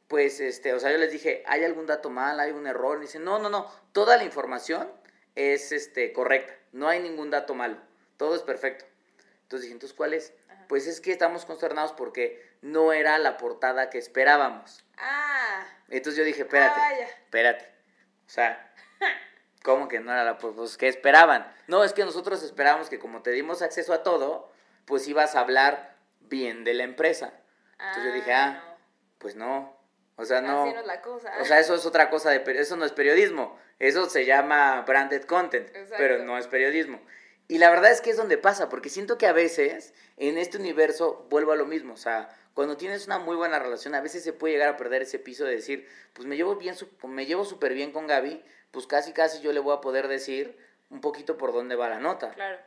pues, 0.08 0.40
este, 0.42 0.74
o 0.74 0.80
sea, 0.80 0.92
yo 0.92 0.98
les 0.98 1.12
dije, 1.12 1.44
¿hay 1.48 1.64
algún 1.64 1.86
dato 1.86 2.10
mal? 2.10 2.40
¿Hay 2.40 2.52
un 2.52 2.68
error? 2.68 2.98
Me 2.98 3.06
dice, 3.06 3.20
no, 3.20 3.40
no, 3.40 3.50
no, 3.50 3.72
toda 3.94 4.18
la 4.18 4.24
información 4.24 4.92
es, 5.36 5.72
este, 5.72 6.12
correcta, 6.12 6.54
no 6.74 6.90
hay 6.90 7.00
ningún 7.00 7.30
dato 7.30 7.54
malo, 7.56 7.78
todo 8.18 8.36
es 8.36 8.42
perfecto. 8.42 8.86
Entonces 9.44 9.64
dije, 9.64 9.74
¿entonces 9.74 9.96
cuál 9.96 10.14
es? 10.14 10.34
Ajá. 10.50 10.66
Pues 10.68 10.88
es 10.88 11.02
que 11.02 11.12
estamos 11.12 11.46
consternados 11.46 11.92
porque 11.94 12.42
no 12.62 12.94
era 12.94 13.18
la 13.18 13.38
portada 13.38 13.90
que 13.90 13.98
esperábamos. 13.98 14.84
Ah, 15.02 15.66
Entonces 15.90 16.18
yo 16.18 16.24
dije, 16.24 16.44
espérate, 16.44 16.80
vaya. 16.80 17.06
espérate. 17.06 17.66
O 18.28 18.30
sea, 18.30 18.72
¿cómo 19.64 19.88
que 19.88 20.00
no 20.00 20.12
era 20.12 20.24
la 20.24 20.38
pues, 20.38 20.54
pues, 20.56 20.78
¿qué 20.78 20.88
esperaban? 20.88 21.52
No, 21.68 21.84
es 21.84 21.94
que 21.94 22.06
nosotros 22.06 22.44
esperábamos 22.44 22.90
que 22.90 23.00
como 23.00 23.22
te 23.22 23.32
dimos 23.32 23.62
acceso 23.62 23.94
a 23.94 24.04
todo, 24.04 24.52
pues 24.86 25.08
ibas 25.08 25.36
a 25.36 25.42
hablar 25.42 25.96
bien 26.20 26.64
de 26.64 26.74
la 26.74 26.84
empresa. 26.84 27.34
Entonces 27.80 28.04
yo 28.04 28.12
dije, 28.14 28.34
ah, 28.34 28.64
no. 28.64 28.78
pues 29.18 29.36
no. 29.36 29.82
O 30.16 30.26
sea, 30.26 30.42
no. 30.42 30.64
Así 30.64 30.74
no 30.74 30.80
es 30.82 30.86
la 30.86 31.02
cosa. 31.02 31.34
O 31.42 31.46
sea, 31.46 31.60
eso 31.60 31.74
es 31.74 31.86
otra 31.86 32.10
cosa 32.10 32.30
de 32.30 32.44
eso 32.60 32.76
no 32.78 32.86
es 32.86 32.92
periodismo. 32.92 33.58
Eso 33.80 34.08
se 34.08 34.26
llama 34.26 34.82
branded 34.82 35.24
content, 35.24 35.68
Exacto. 35.70 35.96
pero 35.98 36.20
no 36.20 36.38
es 36.38 36.48
periodismo. 36.48 37.02
Y 37.52 37.58
la 37.58 37.70
verdad 37.70 37.92
es 37.92 38.00
que 38.00 38.12
es 38.12 38.16
donde 38.16 38.38
pasa, 38.38 38.70
porque 38.70 38.88
siento 38.88 39.18
que 39.18 39.28
a 39.28 39.34
veces 39.34 39.94
en 40.16 40.38
este 40.38 40.58
universo 40.58 41.28
vuelvo 41.30 41.52
a 41.52 41.58
lo 41.58 41.66
mismo, 41.66 41.96
o 41.96 41.98
sea, 41.98 42.30
cuando 42.54 42.78
tienes 42.78 43.08
una 43.08 43.20
muy 43.20 43.36
buena 43.36 43.60
relación, 43.60 43.94
a 43.94 44.00
veces 44.00 44.24
se 44.24 44.32
puede 44.32 44.54
llegar 44.54 44.70
a 44.70 44.78
perder 44.78 45.02
ese 45.02 45.20
piso 45.20 45.44
de 45.44 45.56
decir, 45.56 45.86
pues 46.14 46.26
me 46.26 46.38
llevo 46.38 46.56
bien, 46.56 46.76
me 47.10 47.26
llevo 47.26 47.44
súper 47.44 47.74
bien 47.74 47.92
con 47.92 48.08
Gaby, 48.08 48.42
pues 48.72 48.88
casi 48.88 49.12
casi 49.12 49.42
yo 49.42 49.52
le 49.52 49.60
voy 49.60 49.76
a 49.76 49.82
poder 49.82 50.08
decir 50.08 50.58
un 50.90 51.02
poquito 51.02 51.38
por 51.38 51.52
dónde 51.52 51.76
va 51.76 51.90
la 51.90 52.00
nota. 52.00 52.32
Claro. 52.32 52.58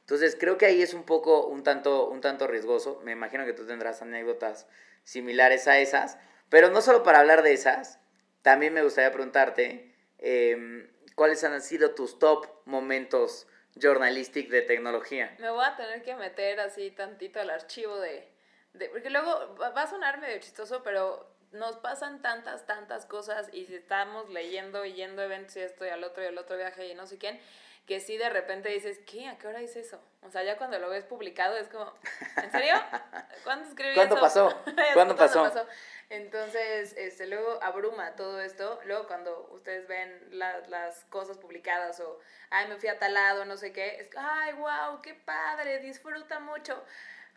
Entonces 0.00 0.36
creo 0.38 0.58
que 0.58 0.66
ahí 0.66 0.82
es 0.82 0.92
un 0.92 1.04
poco, 1.04 1.46
un 1.46 1.62
tanto, 1.62 2.10
un 2.10 2.20
tanto 2.20 2.46
riesgoso. 2.46 3.00
Me 3.02 3.12
imagino 3.12 3.46
que 3.46 3.54
tú 3.54 3.66
tendrás 3.66 4.02
anécdotas 4.02 4.66
similares 5.04 5.68
a 5.68 5.78
esas. 5.78 6.18
Pero 6.50 6.68
no 6.68 6.82
solo 6.82 7.02
para 7.02 7.20
hablar 7.20 7.42
de 7.42 7.54
esas, 7.54 7.98
también 8.42 8.74
me 8.74 8.82
gustaría 8.82 9.10
preguntarte 9.10 9.94
em, 10.18 10.86
cuáles 11.14 11.42
han 11.44 11.62
sido 11.62 11.92
tus 11.92 12.18
top 12.18 12.46
momentos 12.66 13.46
journalistic 13.76 14.48
de 14.50 14.62
tecnología. 14.62 15.34
Me 15.38 15.50
voy 15.50 15.64
a 15.64 15.76
tener 15.76 16.02
que 16.02 16.14
meter 16.14 16.60
así 16.60 16.90
tantito 16.90 17.40
al 17.40 17.50
archivo 17.50 17.98
de, 17.98 18.28
de- 18.72 18.88
Porque 18.88 19.10
luego 19.10 19.56
va 19.56 19.82
a 19.82 19.86
sonar 19.86 20.18
medio 20.20 20.38
chistoso, 20.40 20.82
pero 20.82 21.28
nos 21.52 21.76
pasan 21.76 22.20
tantas, 22.22 22.66
tantas 22.66 23.06
cosas 23.06 23.48
y 23.52 23.66
si 23.66 23.76
estamos 23.76 24.28
leyendo 24.30 24.84
y 24.84 24.92
yendo 24.94 25.22
a 25.22 25.26
eventos 25.26 25.56
y 25.56 25.60
esto 25.60 25.86
y 25.86 25.88
al 25.88 26.02
otro 26.02 26.22
y 26.24 26.26
al 26.26 26.36
otro 26.38 26.56
viaje 26.56 26.88
y 26.88 26.94
no 26.94 27.06
sé 27.06 27.16
quién, 27.18 27.40
que 27.86 28.00
sí 28.00 28.16
de 28.16 28.30
repente 28.30 28.68
dices, 28.70 28.98
¿qué? 29.06 29.28
¿A 29.28 29.36
qué 29.38 29.46
hora 29.46 29.60
hice 29.62 29.80
eso? 29.80 30.00
O 30.22 30.30
sea, 30.30 30.42
ya 30.42 30.56
cuando 30.56 30.78
lo 30.78 30.88
ves 30.88 31.04
publicado 31.04 31.56
es 31.56 31.68
como, 31.68 31.92
¿en 32.42 32.50
serio? 32.50 32.74
¿Cuándo 33.44 33.68
escribí 33.68 33.94
¿Cuándo 33.94 34.14
eso? 34.16 34.22
pasó? 34.22 34.62
¿Cuándo 34.94 35.14
sé 35.14 35.18
pasó? 35.18 35.66
Entonces, 36.10 36.94
este, 36.96 37.26
luego 37.26 37.58
abruma 37.62 38.14
todo 38.16 38.40
esto. 38.40 38.80
Luego 38.84 39.06
cuando 39.06 39.48
ustedes 39.52 39.86
ven 39.88 40.38
la- 40.38 40.60
las 40.68 41.04
cosas 41.06 41.38
publicadas 41.38 41.98
o, 42.00 42.18
ay, 42.50 42.68
me 42.68 42.76
fui 42.76 42.88
a 42.88 42.98
tal 42.98 43.14
lado, 43.14 43.44
no 43.44 43.56
sé 43.56 43.72
qué, 43.72 43.96
es, 44.00 44.08
ay, 44.16 44.52
wow, 44.54 45.00
qué 45.02 45.14
padre, 45.14 45.80
disfruta 45.80 46.40
mucho. 46.40 46.74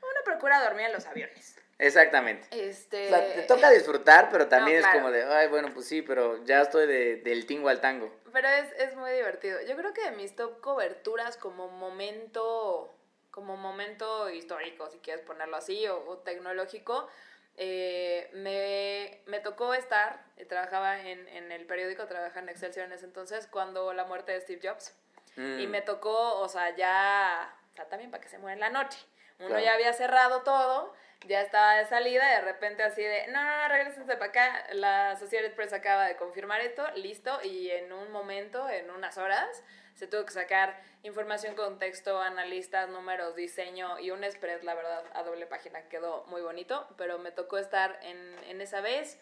Uno 0.01 0.19
procura 0.25 0.61
dormir 0.63 0.85
en 0.87 0.93
los 0.93 1.05
aviones. 1.07 1.57
Exactamente. 1.79 2.47
Este... 2.51 3.07
O 3.07 3.09
sea, 3.09 3.33
te 3.35 3.41
toca 3.43 3.69
disfrutar, 3.71 4.29
pero 4.31 4.47
también 4.49 4.81
No, 4.81 4.87
es 4.87 4.93
como 4.93 5.11
de, 5.11 5.23
ay, 5.23 5.47
bueno, 5.47 5.69
pues 5.73 5.87
sí, 5.87 6.01
pero 6.01 6.43
ya 6.45 6.61
estoy 6.61 6.87
de- 6.87 7.17
del 7.17 7.45
tingo 7.45 7.69
al 7.69 7.81
tango. 7.81 8.13
Pero 8.33 8.47
es, 8.49 8.71
es 8.73 8.95
muy 8.95 9.11
divertido. 9.11 9.61
Yo 9.61 9.75
creo 9.77 9.93
que 9.93 10.03
de 10.03 10.11
mis 10.11 10.35
top 10.35 10.59
coberturas 10.61 11.37
como 11.37 11.69
momento, 11.69 12.93
como 13.31 13.55
momento 13.57 14.29
histórico, 14.29 14.89
si 14.89 14.99
quieres 14.99 15.23
ponerlo 15.25 15.57
así, 15.57 15.87
o, 15.87 16.03
o 16.07 16.17
tecnológico, 16.19 17.07
eh, 17.55 18.29
me, 18.33 19.21
me 19.25 19.39
tocó 19.39 19.73
estar, 19.73 20.23
eh, 20.37 20.45
trabajaba 20.45 20.99
en, 21.01 21.27
en 21.29 21.51
el 21.51 21.65
periódico, 21.65 22.05
trabajaba 22.05 22.41
en 22.41 22.49
Excelsior 22.49 22.85
en 22.85 22.91
ese 22.93 23.05
entonces, 23.05 23.47
cuando 23.47 23.93
la 23.93 24.03
muerte 24.05 24.31
de 24.33 24.41
Steve 24.41 24.67
Jobs. 24.67 24.95
Mm. 25.37 25.59
Y 25.59 25.67
me 25.67 25.81
tocó, 25.81 26.39
o 26.39 26.49
sea, 26.49 26.75
ya, 26.75 27.55
o 27.73 27.75
sea, 27.75 27.85
también 27.89 28.11
para 28.11 28.21
que 28.21 28.29
se 28.29 28.37
muera 28.39 28.53
en 28.53 28.59
la 28.59 28.69
noche. 28.69 28.99
Uno 29.39 29.49
Claro. 29.49 29.63
ya 29.63 29.73
había 29.73 29.93
cerrado 29.93 30.41
todo, 30.41 30.93
ya 31.25 31.41
estaba 31.41 31.75
de 31.75 31.85
salida, 31.85 32.23
y 32.31 32.35
de 32.35 32.41
repente 32.41 32.83
así 32.83 33.01
de, 33.01 33.27
no, 33.27 33.43
no, 33.43 33.57
no, 33.57 33.67
regresense 33.69 34.15
para 34.15 34.25
acá, 34.25 34.67
la 34.73 35.11
Associated 35.11 35.53
Press 35.53 35.73
acaba 35.73 36.05
de 36.05 36.15
confirmar 36.15 36.61
esto, 36.61 36.85
listo, 36.95 37.39
y 37.43 37.69
en 37.71 37.91
un 37.91 38.11
momento, 38.11 38.69
en 38.69 38.89
unas 38.91 39.17
horas, 39.17 39.63
se 39.95 40.05
tuvo 40.05 40.25
que 40.25 40.31
sacar 40.31 40.79
información, 41.01 41.55
contexto, 41.55 42.21
analistas, 42.21 42.87
números, 42.89 43.35
diseño 43.35 43.99
y 43.99 44.11
un 44.11 44.23
spread, 44.29 44.61
la 44.61 44.75
verdad, 44.75 45.03
a 45.13 45.23
doble 45.23 45.47
página, 45.47 45.81
quedó 45.89 46.23
muy 46.27 46.41
bonito, 46.41 46.87
pero 46.97 47.17
me 47.17 47.31
tocó 47.31 47.57
estar 47.57 47.99
en, 48.03 48.35
en 48.45 48.61
esa 48.61 48.81
vez. 48.81 49.19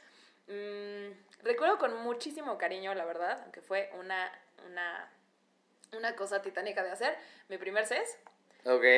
Mm, 0.47 1.11
recuerdo 1.43 1.77
con 1.77 1.95
muchísimo 2.03 2.57
cariño, 2.57 2.93
la 2.93 3.05
verdad, 3.05 3.39
aunque 3.43 3.61
fue 3.61 3.89
una, 3.97 4.31
una, 4.65 5.09
una 5.93 6.15
cosa 6.17 6.41
titánica 6.41 6.83
de 6.83 6.91
hacer, 6.91 7.17
mi 7.47 7.57
primer 7.57 7.85
CES, 7.85 8.19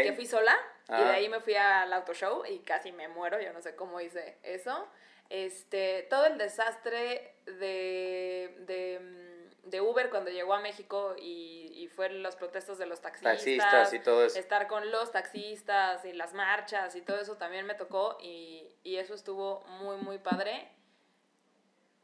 Que 0.03 0.13
fui 0.13 0.25
sola 0.25 0.57
y 0.89 0.91
de 0.93 0.97
Ah. 0.97 1.11
ahí 1.13 1.29
me 1.29 1.39
fui 1.41 1.55
al 1.55 1.91
auto 1.93 2.13
show 2.13 2.43
y 2.49 2.59
casi 2.59 2.91
me 2.91 3.07
muero, 3.07 3.39
yo 3.41 3.51
no 3.53 3.61
sé 3.61 3.75
cómo 3.75 3.99
hice 4.01 4.37
eso. 4.43 4.87
Este, 5.29 6.03
todo 6.09 6.25
el 6.25 6.37
desastre 6.37 7.35
de, 7.45 8.55
de, 8.59 8.99
mm, 9.01 9.69
de 9.69 9.81
Uber 9.81 10.09
cuando 10.09 10.29
llegó 10.31 10.53
a 10.53 10.61
México 10.61 11.15
y, 11.17 11.69
y 11.75 11.87
fue 11.89 12.07
los 12.09 12.37
protestos 12.37 12.77
de 12.77 12.85
los 12.85 13.01
taxistas, 13.01 13.33
Taxistas 13.33 13.93
y 13.93 13.99
todo 13.99 14.23
eso. 14.23 14.39
estar 14.39 14.67
con 14.67 14.89
los 14.89 15.11
taxistas 15.11 16.05
y 16.05 16.13
las 16.13 16.33
marchas 16.33 16.95
y 16.95 17.01
todo 17.01 17.19
eso 17.19 17.35
también 17.35 17.65
me 17.65 17.73
tocó 17.75 18.17
y, 18.21 18.69
y 18.83 18.95
eso 18.95 19.13
estuvo 19.13 19.59
muy, 19.81 19.97
muy 19.97 20.17
padre. 20.17 20.69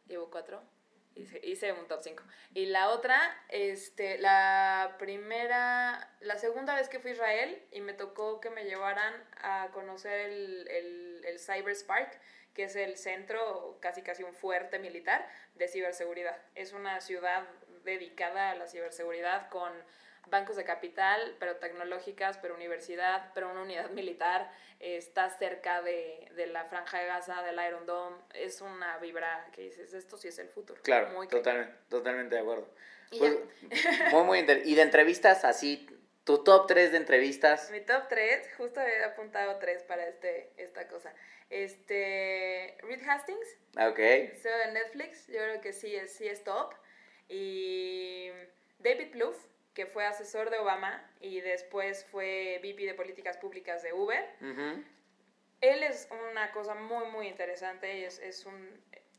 Llevo 0.07 0.30
cuatro. 0.30 0.61
Hice, 1.16 1.74
un 1.74 1.88
top 1.88 2.01
5. 2.01 2.24
Y 2.53 2.66
la 2.68 2.89
otra, 2.89 3.20
este, 3.49 4.18
la 4.18 4.95
primera, 4.97 6.11
la 6.22 6.38
segunda 6.38 6.76
vez 6.76 6.89
que 6.89 6.99
fui 6.99 7.11
a 7.11 7.14
Israel 7.14 7.64
y 7.72 7.82
me 7.82 7.93
tocó 7.93 8.39
que 8.39 8.49
me 8.49 8.66
llevaran 8.66 9.14
a 9.41 9.70
conocer 9.74 10.32
el, 10.32 10.68
el, 10.68 11.26
el 11.26 11.39
Cyber 11.39 11.76
que 12.53 12.64
es 12.64 12.76
el 12.76 12.97
centro, 12.97 13.78
casi 13.82 14.01
casi 14.01 14.24
un 14.24 14.34
fuerte 14.34 14.80
militar 14.80 15.28
de 15.55 15.68
ciberseguridad. 15.68 16.38
Es 16.55 16.74
una 16.74 17.01
ciudad 17.01 17.47
dedicada 17.84 18.51
a 18.51 18.55
la 18.55 18.68
ciberseguridad 18.68 19.49
con 19.49 19.72
bancos 20.28 20.55
de 20.55 20.63
capital, 20.63 21.36
pero 21.39 21.57
tecnológicas, 21.57 22.38
pero 22.38 22.55
universidad, 22.55 23.32
pero 23.34 23.49
una 23.51 23.61
unidad 23.61 23.89
militar, 23.91 24.51
eh, 24.80 24.97
está 24.97 25.30
cerca 25.30 25.82
de, 25.82 26.30
de 26.36 26.47
la 26.47 26.65
franja 26.65 26.99
de 26.99 27.07
Gaza, 27.07 27.41
del 27.43 27.59
Iron 27.67 27.86
Dome, 27.86 28.17
es 28.34 28.61
una 28.61 28.97
vibra 28.99 29.47
que 29.53 29.61
dices, 29.61 29.93
esto 29.93 30.17
sí 30.17 30.28
es 30.30 30.39
el 30.39 30.49
futuro. 30.49 30.82
Claro, 30.82 31.09
Muy 31.09 31.28
totalmente, 31.28 31.74
totalmente 31.89 32.36
de 32.36 32.41
acuerdo. 32.41 32.67
Y 33.11 33.19
Pues, 33.19 33.38
muy, 34.11 34.24
muy 34.24 34.39
Y 34.39 34.76
de 34.76 34.82
entrevistas, 34.82 35.45
así, 35.45 35.88
tu 36.24 36.43
top 36.43 36.67
3 36.67 36.91
de 36.91 36.97
entrevistas. 36.97 37.69
Mi 37.69 37.82
top 37.82 38.07
3, 38.07 38.49
justo 38.57 38.82
he 38.82 39.03
apuntado 39.03 39.59
3 39.59 39.84
para 39.84 40.07
este, 40.07 40.51
esta 40.57 40.88
cosa. 40.88 41.13
Este, 41.49 42.78
Reed 42.82 43.01
Hastings, 43.07 43.47
Ah, 43.76 43.89
Ok. 43.89 43.97
CEO 43.97 44.57
de 44.65 44.71
Netflix, 44.71 45.28
yo 45.28 45.39
creo 45.39 45.61
que 45.61 45.74
sí 45.74 45.95
es, 45.95 46.13
sí 46.13 46.28
es 46.28 46.43
top. 46.43 46.74
Y 47.30 48.30
David 48.80 49.11
Plouffe, 49.11 49.47
que 49.74 49.86
fue 49.86 50.05
asesor 50.05 50.49
de 50.49 50.59
Obama 50.59 51.03
y 51.19 51.41
después 51.41 52.05
fue 52.05 52.59
VP 52.61 52.86
de 52.86 52.93
Políticas 52.93 53.38
Públicas 53.38 53.82
de 53.84 53.93
Uber. 53.93 54.24
Él 55.61 55.84
es 55.84 56.09
una 56.32 56.51
cosa 56.51 56.76
muy, 56.76 57.07
muy 57.07 57.28
interesante 57.28 57.99
y 57.99 58.03
es, 58.03 58.19
es, 58.19 58.45
un, 58.45 58.69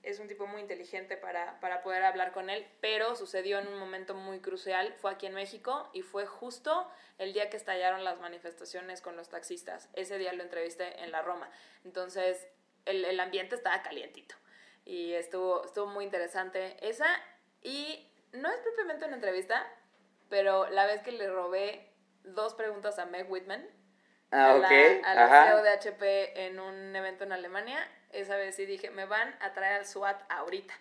es 0.03 0.19
un 0.19 0.29
tipo 0.29 0.47
muy 0.47 0.61
inteligente 0.61 1.17
para, 1.17 1.59
para 1.61 1.83
poder 1.83 2.05
hablar 2.05 2.33
con 2.33 2.51
él, 2.51 2.67
pero 2.81 3.17
sucedió 3.17 3.59
en 3.59 3.67
un 3.67 3.79
momento 3.79 4.15
muy 4.15 4.41
crucial, 4.41 4.95
fue 4.99 5.11
aquí 5.11 5.27
en 5.27 5.35
México 5.35 5.89
y 5.93 6.03
fue 6.03 6.27
justo 6.27 6.91
el 7.19 7.33
día 7.33 7.49
que 7.49 7.57
estallaron 7.57 8.05
las 8.05 8.21
manifestaciones 8.21 9.01
con 9.01 9.17
los 9.17 9.31
taxistas. 9.31 9.89
Ese 9.95 10.19
día 10.19 10.33
lo 10.35 10.43
entrevisté 10.43 11.03
en 11.03 11.11
la 11.13 11.23
Roma. 11.23 11.51
Entonces, 11.85 12.47
el, 12.85 13.05
el 13.05 13.19
ambiente 13.21 13.55
estaba 13.55 13.83
calientito 13.83 14.35
y 14.85 15.15
estuvo, 15.15 15.65
estuvo 15.65 15.87
muy 15.87 16.05
interesante 16.05 16.77
esa. 16.87 17.07
Y 17.63 18.07
no 18.33 18.51
es 18.51 18.61
propiamente 18.61 19.07
una 19.07 19.15
entrevista, 19.15 19.67
pero 20.29 20.69
la 20.71 20.87
vez 20.87 21.03
que 21.03 21.13
le 21.13 21.29
robé 21.29 21.89
dos 22.25 22.55
preguntas 22.55 22.99
a 22.99 23.07
Meg 23.07 23.31
Whitman, 23.31 23.67
Ah, 24.31 24.51
a 24.53 24.55
la, 24.59 24.67
ok. 24.69 25.05
a 25.05 25.15
la 25.15 25.25
Ajá. 25.27 25.47
CEO 25.47 25.63
de 25.63 25.71
HP 25.71 26.47
en 26.47 26.59
un 26.59 26.97
evento 26.97 27.25
en 27.25 27.33
Alemania. 27.33 27.79
Esa 28.11 28.37
vez 28.37 28.57
sí 28.57 28.67
dije, 28.67 28.91
me 28.91 29.05
van 29.05 29.37
a 29.41 29.53
traer 29.53 29.75
al 29.75 29.87
SWAT 29.87 30.21
ahorita. 30.29 30.75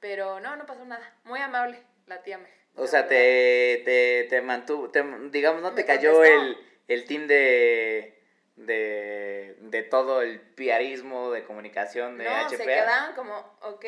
Pero 0.00 0.40
no, 0.40 0.56
no 0.56 0.66
pasó 0.66 0.84
nada. 0.84 1.14
Muy 1.24 1.40
amable 1.40 1.80
la 2.06 2.22
tía 2.22 2.38
Meg. 2.38 2.52
O 2.76 2.86
sea, 2.86 3.06
te, 3.08 3.82
te, 3.84 4.26
te 4.28 4.40
mantuvo, 4.40 4.90
te- 4.90 5.02
digamos, 5.30 5.62
no 5.62 5.70
Me 5.70 5.76
te 5.76 5.84
cayó 5.84 6.12
contestó. 6.12 6.42
el, 6.42 6.56
el 6.88 7.04
team 7.06 7.26
de, 7.26 8.17
de, 8.58 9.56
de 9.60 9.82
todo 9.82 10.22
el 10.22 10.40
piarismo 10.40 11.30
de 11.30 11.44
comunicación 11.44 12.18
de 12.18 12.24
No, 12.24 12.50
se 12.50 12.58
quedaban 12.58 13.14
como, 13.14 13.38
ok, 13.62 13.84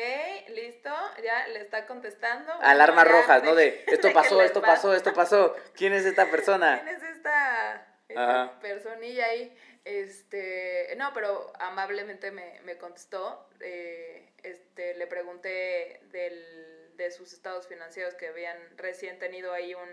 listo, 0.49 0.89
ya 1.23 1.47
le 1.47 1.61
está 1.61 1.85
contestando. 1.85 2.53
Alarmas 2.61 3.07
rojas, 3.07 3.43
¿no? 3.43 3.53
De 3.53 3.83
esto 3.87 4.11
pasó, 4.13 4.41
esto 4.41 4.61
pasó, 4.61 4.93
esto 4.93 5.13
pasó. 5.13 5.55
¿Quién 5.75 5.93
es 5.93 6.05
esta 6.05 6.31
persona? 6.31 6.81
¿Quién 6.83 6.95
es 6.95 7.03
esta, 7.03 7.87
esta 8.07 8.59
personilla 8.61 9.25
ahí? 9.25 9.57
Este, 9.83 10.93
no, 10.97 11.11
pero 11.13 11.51
amablemente 11.59 12.31
me, 12.31 12.61
me 12.61 12.77
contestó. 12.77 13.49
eh, 13.59 14.29
este, 14.43 14.95
le 14.95 15.05
pregunté 15.07 15.99
del, 16.11 16.95
de 16.95 17.11
sus 17.11 17.33
estados 17.33 17.67
financieros 17.67 18.15
que 18.15 18.27
habían 18.27 18.57
recién 18.77 19.19
tenido 19.19 19.53
ahí 19.53 19.73
un... 19.73 19.89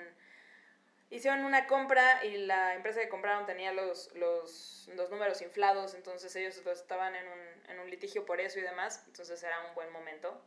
Hicieron 1.11 1.45
una 1.45 1.67
compra 1.67 2.25
y 2.25 2.37
la 2.37 2.75
empresa 2.75 3.01
que 3.01 3.09
compraron 3.09 3.47
tenía 3.47 3.73
los, 3.73 4.13
los, 4.15 4.89
los 4.95 5.11
números 5.11 5.41
inflados, 5.41 5.95
entonces 5.95 6.35
ellos 6.37 6.63
los 6.65 6.81
estaban 6.81 7.15
en 7.15 7.27
un, 7.27 7.71
en 7.71 7.81
un 7.81 7.91
litigio 7.91 8.27
por 8.27 8.41
eso 8.41 8.59
y 8.59 8.63
demás, 8.63 9.05
entonces 9.07 9.43
era 9.43 9.67
un 9.67 9.75
buen 9.75 9.91
momento. 9.91 10.39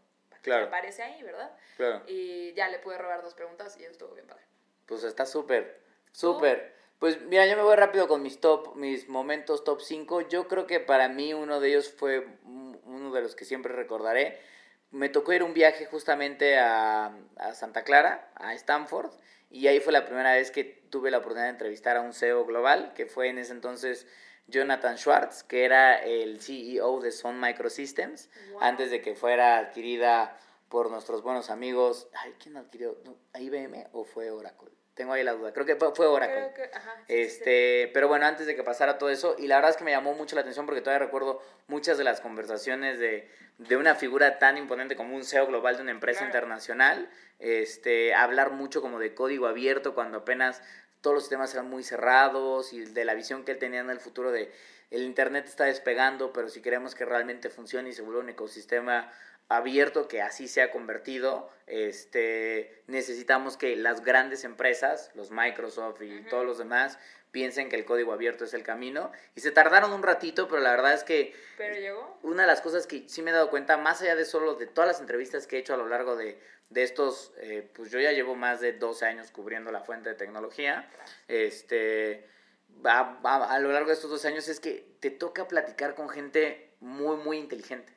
Claro. 0.42 0.68
Aparece 0.68 1.04
ahí, 1.04 1.22
¿verdad? 1.24 1.52
Claro. 1.78 2.04
Y 2.08 2.54
ya 2.54 2.68
le 2.68 2.80
pude 2.80 2.98
robar 2.98 3.22
dos 3.22 3.34
preguntas 3.34 3.78
y 3.78 3.84
eso 3.84 3.92
estuvo 3.92 4.14
bien 4.14 4.28
padre. 4.28 4.44
Pues 4.86 5.04
está 5.04 5.26
súper, 5.26 5.80
súper. 6.12 6.76
Pues 7.00 7.20
mira, 7.22 7.48
yo 7.48 7.56
me 7.56 7.64
voy 7.64 7.76
rápido 7.76 8.08
con 8.08 8.22
mis 8.22 8.40
top, 8.40 8.76
mis 8.76 9.10
momentos 9.10 9.64
top 9.64 9.82
5. 9.82 10.30
Yo 10.30 10.48
creo 10.48 10.68
que 10.68 10.80
para 10.80 11.10
mí 11.10 11.34
uno 11.34 11.60
de 11.60 11.70
ellos 11.70 11.92
fue 11.92 12.28
uno 12.44 13.12
de 13.12 13.22
los 13.22 13.36
que 13.36 13.46
siempre 13.46 13.74
recordaré. 13.74 14.40
Me 14.92 15.10
tocó 15.10 15.34
ir 15.34 15.42
un 15.42 15.54
viaje 15.54 15.86
justamente 15.86 16.60
a, 16.60 17.16
a 17.38 17.54
Santa 17.54 17.84
Clara, 17.84 18.32
a 18.36 18.54
Stanford, 18.54 19.12
y 19.52 19.68
ahí 19.68 19.80
fue 19.80 19.94
la 19.94 20.06
primera 20.06 20.34
vez 20.34 20.50
que 20.52 20.64
tuve 20.64 21.12
la 21.12 21.18
oportunidad 21.20 21.46
de 21.46 21.52
entrevistar 21.52 21.98
a 21.98 22.02
un 22.02 22.14
CEO 22.14 22.46
global, 22.46 22.94
que 22.96 23.06
fue 23.06 23.28
en 23.30 23.38
ese 23.38 23.52
entonces 23.52 24.08
Jonathan 24.48 24.98
Schwartz, 24.98 25.44
que 25.44 25.66
era 25.66 25.96
el 26.04 26.42
CEO 26.42 27.00
de 27.02 27.12
Sun 27.12 27.40
Microsystems, 27.40 28.30
Wow. 28.52 28.62
antes 28.64 28.92
de 28.92 29.02
que 29.02 29.16
fuera 29.16 29.58
adquirida 29.60 30.38
por 30.70 30.90
nuestros 30.90 31.22
buenos 31.22 31.50
amigos. 31.50 32.10
Ay, 32.14 32.34
¿quién 32.42 32.58
adquirió? 32.58 32.98
¿IBM 33.38 33.88
o 33.92 34.04
fue 34.06 34.32
Oracle? 34.32 34.70
Tengo 34.94 35.14
ahí 35.14 35.24
la 35.24 35.32
duda. 35.34 35.54
Creo 35.54 35.66
que 35.66 35.76
fue 35.76 36.06
Oracle. 36.06 36.36
Creo 36.36 36.54
que, 36.54 36.76
ajá, 36.76 36.94
sí, 36.98 37.04
sí, 37.08 37.14
sí. 37.16 37.22
Este, 37.22 37.92
pero 37.94 38.08
bueno, 38.10 38.26
antes 38.26 38.46
de 38.46 38.56
que 38.56 38.64
pasara 38.64 38.98
todo 38.98 39.10
eso, 39.10 39.36
y 39.40 39.48
la 39.48 39.56
verdad 39.56 39.72
es 39.72 39.78
que 39.78 39.84
me 39.86 39.92
llamó 39.92 40.14
mucho 40.14 40.36
la 40.36 40.42
atención 40.42 40.66
porque 40.66 40.82
todavía 40.82 41.06
recuerdo 41.06 41.42
muchas 41.68 41.98
de 41.98 42.04
las 42.04 42.20
conversaciones 42.20 43.00
de, 43.00 43.30
de 43.58 43.78
una 43.78 43.96
figura 43.96 44.38
tan 44.38 44.58
imponente 44.58 44.96
como 44.98 45.16
un 45.16 45.24
CEO 45.24 45.48
global 45.48 45.78
de 45.78 45.84
una 45.84 45.92
empresa 45.92 46.20
Claro. 46.20 46.30
internacional, 46.30 47.10
este, 47.40 48.14
hablar 48.14 48.52
mucho 48.52 48.82
como 48.82 49.00
de 49.00 49.14
código 49.16 49.48
abierto 49.48 49.96
cuando 49.96 50.20
apenas 50.20 50.62
todos 51.00 51.16
los 51.16 51.24
sistemas 51.24 51.54
eran 51.54 51.70
muy 51.70 51.84
cerrados 51.84 52.74
y 52.74 52.82
de 52.86 53.06
la 53.06 53.14
visión 53.16 53.44
que 53.46 53.54
él 53.54 53.58
tenía 53.60 53.80
en 53.80 53.90
el 53.90 54.00
futuro 54.00 54.32
de 54.32 54.52
el 54.92 55.04
internet 55.04 55.46
está 55.48 55.64
despegando, 55.64 56.34
pero 56.34 56.50
si 56.50 56.62
queremos 56.62 56.96
que 56.96 57.06
realmente 57.06 57.50
funcione 57.50 57.90
y 57.90 57.94
se 57.94 58.02
vuelva 58.02 58.20
un 58.20 58.30
ecosistema 58.30 59.12
abierto 59.56 60.08
que 60.08 60.22
así 60.22 60.48
se 60.48 60.62
ha 60.62 60.72
convertido, 60.72 61.50
este, 61.68 62.84
necesitamos 62.88 63.58
que 63.58 63.76
las 63.76 64.04
grandes 64.04 64.44
empresas, 64.44 65.12
los 65.16 65.32
Microsoft 65.32 66.02
y 66.02 66.24
todos 66.30 66.46
los 66.46 66.58
demás, 66.58 66.98
piensen 67.32 67.70
que 67.70 67.76
el 67.78 67.86
código 67.86 68.12
abierto 68.12 68.44
es 68.46 68.54
el 68.54 68.64
camino. 68.64 69.12
Y 69.36 69.42
se 69.42 69.52
tardaron 69.52 69.94
un 69.94 70.04
ratito, 70.04 70.48
pero 70.50 70.62
la 70.62 70.72
verdad 70.72 70.94
es 70.94 71.04
que 71.04 71.34
Pero 71.58 71.76
llegó. 71.76 72.20
una 72.24 72.42
de 72.44 72.48
las 72.48 72.62
cosas 72.62 72.88
que 72.88 73.08
sí 73.08 73.22
me 73.22 73.32
he 73.32 73.34
dado 73.34 73.50
cuenta, 73.50 73.78
más 73.78 74.02
allá 74.02 74.16
de 74.16 74.26
solo 74.26 74.56
de 74.56 74.68
todas 74.68 74.88
las 74.90 75.00
entrevistas 75.00 75.48
que 75.48 75.56
he 75.56 75.60
hecho 75.60 75.74
a 75.74 75.78
lo 75.78 75.88
largo 75.88 76.16
de, 76.18 76.40
de 76.70 76.84
estos, 76.84 77.32
eh, 77.38 77.70
pues 77.74 77.90
yo 77.90 78.00
ya 78.00 78.12
llevo 78.12 78.36
más 78.36 78.60
de 78.60 78.74
12 78.74 79.06
años 79.06 79.32
cubriendo 79.32 79.72
la 79.72 79.82
fuente 79.82 80.10
de 80.10 80.16
tecnología, 80.16 80.90
este, 81.28 82.28
a, 82.84 83.20
a- 83.24 83.54
a 83.56 83.60
lo 83.60 83.72
largo 83.72 83.88
de 83.88 83.94
estos 83.94 84.10
12 84.10 84.28
años 84.28 84.48
es 84.50 84.60
que 84.60 84.96
te 85.00 85.10
toca 85.10 85.48
platicar 85.48 85.96
con 85.96 86.10
gente 86.10 86.76
muy, 86.82 87.16
muy 87.18 87.38
inteligente. 87.38 87.94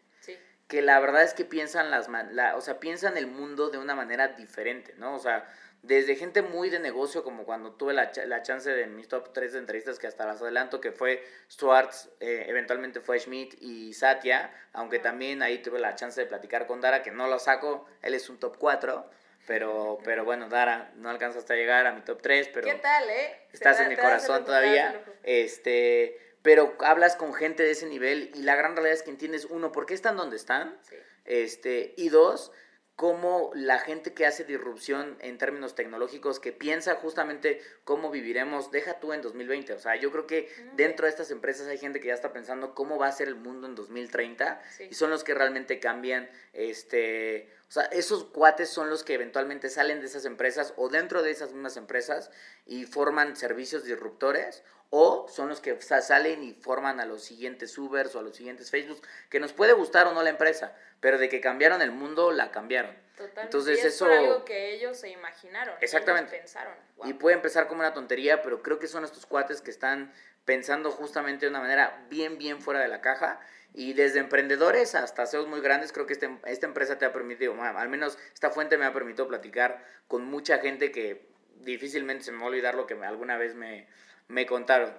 Que 0.68 0.82
la 0.82 0.98
verdad 1.00 1.22
es 1.22 1.34
que 1.34 1.44
piensan 1.44 1.90
las 1.90 2.08
la, 2.08 2.56
o 2.56 2.60
sea, 2.60 2.80
piensan 2.80 3.16
el 3.16 3.26
mundo 3.26 3.70
de 3.70 3.78
una 3.78 3.94
manera 3.94 4.28
diferente, 4.28 4.94
¿no? 4.96 5.14
O 5.14 5.18
sea, 5.18 5.46
desde 5.82 6.16
gente 6.16 6.40
muy 6.40 6.70
de 6.70 6.78
negocio, 6.78 7.22
como 7.22 7.44
cuando 7.44 7.72
tuve 7.72 7.92
la, 7.92 8.10
la 8.26 8.40
chance 8.42 8.70
de 8.70 8.86
mis 8.86 9.06
top 9.08 9.34
3 9.34 9.52
de 9.52 9.58
entrevistas, 9.58 9.98
que 9.98 10.06
hasta 10.06 10.24
las 10.24 10.40
adelanto, 10.40 10.80
que 10.80 10.92
fue 10.92 11.22
Schwartz, 11.50 12.08
eh, 12.20 12.46
eventualmente 12.48 13.00
fue 13.00 13.18
Schmidt 13.20 13.54
y 13.60 13.92
Satya, 13.92 14.50
aunque 14.72 14.98
también 14.98 15.42
ahí 15.42 15.58
tuve 15.58 15.78
la 15.78 15.94
chance 15.94 16.18
de 16.18 16.26
platicar 16.26 16.66
con 16.66 16.80
Dara, 16.80 17.02
que 17.02 17.10
no 17.10 17.26
lo 17.28 17.38
saco, 17.38 17.86
él 18.00 18.14
es 18.14 18.30
un 18.30 18.38
top 18.40 18.56
4, 18.56 19.10
pero, 19.46 19.98
pero 20.02 20.24
bueno, 20.24 20.48
Dara, 20.48 20.90
no 20.96 21.10
alcanza 21.10 21.38
hasta 21.40 21.54
llegar 21.54 21.86
a 21.86 21.92
mi 21.92 22.00
top 22.00 22.22
3, 22.22 22.48
pero 22.48 22.66
¿Qué 22.66 22.76
tal, 22.76 23.10
eh? 23.10 23.40
Estás 23.52 23.76
da- 23.76 23.82
en 23.82 23.90
mi 23.90 23.96
corazón 23.96 24.42
todavía. 24.46 24.98
Este, 25.22 26.18
pero 26.44 26.76
hablas 26.80 27.16
con 27.16 27.32
gente 27.32 27.62
de 27.62 27.70
ese 27.70 27.86
nivel 27.86 28.30
y 28.34 28.42
la 28.42 28.54
gran 28.54 28.76
realidad 28.76 28.92
es 28.94 29.02
que 29.02 29.10
entiendes, 29.10 29.46
uno, 29.46 29.72
por 29.72 29.86
qué 29.86 29.94
están 29.94 30.16
donde 30.16 30.36
están, 30.36 30.78
Sí. 30.88 30.96
este, 31.24 31.94
y 31.96 32.10
dos, 32.10 32.52
cómo 32.96 33.50
la 33.54 33.80
gente 33.80 34.12
que 34.14 34.24
hace 34.24 34.44
disrupción 34.44 35.16
en 35.20 35.36
términos 35.38 35.74
tecnológicos, 35.74 36.38
que 36.38 36.52
piensa 36.52 36.94
justamente 36.94 37.60
cómo 37.82 38.10
viviremos, 38.12 38.70
deja 38.70 39.00
tú 39.00 39.12
en 39.12 39.20
2020. 39.20 39.72
O 39.72 39.78
sea, 39.80 39.96
yo 39.96 40.12
creo 40.12 40.28
que 40.28 40.48
dentro 40.76 41.06
de 41.06 41.10
estas 41.10 41.32
empresas 41.32 41.66
hay 41.66 41.78
gente 41.78 41.98
que 41.98 42.06
ya 42.08 42.14
está 42.14 42.32
pensando 42.32 42.72
cómo 42.74 42.96
va 42.96 43.08
a 43.08 43.12
ser 43.12 43.26
el 43.26 43.34
mundo 43.34 43.66
en 43.66 43.74
2030 43.74 44.62
Sí. 44.76 44.86
y 44.90 44.94
son 44.94 45.10
los 45.10 45.24
que 45.24 45.34
realmente 45.34 45.80
cambian, 45.80 46.30
este, 46.52 47.50
o 47.68 47.72
sea, 47.72 47.84
esos 47.86 48.26
cuates 48.26 48.68
son 48.68 48.90
los 48.90 49.02
que 49.02 49.14
eventualmente 49.14 49.70
salen 49.70 49.98
de 49.98 50.06
esas 50.06 50.24
empresas 50.24 50.72
o 50.76 50.88
dentro 50.88 51.22
de 51.24 51.32
esas 51.32 51.52
mismas 51.52 51.76
empresas 51.76 52.30
y 52.64 52.84
forman 52.86 53.34
servicios 53.34 53.82
disruptores 53.84 54.62
o 54.90 55.26
son 55.28 55.48
los 55.48 55.60
que 55.60 55.80
sa- 55.80 56.00
salen 56.02 56.42
y 56.44 56.54
forman 56.54 57.00
a 57.00 57.06
los 57.06 57.22
siguientes 57.24 57.76
Ubers 57.78 58.14
o 58.14 58.20
a 58.20 58.22
los 58.22 58.36
siguientes 58.36 58.70
Facebook, 58.70 59.00
que 59.28 59.40
nos 59.40 59.52
puede 59.52 59.72
gustar 59.72 60.06
o 60.06 60.12
no 60.14 60.22
la 60.22 60.30
empresa, 60.30 60.76
pero 61.00 61.18
de 61.18 61.28
que 61.28 61.40
cambiaron 61.40 61.82
el 61.82 61.90
mundo, 61.90 62.30
la 62.32 62.50
cambiaron. 62.50 62.94
Totalmente. 63.16 63.42
Entonces, 63.42 63.78
y 63.78 63.80
es 63.80 63.86
eso- 63.94 64.06
algo 64.06 64.44
que 64.44 64.74
ellos 64.74 64.96
se 64.98 65.08
imaginaron. 65.10 65.74
Exactamente. 65.80 66.32
Ellos 66.36 66.42
pensaron. 66.52 66.74
Wow. 66.96 67.08
Y 67.08 67.12
puede 67.14 67.36
empezar 67.36 67.68
como 67.68 67.80
una 67.80 67.92
tontería, 67.94 68.42
pero 68.42 68.62
creo 68.62 68.78
que 68.78 68.86
son 68.88 69.04
estos 69.04 69.26
cuates 69.26 69.60
que 69.60 69.70
están 69.70 70.12
pensando 70.44 70.90
justamente 70.90 71.46
de 71.46 71.50
una 71.50 71.60
manera 71.60 72.04
bien, 72.10 72.38
bien 72.38 72.60
fuera 72.60 72.80
de 72.80 72.88
la 72.88 73.00
caja. 73.00 73.40
Y 73.72 73.92
desde 73.94 74.20
emprendedores 74.20 74.94
hasta 74.94 75.26
CEOs 75.26 75.48
muy 75.48 75.60
grandes, 75.60 75.90
creo 75.92 76.06
que 76.06 76.12
este, 76.12 76.30
esta 76.46 76.66
empresa 76.66 76.96
te 76.98 77.04
ha 77.06 77.12
permitido, 77.12 77.60
al 77.60 77.88
menos 77.88 78.18
esta 78.32 78.50
fuente 78.50 78.78
me 78.78 78.84
ha 78.84 78.92
permitido 78.92 79.26
platicar 79.26 79.84
con 80.06 80.24
mucha 80.24 80.58
gente 80.58 80.92
que 80.92 81.26
difícilmente 81.56 82.24
se 82.24 82.30
me 82.32 82.38
va 82.38 82.44
a 82.44 82.48
olvidar 82.48 82.74
lo 82.76 82.86
que 82.86 82.94
me- 82.94 83.06
alguna 83.06 83.36
vez 83.36 83.54
me, 83.54 83.88
me 84.28 84.46
contaron. 84.46 84.92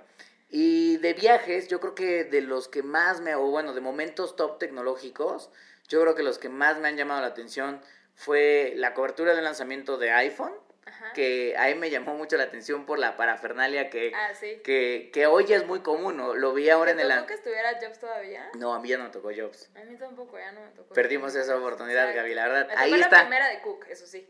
Y 0.50 0.98
de 0.98 1.14
viajes, 1.14 1.68
yo 1.68 1.80
creo 1.80 1.96
que 1.96 2.24
de 2.24 2.42
los 2.42 2.68
que 2.68 2.84
más 2.84 3.20
me, 3.22 3.36
o 3.36 3.42
bueno, 3.50 3.74
de 3.74 3.82
momentos 3.82 4.36
top 4.36 4.60
tecnológicos, 4.60 5.50
yo 5.88 6.02
creo 6.02 6.16
que 6.16 6.24
los 6.24 6.38
que 6.38 6.50
más 6.50 6.78
me 6.80 6.88
han 6.88 6.98
llamado 6.98 7.22
la 7.22 7.28
atención 7.28 7.82
fue 8.14 8.74
la 8.76 8.94
cobertura 8.94 9.34
del 9.36 9.44
lanzamiento 9.44 9.98
de 9.98 10.12
iPhone 10.12 10.54
Ajá. 10.86 11.12
que 11.14 11.56
a 11.58 11.66
mí 11.66 11.76
me 11.76 11.90
llamó 11.90 12.14
mucho 12.16 12.38
la 12.38 12.44
atención 12.44 12.86
por 12.86 13.00
la 13.00 13.18
parafernalia 13.18 13.90
que, 13.90 14.14
Ah, 14.16 14.34
sí. 14.40 14.62
que, 14.64 15.10
que 15.12 15.26
hoy 15.26 15.46
ya 15.46 15.58
es 15.58 15.66
muy 15.66 15.82
común, 15.82 16.16
¿no? 16.16 16.36
Lo 16.36 16.54
vi 16.54 16.70
ahora 16.70 16.92
en 16.92 16.98
¿Te 16.98 17.04
el... 17.04 17.10
tocó 17.10 17.26
que 17.26 17.34
estuviera 17.34 17.78
Jobs 17.82 18.00
todavía? 18.00 18.50
No, 18.58 18.74
a 18.74 18.80
mí 18.80 18.88
ya 18.88 18.98
no 19.00 19.06
me 19.06 19.10
tocó 19.10 19.32
Jobs. 19.36 19.70
A 19.76 19.84
mí 19.84 19.98
tampoco, 19.98 20.38
ya 20.38 20.52
no 20.52 20.62
me 20.62 20.70
tocó. 20.70 20.94
Perdimos 20.94 21.36
esa 21.36 21.58
oportunidad. 21.58 22.16
Gaby, 22.16 22.34
la 22.36 22.48
verdad. 22.48 22.68
Me 22.68 22.76
Ahí 22.76 22.92
la 22.92 23.06
está. 23.06 23.22
primera 23.22 23.50
de 23.50 23.62
Cook, 23.62 23.88
eso 23.90 24.06
sí. 24.06 24.30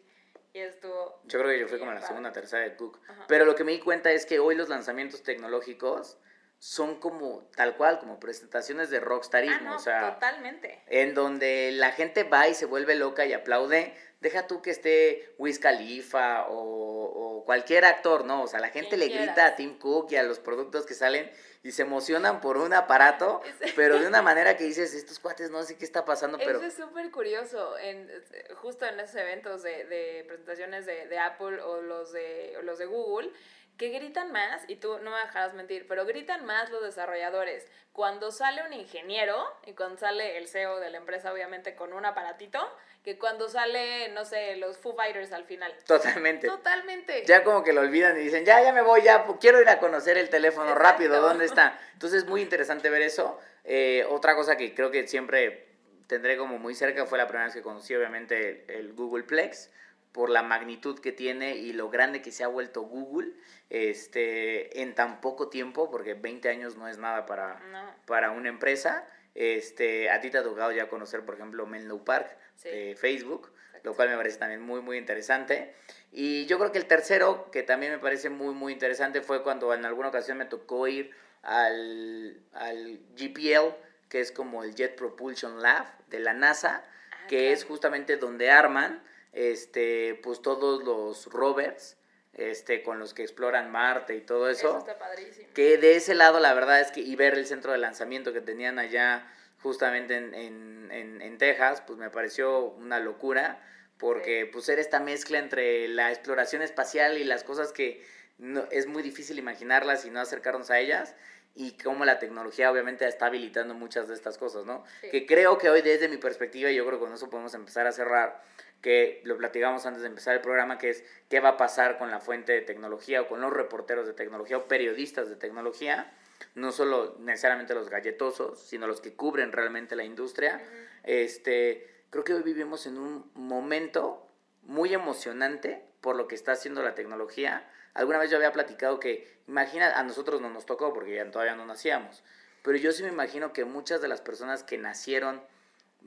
Y 0.56 0.60
estuvo... 0.62 1.20
Yo 1.26 1.40
creo 1.40 1.52
que 1.52 1.60
yo 1.60 1.68
fui 1.68 1.80
como 1.80 1.92
Bien 1.92 2.02
la 2.02 2.08
segunda, 2.08 2.32
tercera 2.32 2.64
de 2.64 2.78
Cook. 2.78 3.02
Ajá. 3.10 3.26
Pero 3.28 3.44
lo 3.44 3.56
que 3.56 3.66
me 3.66 3.74
di 3.74 3.80
cuenta 3.80 4.10
es 4.14 4.26
que 4.26 4.40
hoy 4.40 4.56
los 4.56 4.70
lanzamientos 4.70 5.22
tecnológicos 5.22 6.18
son 6.60 7.02
como, 7.02 7.50
tal 7.58 7.76
cual, 7.76 8.00
como 8.00 8.22
presentaciones 8.22 8.90
de 8.90 8.98
Ah, 8.98 9.02
rockstarismo. 9.02 9.72
no, 9.72 9.76
o 9.76 9.80
sea, 9.80 10.14
totalmente. 10.14 10.82
en 10.88 11.14
donde 11.14 11.74
la 11.74 11.92
gente 11.92 12.24
va 12.24 12.48
y 12.48 12.54
se 12.54 12.66
vuelve 12.66 12.96
loca 12.96 13.26
y 13.26 13.34
aplaude. 13.34 13.94
Deja 14.26 14.48
tú 14.48 14.60
que 14.60 14.72
esté 14.72 15.36
Wiz 15.38 15.60
Khalifa 15.60 16.48
o, 16.48 16.56
o 16.56 17.46
cualquier 17.46 17.86
actor, 17.86 18.26
¿no? 18.26 18.42
O 18.42 18.48
sea, 18.48 18.60
la 18.60 18.70
gente 18.70 18.98
le 18.98 19.06
quieras. 19.06 19.28
grita 19.28 19.46
a 19.46 19.56
Tim 19.56 19.78
Cook 19.78 20.08
y 20.14 20.16
a 20.16 20.24
los 20.24 20.40
productos 20.40 20.88
que 20.88 20.96
salen 20.96 21.32
y 21.62 21.72
se 21.74 21.84
emocionan 21.84 22.42
por 22.42 22.58
un 22.58 22.74
aparato, 22.74 23.44
pero 23.76 24.00
de 24.00 24.08
una 24.08 24.24
manera 24.24 24.58
que 24.58 24.64
dices, 24.64 24.96
estos 24.96 25.20
cuates 25.20 25.52
no 25.52 25.62
sé 25.62 25.78
qué 25.78 25.86
está 25.86 26.06
pasando, 26.06 26.40
pero... 26.40 26.58
Eso 26.58 26.66
es 26.66 26.74
súper 26.74 27.12
curioso, 27.12 27.78
en, 27.78 28.10
justo 28.56 28.88
en 28.88 29.00
esos 29.00 29.16
eventos 29.18 29.62
de, 29.62 29.86
de 29.86 30.24
presentaciones 30.28 30.88
de, 30.88 31.06
de 31.06 31.20
Apple 31.20 31.62
o 31.62 31.82
los 31.82 32.12
de, 32.12 32.56
o 32.58 32.64
los 32.64 32.80
de 32.80 32.88
Google, 32.88 33.32
que 33.78 33.90
gritan 33.90 34.32
más, 34.32 34.64
y 34.68 34.78
tú 34.78 35.00
no 35.00 35.12
me 35.12 35.18
dejarás 35.18 35.54
mentir, 35.54 35.88
pero 35.88 36.06
gritan 36.06 36.46
más 36.46 36.70
los 36.70 36.82
desarrolladores 36.84 37.68
cuando 37.92 38.32
sale 38.32 38.62
un 38.66 38.74
ingeniero 38.74 39.42
y 39.66 39.74
cuando 39.74 39.98
sale 39.98 40.38
el 40.38 40.48
CEO 40.48 40.80
de 40.80 40.90
la 40.90 40.98
empresa, 40.98 41.32
obviamente 41.32 41.76
con 41.76 41.94
un 41.94 42.06
aparatito, 42.06 42.60
que 43.04 43.18
cuando 43.18 43.48
sale, 43.48 44.10
no 44.10 44.26
sé, 44.26 44.58
los 44.58 44.78
Foo 44.78 44.96
Fighters 44.96 45.32
al 45.32 45.46
final. 45.46 45.74
Totalmente. 45.86 46.48
Totalmente. 46.48 47.24
Ya 47.26 47.44
como 47.44 47.64
que 47.64 47.72
lo 47.72 47.82
olvidan 47.82 48.18
y 48.18 48.22
dicen, 48.22 48.44
ya, 48.44 48.62
ya 48.62 48.74
me 48.74 48.82
voy, 48.82 49.04
ya, 49.04 49.26
quiero 49.40 49.62
ir 49.62 49.70
a 49.70 49.80
conocer 49.80 50.18
el 50.18 50.30
teléfono 50.30 50.72
Exacto. 50.72 50.84
rápido, 50.84 51.22
¿dónde 51.22 51.46
está? 51.46 51.80
Entonces 51.94 52.24
es 52.24 52.30
muy 52.30 52.42
interesante 52.42 52.90
ver 52.90 53.02
eso. 53.02 53.40
Eh, 53.64 54.06
otra 54.10 54.36
cosa 54.36 54.58
que 54.58 54.74
creo 54.76 54.92
que 54.92 55.08
siempre 55.08 55.70
tendré 56.08 56.36
como 56.36 56.60
muy 56.60 56.76
cerca 56.76 57.06
fue 57.06 57.18
la 57.18 57.28
primera 57.28 57.46
vez 57.46 57.54
que 57.54 57.62
conocí 57.62 57.96
obviamente 57.96 58.66
el, 58.68 58.76
el 58.76 58.94
Google 58.94 59.24
Plex 59.24 59.70
por 60.16 60.30
la 60.30 60.42
magnitud 60.44 60.98
que 61.00 61.12
tiene 61.12 61.58
y 61.58 61.74
lo 61.74 61.90
grande 61.90 62.22
que 62.22 62.32
se 62.32 62.46
ha 62.46 62.48
vuelto 62.48 62.84
Google 62.84 63.34
este, 63.70 64.82
en 64.82 64.96
tan 64.96 65.20
poco 65.20 65.50
tiempo, 65.50 65.92
porque 65.92 66.14
20 66.14 66.48
años 66.48 66.78
no 66.78 66.88
es 66.88 66.98
nada 66.98 67.26
para, 67.26 67.60
No. 67.72 67.94
para 68.06 68.32
una 68.32 68.48
empresa. 68.48 69.06
Este, 69.36 70.10
a 70.10 70.22
ti 70.22 70.30
te 70.30 70.38
ha 70.38 70.44
tocado 70.44 70.72
ya 70.72 70.88
conocer, 70.88 71.26
por 71.26 71.36
ejemplo, 71.36 71.66
Menlo 71.66 72.04
Park 72.06 72.30
Sí. 72.56 72.70
de 72.70 72.96
Facebook, 72.96 73.52
Exacto. 73.68 73.90
lo 73.90 73.94
cual 73.94 74.08
me 74.10 74.16
parece 74.16 74.38
también 74.38 74.62
muy, 74.62 74.80
muy 74.82 74.98
interesante. 74.98 75.76
Y 76.14 76.46
yo 76.46 76.58
creo 76.60 76.72
que 76.72 76.78
el 76.78 76.86
tercero, 76.86 77.52
que 77.52 77.62
también 77.64 77.92
me 77.92 78.00
parece 78.00 78.30
muy, 78.30 78.54
muy 78.54 78.72
interesante, 78.72 79.22
fue 79.22 79.44
cuando 79.44 79.74
en 79.74 79.84
alguna 79.84 80.08
ocasión 80.08 80.38
me 80.38 80.46
tocó 80.46 80.88
ir 80.88 81.12
al, 81.44 82.40
al 82.54 83.00
GPL, 83.18 83.76
que 84.08 84.22
es 84.22 84.32
como 84.32 84.64
el 84.64 84.74
Jet 84.76 84.96
Propulsion 84.96 85.62
Lab 85.62 85.86
de 86.08 86.20
la 86.20 86.32
NASA, 86.34 86.86
Ah, 87.12 87.28
que 87.28 87.40
claro. 87.40 87.54
es 87.54 87.66
justamente 87.66 88.16
donde 88.18 88.50
arman 88.52 89.04
este, 89.36 90.20
pues 90.24 90.42
todos 90.42 90.84
los 90.84 91.28
rovers 91.28 91.98
este, 92.34 92.82
con 92.84 93.00
los 93.00 93.14
que 93.14 93.22
exploran 93.22 93.72
Marte 93.72 94.16
y 94.16 94.22
todo 94.22 94.50
Eso 94.50 94.70
eso. 94.70 94.78
está 94.80 94.98
padrísimo. 94.98 95.48
Que 95.54 95.78
de 95.78 95.98
ese 95.98 96.16
lado, 96.16 96.40
la 96.40 96.54
verdad 96.54 96.82
es 96.82 96.92
que, 96.92 97.02
y 97.02 97.16
ver 97.16 97.36
el 97.36 97.46
centro 97.46 97.72
de 97.72 97.78
lanzamiento 97.78 98.34
que 98.34 98.42
tenían 98.42 98.80
allá 98.80 99.32
justamente 99.62 100.16
en, 100.16 100.34
en, 100.34 100.92
en, 100.92 101.22
en 101.22 101.38
Texas, 101.38 101.84
pues 101.86 102.00
me 102.00 102.10
pareció 102.10 102.62
una 102.62 103.00
locura, 103.00 103.62
porque 103.98 104.50
pues 104.52 104.68
era 104.70 104.82
esta 104.82 105.00
mezcla 105.00 105.38
entre 105.38 105.88
la 105.88 106.12
exploración 106.12 106.62
espacial 106.62 107.18
y 107.18 107.24
las 107.24 107.44
cosas 107.44 107.72
que 107.72 108.06
no, 108.38 108.66
es 108.72 108.88
muy 108.88 109.04
difícil 109.04 109.40
imaginarlas 109.40 110.06
y 110.06 110.10
no 110.12 110.20
acercarnos 110.20 110.70
a 110.72 110.80
ellas, 110.80 111.16
y 111.58 111.78
cómo 111.78 112.04
la 112.04 112.20
tecnología 112.20 112.70
obviamente 112.70 113.08
está 113.08 113.28
habilitando 113.28 113.74
muchas 113.74 114.10
de 114.10 114.14
estas 114.14 114.38
cosas, 114.38 114.66
¿no? 114.66 114.84
Sí. 115.00 115.10
Que 115.10 115.26
creo 115.26 115.58
que 115.58 115.70
hoy 115.70 115.82
desde 115.82 116.10
mi 116.10 116.18
perspectiva, 116.18 116.70
y 116.70 116.76
yo 116.76 116.86
creo 116.86 117.00
que 117.00 117.06
con 117.06 117.14
eso 117.14 117.30
podemos 117.30 117.54
empezar 117.54 117.88
a 117.88 117.94
cerrar, 117.94 118.44
que 118.86 119.20
lo 119.24 119.36
platicamos 119.36 119.88
antes 119.88 120.04
de 120.04 120.10
empezar 120.10 120.36
el 120.36 120.42
programa, 120.42 120.78
que 120.78 120.92
es 120.92 121.04
qué 121.28 121.40
va 121.40 121.50
a 121.50 121.58
pasar 121.58 121.98
con 121.98 122.12
la 122.12 122.20
fuente 122.20 122.52
de 122.52 122.62
tecnología 122.62 123.24
o 123.24 123.28
con 123.28 123.42
los 123.42 123.52
reporteros 123.52 124.06
de 124.06 124.14
tecnología 124.14 124.58
o 124.58 124.68
periodistas 124.68 125.28
de 125.28 125.36
tecnología, 125.36 126.14
no 126.54 126.72
solo 126.72 127.16
necesariamente 127.18 127.74
los 127.74 127.90
galletosos, 127.90 128.62
sino 128.62 128.86
los 128.86 129.02
que 129.02 129.16
cubren 129.16 129.52
realmente 129.52 129.96
la 129.96 130.04
industria. 130.04 130.62
Este, 131.02 132.06
creo 132.12 132.24
que 132.24 132.36
hoy 132.36 132.44
vivimos 132.44 132.86
en 132.86 133.00
un 133.00 133.32
momento 133.34 134.30
muy 134.62 134.94
emocionante 134.94 135.84
por 136.00 136.16
lo 136.16 136.28
que 136.28 136.36
está 136.36 136.52
haciendo 136.52 136.84
la 136.84 136.94
tecnología. 136.94 137.68
Alguna 137.96 138.20
vez 138.20 138.30
yo 138.30 138.38
había 138.38 138.52
platicado 138.52 139.00
que, 139.00 139.42
imagina, 139.48 139.98
a 139.98 140.04
nosotros 140.04 140.42
no 140.42 140.52
nos 140.52 140.68
tocó 140.68 140.94
porque 140.94 141.16
ya 141.16 141.32
todavía 141.32 141.56
no 141.56 141.66
nacíamos, 141.66 142.24
pero 142.62 142.78
yo 142.78 142.92
sí 142.92 143.02
me 143.02 143.10
imagino 143.10 143.52
que 143.52 143.66
muchas 143.66 144.00
de 144.00 144.10
las 144.10 144.22
personas 144.22 144.62
que 144.62 144.78
nacieron 144.78 145.42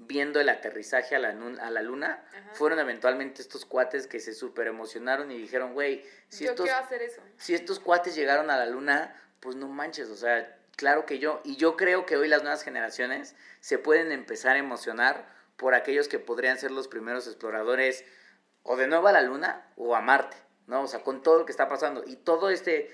viendo 0.07 0.41
el 0.41 0.49
aterrizaje 0.49 1.17
a 1.17 1.19
la, 1.19 1.31
a 1.31 1.71
la 1.71 1.83
luna 1.83 2.25
Ajá. 2.31 2.51
fueron 2.55 2.79
eventualmente 2.79 3.43
estos 3.43 3.65
cuates 3.65 4.07
que 4.07 4.21
se 4.21 4.33
súper 4.33 4.69
emocionaron 4.69 5.31
y 5.31 5.39
dijeron, 5.39 5.75
güey, 5.75 6.05
si 6.29 6.45
Yo 6.45 6.51
estos, 6.51 6.65
quiero 6.67 6.79
hacer 6.81 7.03
eso. 7.03 7.21
si 7.37 7.55
estos 7.55 7.81
cuates 7.81 8.15
llegaron 8.15 8.51
a 8.51 8.57
la 8.57 8.67
luna, 8.67 9.15
pues 9.41 9.57
no 9.57 9.69
manches, 9.69 10.09
o 10.09 10.17
sea, 10.17 10.57
claro 10.77 11.05
que 11.05 11.19
yo, 11.19 11.41
y 11.45 11.57
yo 11.57 11.77
creo 11.77 12.07
que 12.07 12.17
hoy 12.17 12.29
las 12.29 12.43
nuevas 12.43 12.63
generaciones 12.63 13.35
se 13.61 13.79
pueden 13.79 14.13
empezar 14.13 14.57
a 14.57 14.59
emocionar 14.61 15.27
por 15.57 15.75
aquellos 15.75 16.07
que 16.09 16.19
podrían 16.21 16.59
ser 16.59 16.71
los 16.71 16.87
primeros 16.87 17.27
exploradores 17.27 18.05
o 18.63 18.77
de 18.77 18.87
nuevo 18.87 19.09
a 19.09 19.13
la 19.13 19.23
luna 19.23 19.67
o 19.77 19.97
a 19.97 20.01
Marte, 20.01 20.37
¿no? 20.69 20.83
O 20.83 20.87
sea, 20.87 21.01
con 21.03 21.23
todo 21.23 21.39
lo 21.41 21.45
que 21.47 21.53
está 21.53 21.69
pasando 21.69 22.05
y 22.07 22.17
todo 22.17 22.51
este 22.51 22.91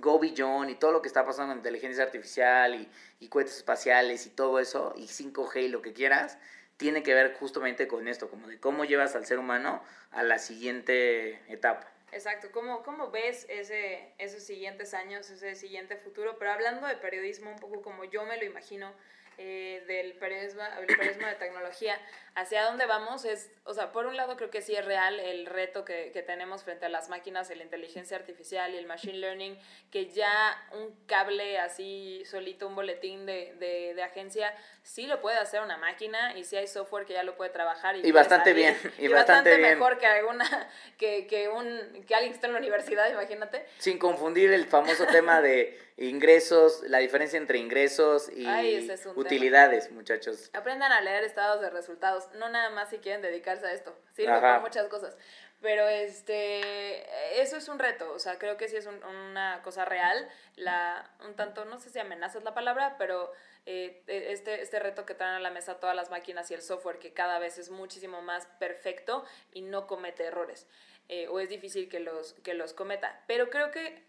Go 0.00 0.18
Beyond 0.18 0.70
y 0.70 0.74
todo 0.74 0.92
lo 0.92 1.02
que 1.02 1.08
está 1.08 1.24
pasando 1.24 1.52
con 1.52 1.58
inteligencia 1.58 2.04
artificial 2.04 2.74
y, 2.74 2.88
y 3.20 3.28
cohetes 3.28 3.56
espaciales 3.56 4.26
y 4.26 4.30
todo 4.30 4.58
eso, 4.58 4.94
y 4.96 5.06
5G 5.06 5.64
y 5.64 5.68
lo 5.68 5.82
que 5.82 5.92
quieras, 5.92 6.38
tiene 6.76 7.02
que 7.02 7.14
ver 7.14 7.34
justamente 7.34 7.86
con 7.86 8.08
esto, 8.08 8.28
como 8.28 8.48
de 8.48 8.58
cómo 8.58 8.84
llevas 8.84 9.14
al 9.14 9.26
ser 9.26 9.38
humano 9.38 9.82
a 10.10 10.22
la 10.22 10.38
siguiente 10.38 11.40
etapa. 11.52 11.88
Exacto, 12.12 12.48
¿cómo, 12.52 12.84
cómo 12.84 13.10
ves 13.10 13.44
ese, 13.48 14.12
esos 14.18 14.42
siguientes 14.42 14.94
años, 14.94 15.28
ese 15.30 15.56
siguiente 15.56 15.96
futuro? 15.96 16.38
Pero 16.38 16.52
hablando 16.52 16.86
de 16.86 16.96
periodismo, 16.96 17.50
un 17.50 17.58
poco 17.58 17.82
como 17.82 18.04
yo 18.04 18.24
me 18.24 18.36
lo 18.36 18.44
imagino, 18.44 18.92
eh, 19.38 19.82
del 19.86 20.14
periodismo, 20.14 20.62
el 20.80 20.86
periodismo 20.86 21.26
de 21.26 21.34
tecnología, 21.34 22.00
hacia 22.34 22.64
dónde 22.64 22.86
vamos 22.86 23.24
es, 23.24 23.50
o 23.64 23.74
sea, 23.74 23.92
por 23.92 24.06
un 24.06 24.16
lado 24.16 24.36
creo 24.36 24.50
que 24.50 24.60
sí 24.60 24.74
es 24.74 24.84
real 24.84 25.20
el 25.20 25.46
reto 25.46 25.84
que, 25.84 26.10
que 26.12 26.22
tenemos 26.22 26.64
frente 26.64 26.86
a 26.86 26.88
las 26.88 27.08
máquinas, 27.08 27.48
la 27.54 27.62
inteligencia 27.62 28.16
artificial 28.16 28.74
y 28.74 28.76
el 28.76 28.86
machine 28.86 29.18
learning, 29.18 29.58
que 29.90 30.06
ya 30.06 30.34
un 30.72 30.94
cable 31.06 31.58
así 31.58 32.24
solito, 32.26 32.66
un 32.66 32.74
boletín 32.74 33.24
de, 33.26 33.54
de, 33.58 33.94
de 33.94 34.02
agencia, 34.02 34.52
sí 34.82 35.06
lo 35.06 35.20
puede 35.20 35.38
hacer 35.38 35.62
una 35.62 35.76
máquina 35.76 36.36
y 36.36 36.44
sí 36.44 36.56
hay 36.56 36.66
software 36.66 37.06
que 37.06 37.12
ya 37.12 37.22
lo 37.22 37.36
puede 37.36 37.50
trabajar. 37.50 37.96
Y, 37.96 38.12
bastante 38.12 38.52
bien, 38.52 38.76
Y, 38.98 39.06
y 39.06 39.08
bastante, 39.08 39.14
bastante 39.14 39.56
bien. 39.56 39.78
mejor 39.78 39.98
que 39.98 40.06
alguna, 40.06 40.68
que, 40.98 41.26
que, 41.26 41.48
un, 41.48 42.04
que 42.06 42.14
alguien 42.14 42.32
que 42.32 42.36
está 42.36 42.48
en 42.48 42.54
la 42.54 42.58
universidad, 42.58 43.10
imagínate. 43.10 43.64
Sin 43.78 43.98
confundir 43.98 44.52
el 44.52 44.66
famoso 44.66 45.06
tema 45.06 45.40
de 45.40 45.80
ingresos, 45.96 46.82
la 46.88 46.98
diferencia 46.98 47.36
entre 47.38 47.58
ingresos 47.58 48.28
y 48.32 48.46
Ay, 48.46 48.88
es 48.90 49.06
utilidades, 49.14 49.90
muchachos. 49.92 50.50
Aprendan 50.52 50.92
a 50.92 51.00
leer 51.00 51.24
estados 51.24 51.60
de 51.60 51.70
resultados, 51.70 52.28
no 52.34 52.48
nada 52.48 52.70
más 52.70 52.90
si 52.90 52.98
quieren 52.98 53.22
dedicarse 53.22 53.66
a 53.66 53.72
esto, 53.72 53.96
sirve 54.12 54.32
Ajá. 54.32 54.40
para 54.40 54.60
muchas 54.60 54.88
cosas. 54.88 55.16
Pero 55.60 55.88
este, 55.88 57.40
eso 57.40 57.56
es 57.56 57.68
un 57.68 57.78
reto, 57.78 58.12
o 58.12 58.18
sea, 58.18 58.38
creo 58.38 58.56
que 58.58 58.68
sí 58.68 58.76
es 58.76 58.86
un- 58.86 59.02
una 59.02 59.62
cosa 59.62 59.84
real, 59.86 60.28
la, 60.56 61.10
un 61.24 61.36
tanto, 61.36 61.64
no 61.64 61.78
sé 61.78 61.88
si 61.90 61.98
amenaza 61.98 62.38
es 62.38 62.44
la 62.44 62.52
palabra, 62.54 62.96
pero 62.98 63.32
eh, 63.64 64.02
este, 64.06 64.60
este 64.60 64.78
reto 64.78 65.06
que 65.06 65.14
traen 65.14 65.36
a 65.36 65.40
la 65.40 65.50
mesa 65.50 65.80
todas 65.80 65.96
las 65.96 66.10
máquinas 66.10 66.50
y 66.50 66.54
el 66.54 66.60
software 66.60 66.98
que 66.98 67.14
cada 67.14 67.38
vez 67.38 67.56
es 67.56 67.70
muchísimo 67.70 68.20
más 68.20 68.46
perfecto 68.58 69.24
y 69.54 69.62
no 69.62 69.86
comete 69.86 70.24
errores, 70.24 70.66
eh, 71.08 71.28
o 71.28 71.40
es 71.40 71.48
difícil 71.48 71.88
que 71.88 72.00
los, 72.00 72.34
que 72.42 72.52
los 72.52 72.74
cometa. 72.74 73.22
Pero 73.26 73.48
creo 73.48 73.70
que 73.70 74.04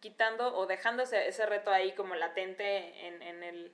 quitando 0.00 0.56
o 0.56 0.66
dejando 0.66 1.02
ese, 1.02 1.28
ese 1.28 1.46
reto 1.46 1.70
ahí 1.70 1.92
como 1.92 2.14
latente 2.14 3.06
en, 3.06 3.22
en, 3.22 3.42
el, 3.42 3.72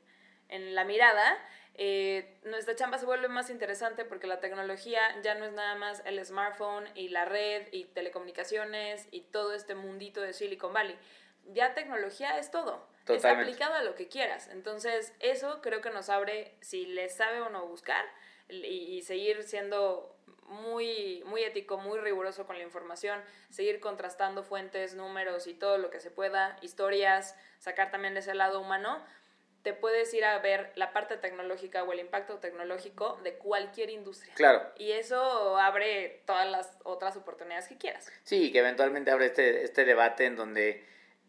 en 0.48 0.74
la 0.74 0.84
mirada, 0.84 1.38
eh, 1.74 2.38
nuestra 2.44 2.76
chamba 2.76 2.98
se 2.98 3.06
vuelve 3.06 3.28
más 3.28 3.48
interesante 3.48 4.04
porque 4.04 4.26
la 4.26 4.40
tecnología 4.40 5.00
ya 5.22 5.34
no 5.34 5.44
es 5.46 5.52
nada 5.52 5.74
más 5.74 6.02
el 6.04 6.22
smartphone 6.24 6.86
y 6.94 7.08
la 7.08 7.24
red 7.24 7.66
y 7.72 7.84
telecomunicaciones 7.84 9.08
y 9.10 9.22
todo 9.22 9.54
este 9.54 9.74
mundito 9.74 10.20
de 10.20 10.32
Silicon 10.32 10.72
Valley. 10.72 10.98
Ya 11.46 11.74
tecnología 11.74 12.38
es 12.38 12.50
todo. 12.50 12.86
Es 13.00 13.06
Totalmente. 13.06 13.50
aplicado 13.50 13.74
a 13.74 13.82
lo 13.82 13.94
que 13.96 14.06
quieras. 14.06 14.48
Entonces, 14.48 15.12
eso 15.18 15.60
creo 15.60 15.80
que 15.80 15.90
nos 15.90 16.08
abre, 16.08 16.56
si 16.60 16.86
le 16.86 17.08
sabe 17.08 17.40
o 17.40 17.48
no 17.48 17.66
buscar, 17.66 18.04
y, 18.48 18.66
y 18.66 19.02
seguir 19.02 19.42
siendo 19.42 20.11
muy, 20.52 21.22
muy 21.26 21.42
ético, 21.42 21.78
muy 21.78 21.98
riguroso 21.98 22.46
con 22.46 22.56
la 22.56 22.64
información, 22.64 23.20
seguir 23.50 23.80
contrastando 23.80 24.42
fuentes, 24.42 24.94
números 24.94 25.46
y 25.46 25.54
todo 25.54 25.78
lo 25.78 25.90
que 25.90 26.00
se 26.00 26.10
pueda, 26.10 26.56
historias, 26.62 27.36
sacar 27.58 27.90
también 27.90 28.16
ese 28.16 28.34
lado 28.34 28.60
humano, 28.60 29.04
te 29.62 29.72
puedes 29.72 30.12
ir 30.12 30.24
a 30.24 30.38
ver 30.38 30.72
la 30.74 30.92
parte 30.92 31.16
tecnológica 31.16 31.84
o 31.84 31.92
el 31.92 32.00
impacto 32.00 32.38
tecnológico 32.38 33.20
de 33.22 33.34
cualquier 33.34 33.90
industria. 33.90 34.34
Claro. 34.34 34.62
Y 34.76 34.92
eso 34.92 35.56
abre 35.56 36.22
todas 36.26 36.50
las 36.50 36.76
otras 36.82 37.16
oportunidades 37.16 37.68
que 37.68 37.78
quieras. 37.78 38.10
Sí, 38.24 38.50
que 38.52 38.58
eventualmente 38.58 39.10
abre 39.10 39.26
este, 39.26 39.64
este 39.64 39.84
debate 39.84 40.26
en 40.26 40.36
donde 40.36 40.84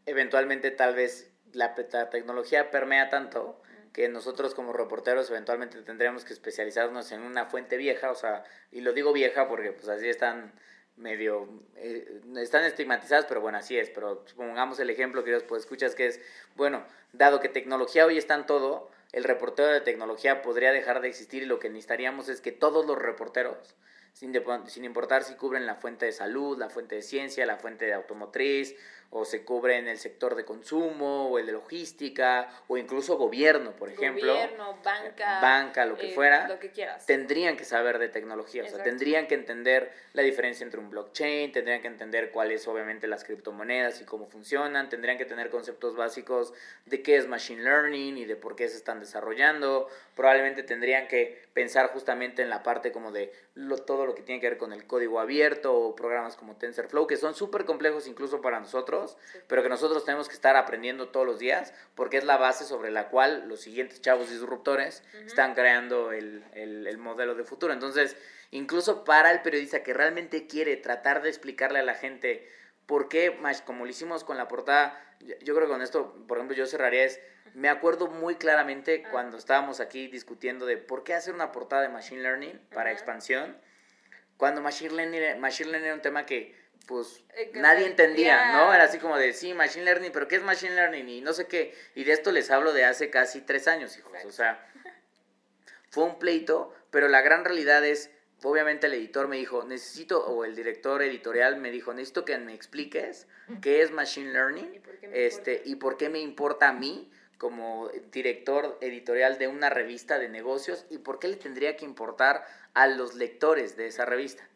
eventualmente 0.05 0.71
tal 0.71 0.95
vez 0.95 1.31
la, 1.51 1.75
la 1.91 2.09
tecnología 2.09 2.71
permea 2.71 3.09
tanto 3.09 3.61
que 3.93 4.09
nosotros 4.09 4.55
como 4.55 4.73
reporteros 4.73 5.29
eventualmente 5.29 5.81
tendríamos 5.83 6.25
que 6.25 6.33
especializarnos 6.33 7.11
en 7.11 7.21
una 7.21 7.45
fuente 7.45 7.77
vieja, 7.77 8.11
o 8.11 8.15
sea, 8.15 8.43
y 8.71 8.81
lo 8.81 8.91
digo 8.93 9.13
vieja 9.13 9.47
porque 9.47 9.71
pues 9.71 9.87
así 9.87 10.09
están 10.09 10.51
medio, 10.95 11.47
eh, 11.75 12.21
están 12.37 12.63
estigmatizadas, 12.65 13.25
pero 13.25 13.41
bueno, 13.41 13.57
así 13.57 13.77
es, 13.77 13.89
pero 13.89 14.25
pongamos 14.35 14.79
el 14.79 14.89
ejemplo 14.89 15.23
que 15.23 15.31
Dios 15.31 15.43
pues 15.43 15.61
escuchas 15.63 15.95
que 15.95 16.07
es, 16.07 16.19
bueno, 16.55 16.83
dado 17.13 17.39
que 17.39 17.49
tecnología 17.49 18.05
hoy 18.05 18.17
está 18.17 18.35
en 18.35 18.45
todo, 18.45 18.91
el 19.11 19.23
reportero 19.23 19.69
de 19.69 19.81
tecnología 19.81 20.41
podría 20.41 20.71
dejar 20.71 21.01
de 21.01 21.07
existir 21.07 21.43
y 21.43 21.45
lo 21.45 21.59
que 21.59 21.69
necesitaríamos 21.69 22.29
es 22.29 22.41
que 22.41 22.51
todos 22.51 22.85
los 22.85 22.97
reporteros, 22.97 23.75
sin, 24.13 24.33
depo- 24.33 24.67
sin 24.67 24.85
importar 24.85 25.23
si 25.23 25.35
cubren 25.35 25.65
la 25.65 25.75
fuente 25.75 26.05
de 26.05 26.11
salud, 26.11 26.57
la 26.57 26.69
fuente 26.69 26.95
de 26.95 27.01
ciencia, 27.01 27.45
la 27.45 27.57
fuente 27.57 27.85
de 27.85 27.93
automotriz, 27.93 28.75
o 29.15 29.25
se 29.25 29.45
cubren 29.45 29.87
el 29.87 29.99
sector 29.99 30.33
de 30.35 30.43
consumo, 30.43 31.29
o 31.29 31.37
el 31.37 31.45
de 31.45 31.51
logística, 31.51 32.49
o 32.67 32.77
incluso 32.77 33.15
gobierno, 33.17 33.71
por 33.75 33.89
ejemplo. 33.89 34.33
Gobierno, 34.33 34.77
banca. 34.83 35.39
banca, 35.39 35.85
lo 35.85 35.97
que 35.97 36.09
eh, 36.09 36.13
fuera, 36.15 36.47
Lo 36.47 36.59
que 36.59 36.71
quieras. 36.71 37.05
tendrían 37.05 37.55
que 37.55 37.63
saber 37.63 37.99
de 37.99 38.09
tecnología, 38.09 38.63
o 38.63 38.65
sea, 38.65 38.71
Exacto. 38.77 38.89
tendrían 38.89 39.27
que 39.27 39.35
entender 39.35 39.91
la 40.13 40.23
diferencia 40.23 40.63
entre 40.63 40.79
un 40.79 40.89
blockchain, 40.89 41.51
tendrían 41.51 41.81
que 41.81 41.87
entender 41.87 42.31
cuáles 42.31 42.67
obviamente 42.67 43.07
las 43.07 43.23
criptomonedas 43.23 44.01
y 44.01 44.05
cómo 44.05 44.25
funcionan, 44.25 44.89
tendrían 44.89 45.17
que 45.17 45.25
tener 45.25 45.49
conceptos 45.51 45.95
básicos 45.95 46.53
de 46.85 47.03
qué 47.03 47.15
es 47.17 47.27
machine 47.27 47.61
learning 47.61 48.17
y 48.17 48.25
de 48.25 48.35
por 48.35 48.55
qué 48.55 48.67
se 48.67 48.77
están 48.77 48.99
desarrollando, 48.99 49.87
probablemente 50.15 50.63
tendrían 50.63 51.07
que 51.07 51.39
pensar 51.53 51.91
justamente 51.93 52.41
en 52.41 52.49
la 52.49 52.63
parte 52.63 52.91
como 52.91 53.11
de 53.11 53.31
lo- 53.55 53.77
todo 53.77 54.05
lo 54.07 54.15
que 54.15 54.23
tiene 54.23 54.41
que 54.41 54.49
ver 54.49 54.57
con 54.57 54.73
el 54.73 54.87
código 54.87 55.19
abierto 55.19 55.73
o 55.75 55.95
programas 55.95 56.35
como 56.35 56.55
TensorFlow, 56.55 57.05
que 57.05 57.17
son 57.17 57.35
súper 57.35 57.65
complejos 57.65 58.07
incluso 58.07 58.41
para 58.41 58.59
nosotros, 58.59 59.02
pero 59.47 59.63
que 59.63 59.69
nosotros 59.69 60.03
tenemos 60.05 60.27
que 60.27 60.33
estar 60.35 60.55
aprendiendo 60.55 61.09
todos 61.09 61.25
los 61.25 61.39
días 61.39 61.73
porque 61.95 62.17
es 62.17 62.23
la 62.23 62.37
base 62.37 62.65
sobre 62.65 62.91
la 62.91 63.09
cual 63.09 63.47
los 63.47 63.61
siguientes 63.61 64.01
chavos 64.01 64.29
disruptores 64.29 65.03
están 65.25 65.53
creando 65.53 66.11
el, 66.11 66.43
el- 66.53 66.87
el 66.87 66.97
modelo 66.97 67.35
de 67.35 67.43
futuro. 67.43 67.73
Entonces, 67.73 68.15
incluso 68.51 69.03
para 69.03 69.31
el 69.31 69.41
periodista 69.41 69.83
que 69.83 69.93
realmente 69.93 70.47
quiere 70.47 70.75
tratar 70.77 71.21
de 71.21 71.29
explicarle 71.29 71.79
a 71.79 71.83
la 71.83 71.95
gente 71.95 72.47
por 72.85 73.07
qué, 73.09 73.31
más 73.31 73.61
como 73.61 73.85
lo 73.85 73.89
hicimos 73.91 74.23
con 74.23 74.37
la 74.37 74.47
portada, 74.47 74.99
yo, 75.21 75.35
yo 75.41 75.55
creo 75.55 75.67
que 75.67 75.73
con 75.73 75.81
esto, 75.81 76.13
por 76.27 76.37
ejemplo, 76.37 76.55
yo 76.55 76.65
cerraría 76.67 77.03
es, 77.05 77.19
me 77.53 77.69
acuerdo 77.69 78.07
muy 78.07 78.35
claramente 78.35 79.03
Ah. 79.05 79.09
cuando 79.11 79.37
estábamos 79.37 79.79
aquí 79.79 80.07
discutiendo 80.07 80.65
de 80.65 80.77
por 80.77 81.03
qué 81.03 81.13
hacer 81.13 81.33
una 81.33 81.51
portada 81.51 81.81
de 81.83 81.89
Machine 81.89 82.21
Learning 82.21 82.59
para 82.73 82.89
Ajá. 82.89 82.91
expansión, 82.93 83.57
cuando 84.37 84.61
Machine 84.61 84.93
Learning, 84.95 85.39
Machine 85.39 85.69
Learning 85.69 85.85
era 85.85 85.95
un 85.95 86.01
tema 86.01 86.25
que 86.25 86.55
pues 86.87 87.23
Eh, 87.35 87.51
nadie 87.55 87.85
entendía, 87.87 88.53
¿no? 88.53 88.73
Era 88.73 88.85
así 88.85 88.99
como 88.99 89.17
de, 89.17 89.33
sí, 89.33 89.53
Machine 89.53 89.85
Learning, 89.85 90.11
pero 90.11 90.27
¿qué 90.27 90.35
es 90.35 90.43
Machine 90.43 90.75
Learning? 90.75 91.07
Y 91.09 91.21
no 91.21 91.33
sé 91.33 91.47
qué. 91.47 91.75
Y 91.95 92.03
de 92.03 92.13
esto 92.13 92.31
les 92.31 92.51
hablo 92.51 92.73
de 92.73 92.85
hace 92.85 93.09
casi 93.09 93.41
tres 93.41 93.67
años, 93.67 93.97
hijos. 93.97 94.13
O 94.25 94.31
sea, 94.31 94.65
fue 95.89 96.03
un 96.03 96.19
pleito, 96.19 96.73
pero 96.91 97.07
la 97.07 97.21
gran 97.21 97.45
realidad 97.45 97.85
es, 97.85 98.09
obviamente 98.43 98.87
el 98.87 98.93
editor 98.93 99.27
me 99.27 99.37
dijo, 99.37 99.63
necesito, 99.63 100.25
o 100.25 100.43
el 100.45 100.55
director 100.55 101.01
editorial 101.01 101.57
me 101.57 101.71
dijo, 101.71 101.93
necesito 101.93 102.25
que 102.25 102.37
me 102.37 102.53
expliques 102.53 103.27
qué 103.61 103.81
es 103.81 103.91
Machine 103.91 104.29
¿Y 104.29 104.33
Learning 104.33 104.81
por 104.81 104.99
qué 104.99 105.07
me 105.07 105.25
este, 105.25 105.51
importa? 105.53 105.69
y 105.69 105.75
por 105.75 105.97
qué 105.97 106.09
me 106.09 106.19
importa 106.19 106.69
a 106.69 106.73
mí 106.73 107.11
como 107.37 107.89
director 108.11 108.77
editorial 108.81 109.37
de 109.37 109.47
una 109.47 109.69
revista 109.69 110.17
de 110.17 110.29
negocios 110.29 110.85
y 110.89 110.99
por 110.99 111.19
qué 111.19 111.27
le 111.27 111.35
tendría 111.35 111.75
que 111.75 111.85
importar 111.85 112.45
a 112.73 112.87
los 112.87 113.15
lectores 113.15 113.75
de 113.75 113.87
esa 113.87 114.05
revista. 114.05 114.47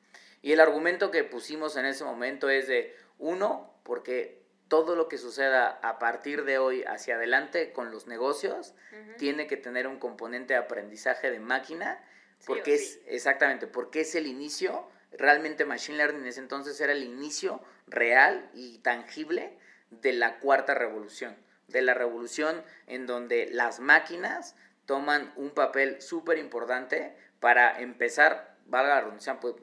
Y 0.41 0.51
el 0.53 0.59
argumento 0.59 1.11
que 1.11 1.23
pusimos 1.23 1.77
en 1.77 1.85
ese 1.85 2.03
momento 2.03 2.49
es 2.49 2.67
de, 2.67 2.95
uno, 3.19 3.73
porque 3.83 4.41
todo 4.67 4.95
lo 4.95 5.07
que 5.07 5.17
suceda 5.17 5.79
a 5.81 5.97
partir 5.99 6.43
de 6.43 6.57
hoy 6.57 6.83
hacia 6.83 7.15
adelante 7.15 7.71
con 7.71 7.91
los 7.91 8.07
negocios 8.07 8.75
tiene 9.17 9.47
que 9.47 9.57
tener 9.57 9.87
un 9.87 9.97
componente 9.97 10.53
de 10.53 10.59
aprendizaje 10.59 11.31
de 11.31 11.39
máquina, 11.39 12.03
Sí 12.39 12.45
porque 12.47 12.75
es, 12.75 12.99
exactamente, 13.07 13.65
porque 13.65 14.01
es 14.01 14.13
el 14.15 14.27
inicio, 14.27 14.87
realmente 15.11 15.65
Machine 15.65 15.97
Learning 15.97 16.21
en 16.21 16.27
ese 16.27 16.39
entonces 16.39 16.79
era 16.81 16.93
el 16.93 17.03
inicio 17.03 17.61
real 17.87 18.49
y 18.53 18.79
tangible 18.79 19.57
de 19.89 20.13
la 20.13 20.39
cuarta 20.39 20.75
revolución, 20.75 21.35
de 21.67 21.81
la 21.81 21.93
revolución 21.93 22.63
en 22.85 23.07
donde 23.07 23.49
las 23.51 23.79
máquinas 23.79 24.55
toman 24.85 25.33
un 25.35 25.51
papel 25.51 26.01
súper 26.01 26.37
importante 26.37 27.15
para 27.39 27.79
empezar, 27.79 28.55
valga 28.65 28.95
la 28.95 29.01
redundancia, 29.01 29.39
pues, 29.39 29.55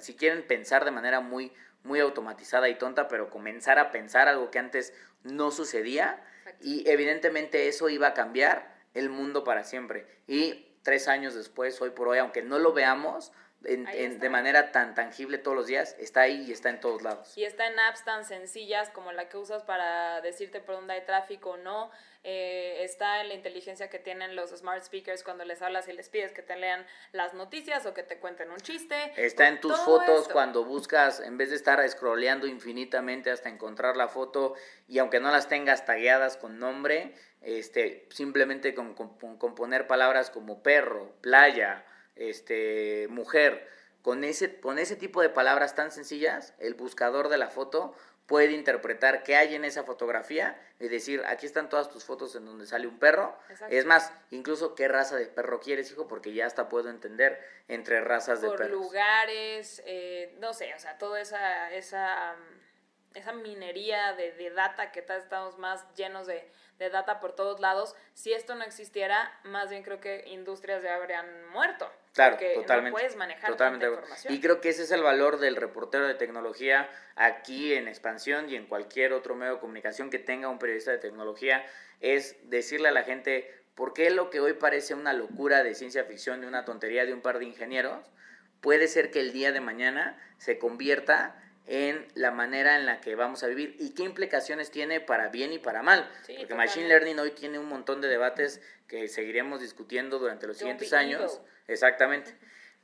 si 0.00 0.14
quieren 0.16 0.46
pensar 0.46 0.84
de 0.84 0.90
manera 0.90 1.20
muy, 1.20 1.52
muy 1.82 2.00
automatizada 2.00 2.68
y 2.68 2.74
tonta, 2.76 3.08
pero 3.08 3.30
comenzar 3.30 3.78
a 3.78 3.90
pensar 3.92 4.28
algo 4.28 4.50
que 4.50 4.58
antes 4.58 4.92
no 5.22 5.50
sucedía 5.50 6.22
Exacto. 6.40 6.58
y 6.66 6.88
evidentemente 6.88 7.68
eso 7.68 7.88
iba 7.88 8.08
a 8.08 8.14
cambiar 8.14 8.74
el 8.94 9.08
mundo 9.10 9.44
para 9.44 9.64
siempre. 9.64 10.06
Y 10.26 10.66
tres 10.82 11.08
años 11.08 11.34
después, 11.34 11.80
hoy 11.82 11.90
por 11.90 12.08
hoy, 12.08 12.18
aunque 12.18 12.42
no 12.42 12.58
lo 12.58 12.72
veamos 12.72 13.32
en- 13.64 13.88
en- 13.88 14.20
de 14.20 14.28
manera 14.28 14.70
tan 14.70 14.94
tangible 14.94 15.38
todos 15.38 15.56
los 15.56 15.66
días, 15.66 15.96
está 15.98 16.20
ahí 16.22 16.44
y 16.46 16.52
está 16.52 16.68
en 16.70 16.78
todos 16.78 17.02
lados. 17.02 17.36
Y 17.36 17.44
está 17.44 17.66
en 17.66 17.78
apps 17.80 18.04
tan 18.04 18.24
sencillas 18.24 18.90
como 18.90 19.10
la 19.12 19.28
que 19.28 19.36
usas 19.38 19.64
para 19.64 20.20
decirte 20.20 20.60
por 20.60 20.76
dónde 20.76 20.92
hay 20.94 21.04
tráfico 21.04 21.50
o 21.52 21.56
no. 21.56 21.90
Eh, 22.28 22.82
está 22.82 23.20
en 23.20 23.28
la 23.28 23.34
inteligencia 23.34 23.88
que 23.88 24.00
tienen 24.00 24.34
los 24.34 24.50
smart 24.50 24.82
speakers 24.82 25.22
cuando 25.22 25.44
les 25.44 25.62
hablas 25.62 25.86
y 25.86 25.92
les 25.92 26.08
pides 26.08 26.32
que 26.32 26.42
te 26.42 26.56
lean 26.56 26.84
las 27.12 27.34
noticias 27.34 27.86
o 27.86 27.94
que 27.94 28.02
te 28.02 28.18
cuenten 28.18 28.50
un 28.50 28.56
chiste. 28.56 28.96
Está 29.16 29.46
en 29.46 29.60
tus 29.60 29.78
fotos 29.78 30.22
esto. 30.22 30.32
cuando 30.32 30.64
buscas, 30.64 31.20
en 31.20 31.38
vez 31.38 31.50
de 31.50 31.56
estar 31.56 31.88
scrolleando 31.88 32.48
infinitamente 32.48 33.30
hasta 33.30 33.48
encontrar 33.48 33.96
la 33.96 34.08
foto 34.08 34.54
y 34.88 34.98
aunque 34.98 35.20
no 35.20 35.30
las 35.30 35.48
tengas 35.48 35.84
tagueadas 35.86 36.36
con 36.36 36.58
nombre, 36.58 37.14
este, 37.42 38.08
simplemente 38.10 38.74
con, 38.74 38.94
con- 38.94 39.16
con 39.18 39.38
componer 39.38 39.86
palabras 39.86 40.30
como 40.30 40.64
perro, 40.64 41.14
playa, 41.20 41.84
este, 42.16 43.06
mujer, 43.08 43.68
con 44.02 44.24
ese, 44.24 44.58
con 44.60 44.80
ese 44.80 44.96
tipo 44.96 45.22
de 45.22 45.28
palabras 45.28 45.76
tan 45.76 45.92
sencillas, 45.92 46.54
el 46.58 46.74
buscador 46.74 47.28
de 47.28 47.38
la 47.38 47.50
foto 47.50 47.94
puede 48.26 48.52
interpretar 48.52 49.22
qué 49.22 49.36
hay 49.36 49.54
en 49.54 49.64
esa 49.64 49.84
fotografía 49.84 50.60
y 50.80 50.88
decir, 50.88 51.22
aquí 51.26 51.46
están 51.46 51.68
todas 51.68 51.88
tus 51.90 52.04
fotos 52.04 52.34
en 52.34 52.44
donde 52.44 52.66
sale 52.66 52.86
un 52.86 52.98
perro. 52.98 53.38
Exacto. 53.48 53.74
Es 53.74 53.84
más, 53.86 54.12
incluso 54.30 54.74
qué 54.74 54.88
raza 54.88 55.16
de 55.16 55.26
perro 55.26 55.60
quieres, 55.60 55.90
hijo, 55.92 56.08
porque 56.08 56.32
ya 56.32 56.46
hasta 56.46 56.68
puedo 56.68 56.90
entender 56.90 57.40
entre 57.68 58.00
razas 58.00 58.40
de 58.42 58.48
por 58.48 58.56
perros. 58.58 58.72
lugares, 58.72 59.80
eh, 59.86 60.34
no 60.40 60.52
sé, 60.54 60.74
o 60.74 60.78
sea, 60.78 60.98
toda 60.98 61.20
esa, 61.20 61.70
esa, 61.72 62.34
mm, 62.34 63.16
esa 63.16 63.32
minería 63.32 64.12
de, 64.14 64.32
de 64.32 64.50
data 64.50 64.90
que 64.92 65.02
ta- 65.02 65.16
estamos 65.16 65.56
más 65.58 65.84
llenos 65.94 66.26
de, 66.26 66.50
de 66.78 66.90
data 66.90 67.20
por 67.20 67.34
todos 67.34 67.60
lados. 67.60 67.94
Si 68.12 68.32
esto 68.32 68.54
no 68.56 68.64
existiera, 68.64 69.38
más 69.44 69.70
bien 69.70 69.82
creo 69.84 70.00
que 70.00 70.24
industrias 70.26 70.82
ya 70.82 70.96
habrían 70.96 71.46
muerto. 71.50 71.90
Claro, 72.16 72.36
porque 72.36 72.54
totalmente. 72.54 72.90
no 72.90 72.96
puedes 72.96 73.16
manejar 73.16 73.50
totalmente. 73.50 73.86
tanta 73.86 74.00
información. 74.00 74.34
Y 74.34 74.40
creo 74.40 74.60
que 74.60 74.70
ese 74.70 74.82
es 74.82 74.90
el 74.90 75.02
valor 75.02 75.38
del 75.38 75.54
reportero 75.54 76.08
de 76.08 76.14
tecnología 76.14 76.90
aquí 77.14 77.74
en 77.74 77.88
Expansión 77.88 78.48
y 78.48 78.56
en 78.56 78.66
cualquier 78.66 79.12
otro 79.12 79.34
medio 79.36 79.54
de 79.54 79.60
comunicación 79.60 80.10
que 80.10 80.18
tenga 80.18 80.48
un 80.48 80.58
periodista 80.58 80.90
de 80.90 80.98
tecnología, 80.98 81.64
es 82.00 82.36
decirle 82.48 82.88
a 82.88 82.92
la 82.92 83.04
gente 83.04 83.54
por 83.74 83.92
qué 83.92 84.10
lo 84.10 84.30
que 84.30 84.40
hoy 84.40 84.54
parece 84.54 84.94
una 84.94 85.12
locura 85.12 85.62
de 85.62 85.74
ciencia 85.74 86.04
ficción, 86.04 86.40
de 86.40 86.48
una 86.48 86.64
tontería 86.64 87.04
de 87.04 87.12
un 87.12 87.20
par 87.20 87.38
de 87.38 87.44
ingenieros, 87.44 88.10
puede 88.62 88.88
ser 88.88 89.10
que 89.10 89.20
el 89.20 89.32
día 89.32 89.52
de 89.52 89.60
mañana 89.60 90.18
se 90.38 90.58
convierta 90.58 91.40
en 91.66 92.06
la 92.14 92.30
manera 92.30 92.76
en 92.76 92.86
la 92.86 93.00
que 93.00 93.14
vamos 93.14 93.42
a 93.42 93.48
vivir 93.48 93.76
y 93.78 93.90
qué 93.90 94.04
implicaciones 94.04 94.70
tiene 94.70 95.00
para 95.00 95.28
bien 95.28 95.52
y 95.52 95.58
para 95.58 95.82
mal. 95.82 96.08
Sí, 96.22 96.32
Porque 96.32 96.42
totalmente. 96.42 96.54
Machine 96.54 96.88
Learning 96.88 97.18
hoy 97.18 97.32
tiene 97.32 97.58
un 97.58 97.66
montón 97.66 98.00
de 98.00 98.08
debates 98.08 98.62
que 98.86 99.08
seguiremos 99.08 99.60
discutiendo 99.60 100.18
durante 100.18 100.46
los 100.46 100.56
siguientes 100.56 100.92
años. 100.92 101.40
Exactamente. 101.68 102.34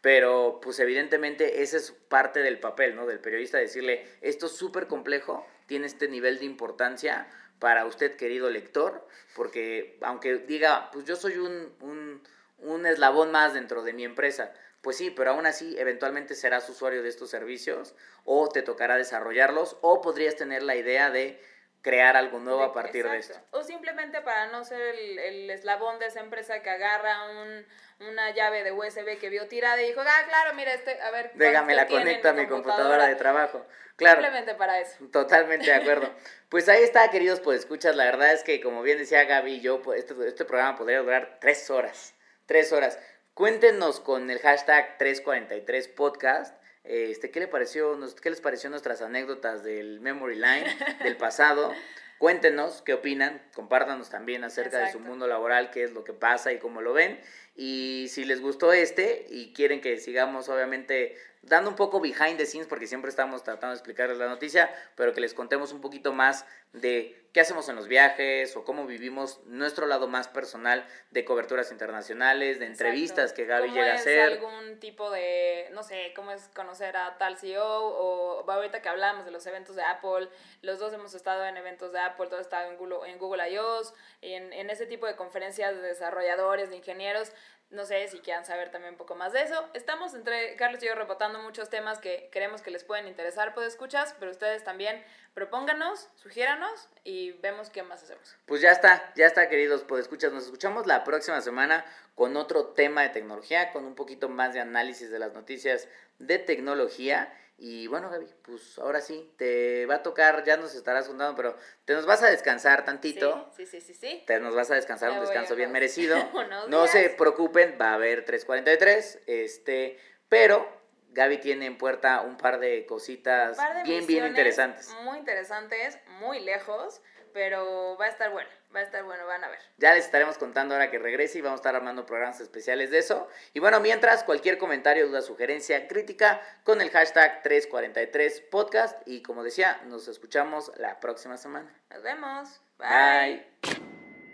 Pero 0.01 0.59
pues 0.61 0.80
evidentemente 0.80 1.62
ese 1.62 1.76
es 1.76 1.93
parte 1.93 2.41
del 2.41 2.59
papel, 2.59 2.97
¿no? 2.97 3.07
Del 3.07 3.20
periodista 3.20 3.59
decirle, 3.59 4.05
esto 4.20 4.47
es 4.47 4.53
súper 4.53 4.89
complejo, 4.89 5.47
tiene 5.66 5.87
este 5.87 6.09
nivel 6.09 6.39
de 6.41 6.45
importancia 6.45 7.28
para 7.61 7.87
usted, 7.87 8.16
querido 8.16 8.51
lector, 8.51 9.07
porque 9.37 9.97
aunque 10.03 10.39
diga, 10.39 10.91
pues 10.91 11.05
yo 11.05 11.14
soy 11.14 11.37
un, 11.37 11.72
un, 11.80 12.20
un 12.59 12.87
eslabón 12.87 13.30
más 13.30 13.55
dentro 13.55 13.85
de 13.85 13.93
mi 13.93 14.05
empresa, 14.05 14.53
pues 14.80 14.97
sí, 14.97 15.11
pero 15.11 15.30
aún 15.30 15.47
así 15.47 15.78
eventualmente 15.78 16.35
serás 16.35 16.68
usuario 16.68 17.05
de 17.05 17.09
estos 17.09 17.30
servicios 17.30 17.95
o 18.24 18.49
te 18.49 18.62
tocará 18.62 18.97
desarrollarlos 18.97 19.76
o 19.80 20.01
podrías 20.01 20.35
tener 20.35 20.64
la 20.64 20.74
idea 20.74 21.11
de 21.11 21.41
crear 21.83 22.16
algo 22.16 22.39
nuevo 22.39 22.62
a 22.62 22.72
partir 22.72 23.09
de 23.09 23.18
esto. 23.18 23.39
O 23.51 23.62
simplemente 23.62 24.20
para 24.22 24.47
no 24.47 24.64
ser 24.64 24.80
el, 24.80 25.18
el 25.18 25.51
eslabón 25.51 25.99
de 25.99 26.07
esa 26.07 26.20
empresa 26.20 26.62
que 26.62 26.70
agarra 26.70 27.30
un, 27.30 27.66
una 28.09 28.30
llave 28.30 28.62
de 28.62 28.72
USB 28.72 29.18
que 29.18 29.28
vio 29.28 29.49
tirada 29.49 29.80
y 29.83 29.89
dijo, 29.89 30.01
ah, 30.01 30.24
claro, 30.28 30.55
mira, 30.55 30.72
este, 30.72 31.01
a 31.01 31.11
ver. 31.11 31.33
Déjame 31.35 31.74
la 31.74 31.87
¿cuánto 31.87 31.97
tiene 31.97 32.12
en 32.12 32.22
conecto 32.22 32.28
a 32.28 32.33
mi 32.33 32.47
computadora 32.47 33.07
de 33.07 33.16
trabajo. 33.16 33.66
Claro. 33.97 34.22
Simplemente 34.22 34.55
para 34.55 34.80
eso. 34.80 35.05
Totalmente 35.12 35.66
de 35.66 35.74
acuerdo. 35.74 36.11
Pues 36.53 36.68
ahí 36.68 36.83
está, 36.83 37.11
queridos, 37.11 37.41
pues 37.41 37.61
escuchas. 37.61 37.97
La 37.97 38.05
verdad 38.05 38.30
es 38.30 38.45
que, 38.45 38.61
como 38.61 38.83
bien 38.83 38.99
decía 38.99 39.24
Gaby 39.24 39.55
y 39.55 39.61
yo, 39.62 39.80
pues, 39.80 40.01
este, 40.01 40.28
este 40.28 40.45
programa 40.45 40.76
podría 40.76 40.99
durar 40.99 41.39
tres 41.41 41.70
horas. 41.70 42.12
Tres 42.45 42.74
horas. 42.74 42.99
Cuéntenos 43.33 44.01
con 44.01 44.30
el 44.30 44.39
hashtag 44.39 44.99
343podcast. 44.99 46.55
Este, 46.85 47.30
¿qué, 47.30 47.41
le 47.41 47.49
pareció, 47.49 47.95
nos- 47.97 48.14
¿Qué 48.14 48.30
les 48.30 48.41
pareció 48.41 48.68
nuestras 48.70 49.03
anécdotas 49.03 49.62
del 49.62 50.01
Memory 50.01 50.35
Line 50.37 50.64
del 51.05 51.16
pasado? 51.16 51.72
Cuéntenos 52.18 52.83
qué 52.83 52.95
opinan, 52.95 53.43
compártanos 53.55 54.09
también 54.09 54.45
acerca 54.45 54.78
de 54.78 54.93
su 54.93 55.01
mundo 55.01 55.26
laboral, 55.26 55.70
qué 55.70 55.83
es 55.83 55.93
lo 55.93 56.05
que 56.05 56.12
pasa 56.12 56.53
y 56.53 56.59
cómo 56.59 56.80
lo 56.80 56.93
ven. 56.93 57.20
Y 57.55 58.07
si 58.09 58.24
les 58.24 58.40
gustó 58.40 58.72
este 58.72 59.26
y 59.28 59.53
quieren 59.53 59.80
que 59.80 59.98
sigamos, 59.98 60.48
obviamente, 60.48 61.16
dando 61.42 61.70
un 61.70 61.76
poco 61.76 62.00
behind 62.00 62.36
the 62.36 62.46
scenes, 62.46 62.66
porque 62.66 62.86
siempre 62.86 63.11
estamos 63.11 63.42
tratando 63.42 63.68
de 63.68 63.74
explicarles 63.74 64.18
la 64.18 64.28
noticia, 64.28 64.72
pero 64.94 65.12
que 65.12 65.20
les 65.20 65.34
contemos 65.34 65.72
un 65.72 65.80
poquito 65.80 66.12
más 66.12 66.46
de 66.72 67.20
qué 67.32 67.40
hacemos 67.40 67.68
en 67.68 67.76
los 67.76 67.88
viajes 67.88 68.57
o 68.57 68.64
cómo 68.64 68.86
vivimos 68.86 69.40
nuestro 69.46 69.86
lado 69.86 70.07
más 70.07 70.28
personal 70.28 70.86
de 71.11 71.24
coberturas 71.24 71.70
internacionales, 71.70 72.59
de 72.59 72.66
entrevistas 72.66 73.32
Exacto. 73.32 73.36
que 73.36 73.46
Gaby 73.46 73.68
¿Cómo 73.68 73.80
llega 73.80 73.92
a 73.92 73.96
hacer. 73.96 74.32
algún 74.32 74.78
tipo 74.80 75.11
de, 75.11 75.68
no 75.72 75.82
sé, 75.82 76.12
cómo 76.14 76.30
es 76.30 76.48
conocer 76.55 76.96
a 76.96 77.18
tal 77.18 77.36
CEO 77.36 77.64
o 77.64 78.50
ahorita 78.50 78.80
que 78.80 78.88
hablamos 78.88 79.24
de 79.24 79.30
los 79.30 79.46
eventos 79.46 79.76
de 79.76 79.82
Apple, 79.82 80.28
los 80.61 80.78
dos 80.78 80.92
hemos 80.92 81.14
estado 81.14 81.44
en 81.44 81.57
eventos 81.57 81.92
de 81.92 81.98
Apple, 81.98 82.28
todo 82.28 82.40
estado 82.40 82.70
en 82.70 82.76
Google, 82.76 83.11
en 83.11 83.18
Google 83.18 83.50
I.O.S., 83.50 83.92
en, 84.20 84.53
en 84.53 84.70
ese 84.70 84.86
tipo 84.86 85.07
de 85.07 85.16
conferencias 85.16 85.74
de 85.74 85.82
desarrolladores, 85.82 86.70
de 86.70 86.76
ingenieros, 86.76 87.32
no 87.73 87.87
sé 87.87 88.07
si 88.09 88.20
quieran 88.20 88.45
saber 88.45 88.70
también 88.70 88.95
un 88.95 88.99
poco 88.99 89.14
más 89.14 89.33
de 89.33 89.43
eso. 89.43 89.68
Estamos 89.75 90.14
entre 90.14 90.57
Carlos 90.57 90.83
y 90.83 90.87
yo 90.87 90.95
rebotando 90.95 91.41
muchos 91.41 91.70
temas 91.70 91.99
que 91.99 92.29
creemos 92.31 92.61
que 92.61 92.70
les 92.70 92.85
pueden 92.85 93.09
interesar, 93.09 93.55
pues 93.55 93.66
escuchas, 93.66 94.14
pero 94.18 94.31
ustedes 94.31 94.62
también 94.62 95.03
propónganos, 95.35 96.09
sugiéranos 96.16 96.89
y 97.03 97.33
vemos 97.33 97.70
qué 97.70 97.83
más 97.83 98.03
hacemos. 98.03 98.37
Pues 98.47 98.61
ya 98.61 98.70
está, 98.70 99.12
ya 99.16 99.27
está, 99.27 99.49
queridos 99.49 99.85
pues 99.85 100.03
escuchas, 100.03 100.33
nos 100.33 100.45
escuchamos 100.45 100.87
la 100.87 101.03
próxima 101.03 101.41
semana 101.41 101.85
con 102.14 102.37
otro 102.37 102.66
tema 102.66 103.03
de 103.03 103.09
tecnología, 103.09 103.73
con 103.73 103.87
un 103.87 103.95
poquito 103.95 104.29
más 104.29 104.53
de 104.53 104.61
análisis 104.61 105.11
de 105.11 105.18
las 105.18 105.33
noticias 105.33 105.89
de 106.18 106.39
tecnología. 106.39 107.33
Y 107.59 107.86
bueno, 107.86 108.11
Gaby, 108.11 108.26
pues 108.42 108.78
ahora 108.78 109.00
sí, 109.00 109.32
te 109.36 109.86
va 109.86 109.96
a 109.96 110.03
tocar, 110.03 110.42
ya 110.44 110.57
nos 110.57 110.74
estarás 110.74 111.07
contando, 111.07 111.36
pero 111.36 111.57
te 111.84 111.92
nos 111.94 112.07
vas 112.07 112.22
a 112.22 112.30
descansar 112.30 112.84
tantito. 112.84 113.50
Sí, 113.57 113.66
sí, 113.66 113.80
sí, 113.80 113.94
sí. 113.94 113.94
sí. 113.94 114.24
Te 114.26 114.40
nos 114.40 114.55
vas 114.55 114.70
a 114.70 114.74
descansar 114.74 115.12
un 115.12 115.20
descanso 115.20 115.55
bien 115.55 115.70
merecido. 115.70 116.16
No 116.68 116.86
se 116.86 117.11
preocupen, 117.11 117.76
va 117.80 117.90
a 117.90 117.94
haber 117.94 118.24
343, 118.24 119.20
este, 119.26 119.98
pero 120.28 120.66
Gaby 121.12 121.38
tiene 121.38 121.66
en 121.66 121.78
puerta 121.78 122.22
un 122.22 122.36
par 122.36 122.59
de 122.59 122.86
cositas 122.86 123.59
Un 123.59 123.64
par 123.64 123.76
de 123.76 123.82
bien, 123.84 124.07
bien 124.07 124.26
interesantes. 124.26 124.94
Muy 125.05 125.18
interesantes, 125.18 125.98
muy 126.20 126.40
lejos, 126.40 127.00
pero 127.33 127.97
va 128.01 128.07
a 128.07 128.09
estar 128.09 128.30
bueno, 128.30 128.49
va 128.74 128.80
a 128.80 128.83
estar 128.83 129.03
bueno, 129.05 129.26
van 129.26 129.45
a 129.45 129.49
ver. 129.49 129.59
Ya 129.78 129.95
les 129.95 130.05
estaremos 130.05 130.39
contando 130.39 130.74
ahora 130.74 130.91
que 130.91 130.99
regrese 130.99 131.39
y 131.39 131.41
vamos 131.41 131.59
a 131.59 131.61
estar 131.61 131.76
armando 131.76 132.07
programas 132.07 132.41
especiales 132.41 132.91
de 132.91 132.99
eso. 132.99 133.28
Y 133.55 133.61
bueno, 133.61 133.80
mientras, 133.80 134.24
cualquier 134.24 134.59
comentario, 134.59 135.07
duda, 135.09 135.22
sugerencia, 135.22 135.89
crítica, 135.89 136.41
con 136.64 136.80
el 136.80 136.91
hashtag 136.91 137.43
343podcast. 137.43 139.03
Y 139.07 139.22
como 139.22 139.43
decía, 139.45 139.80
nos 139.87 140.09
escuchamos 140.09 140.72
la 140.76 141.01
próxima 141.01 141.37
semana. 141.37 141.72
Nos 141.91 142.03
vemos. 142.03 142.61
Bye. 142.78 143.47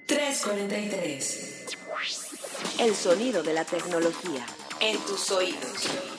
343. 0.06 1.66
El 2.80 2.94
sonido 2.94 3.42
de 3.42 3.52
la 3.52 3.64
tecnología. 3.64 4.46
En 4.80 4.98
tus 5.04 5.30
oídos. 5.30 6.17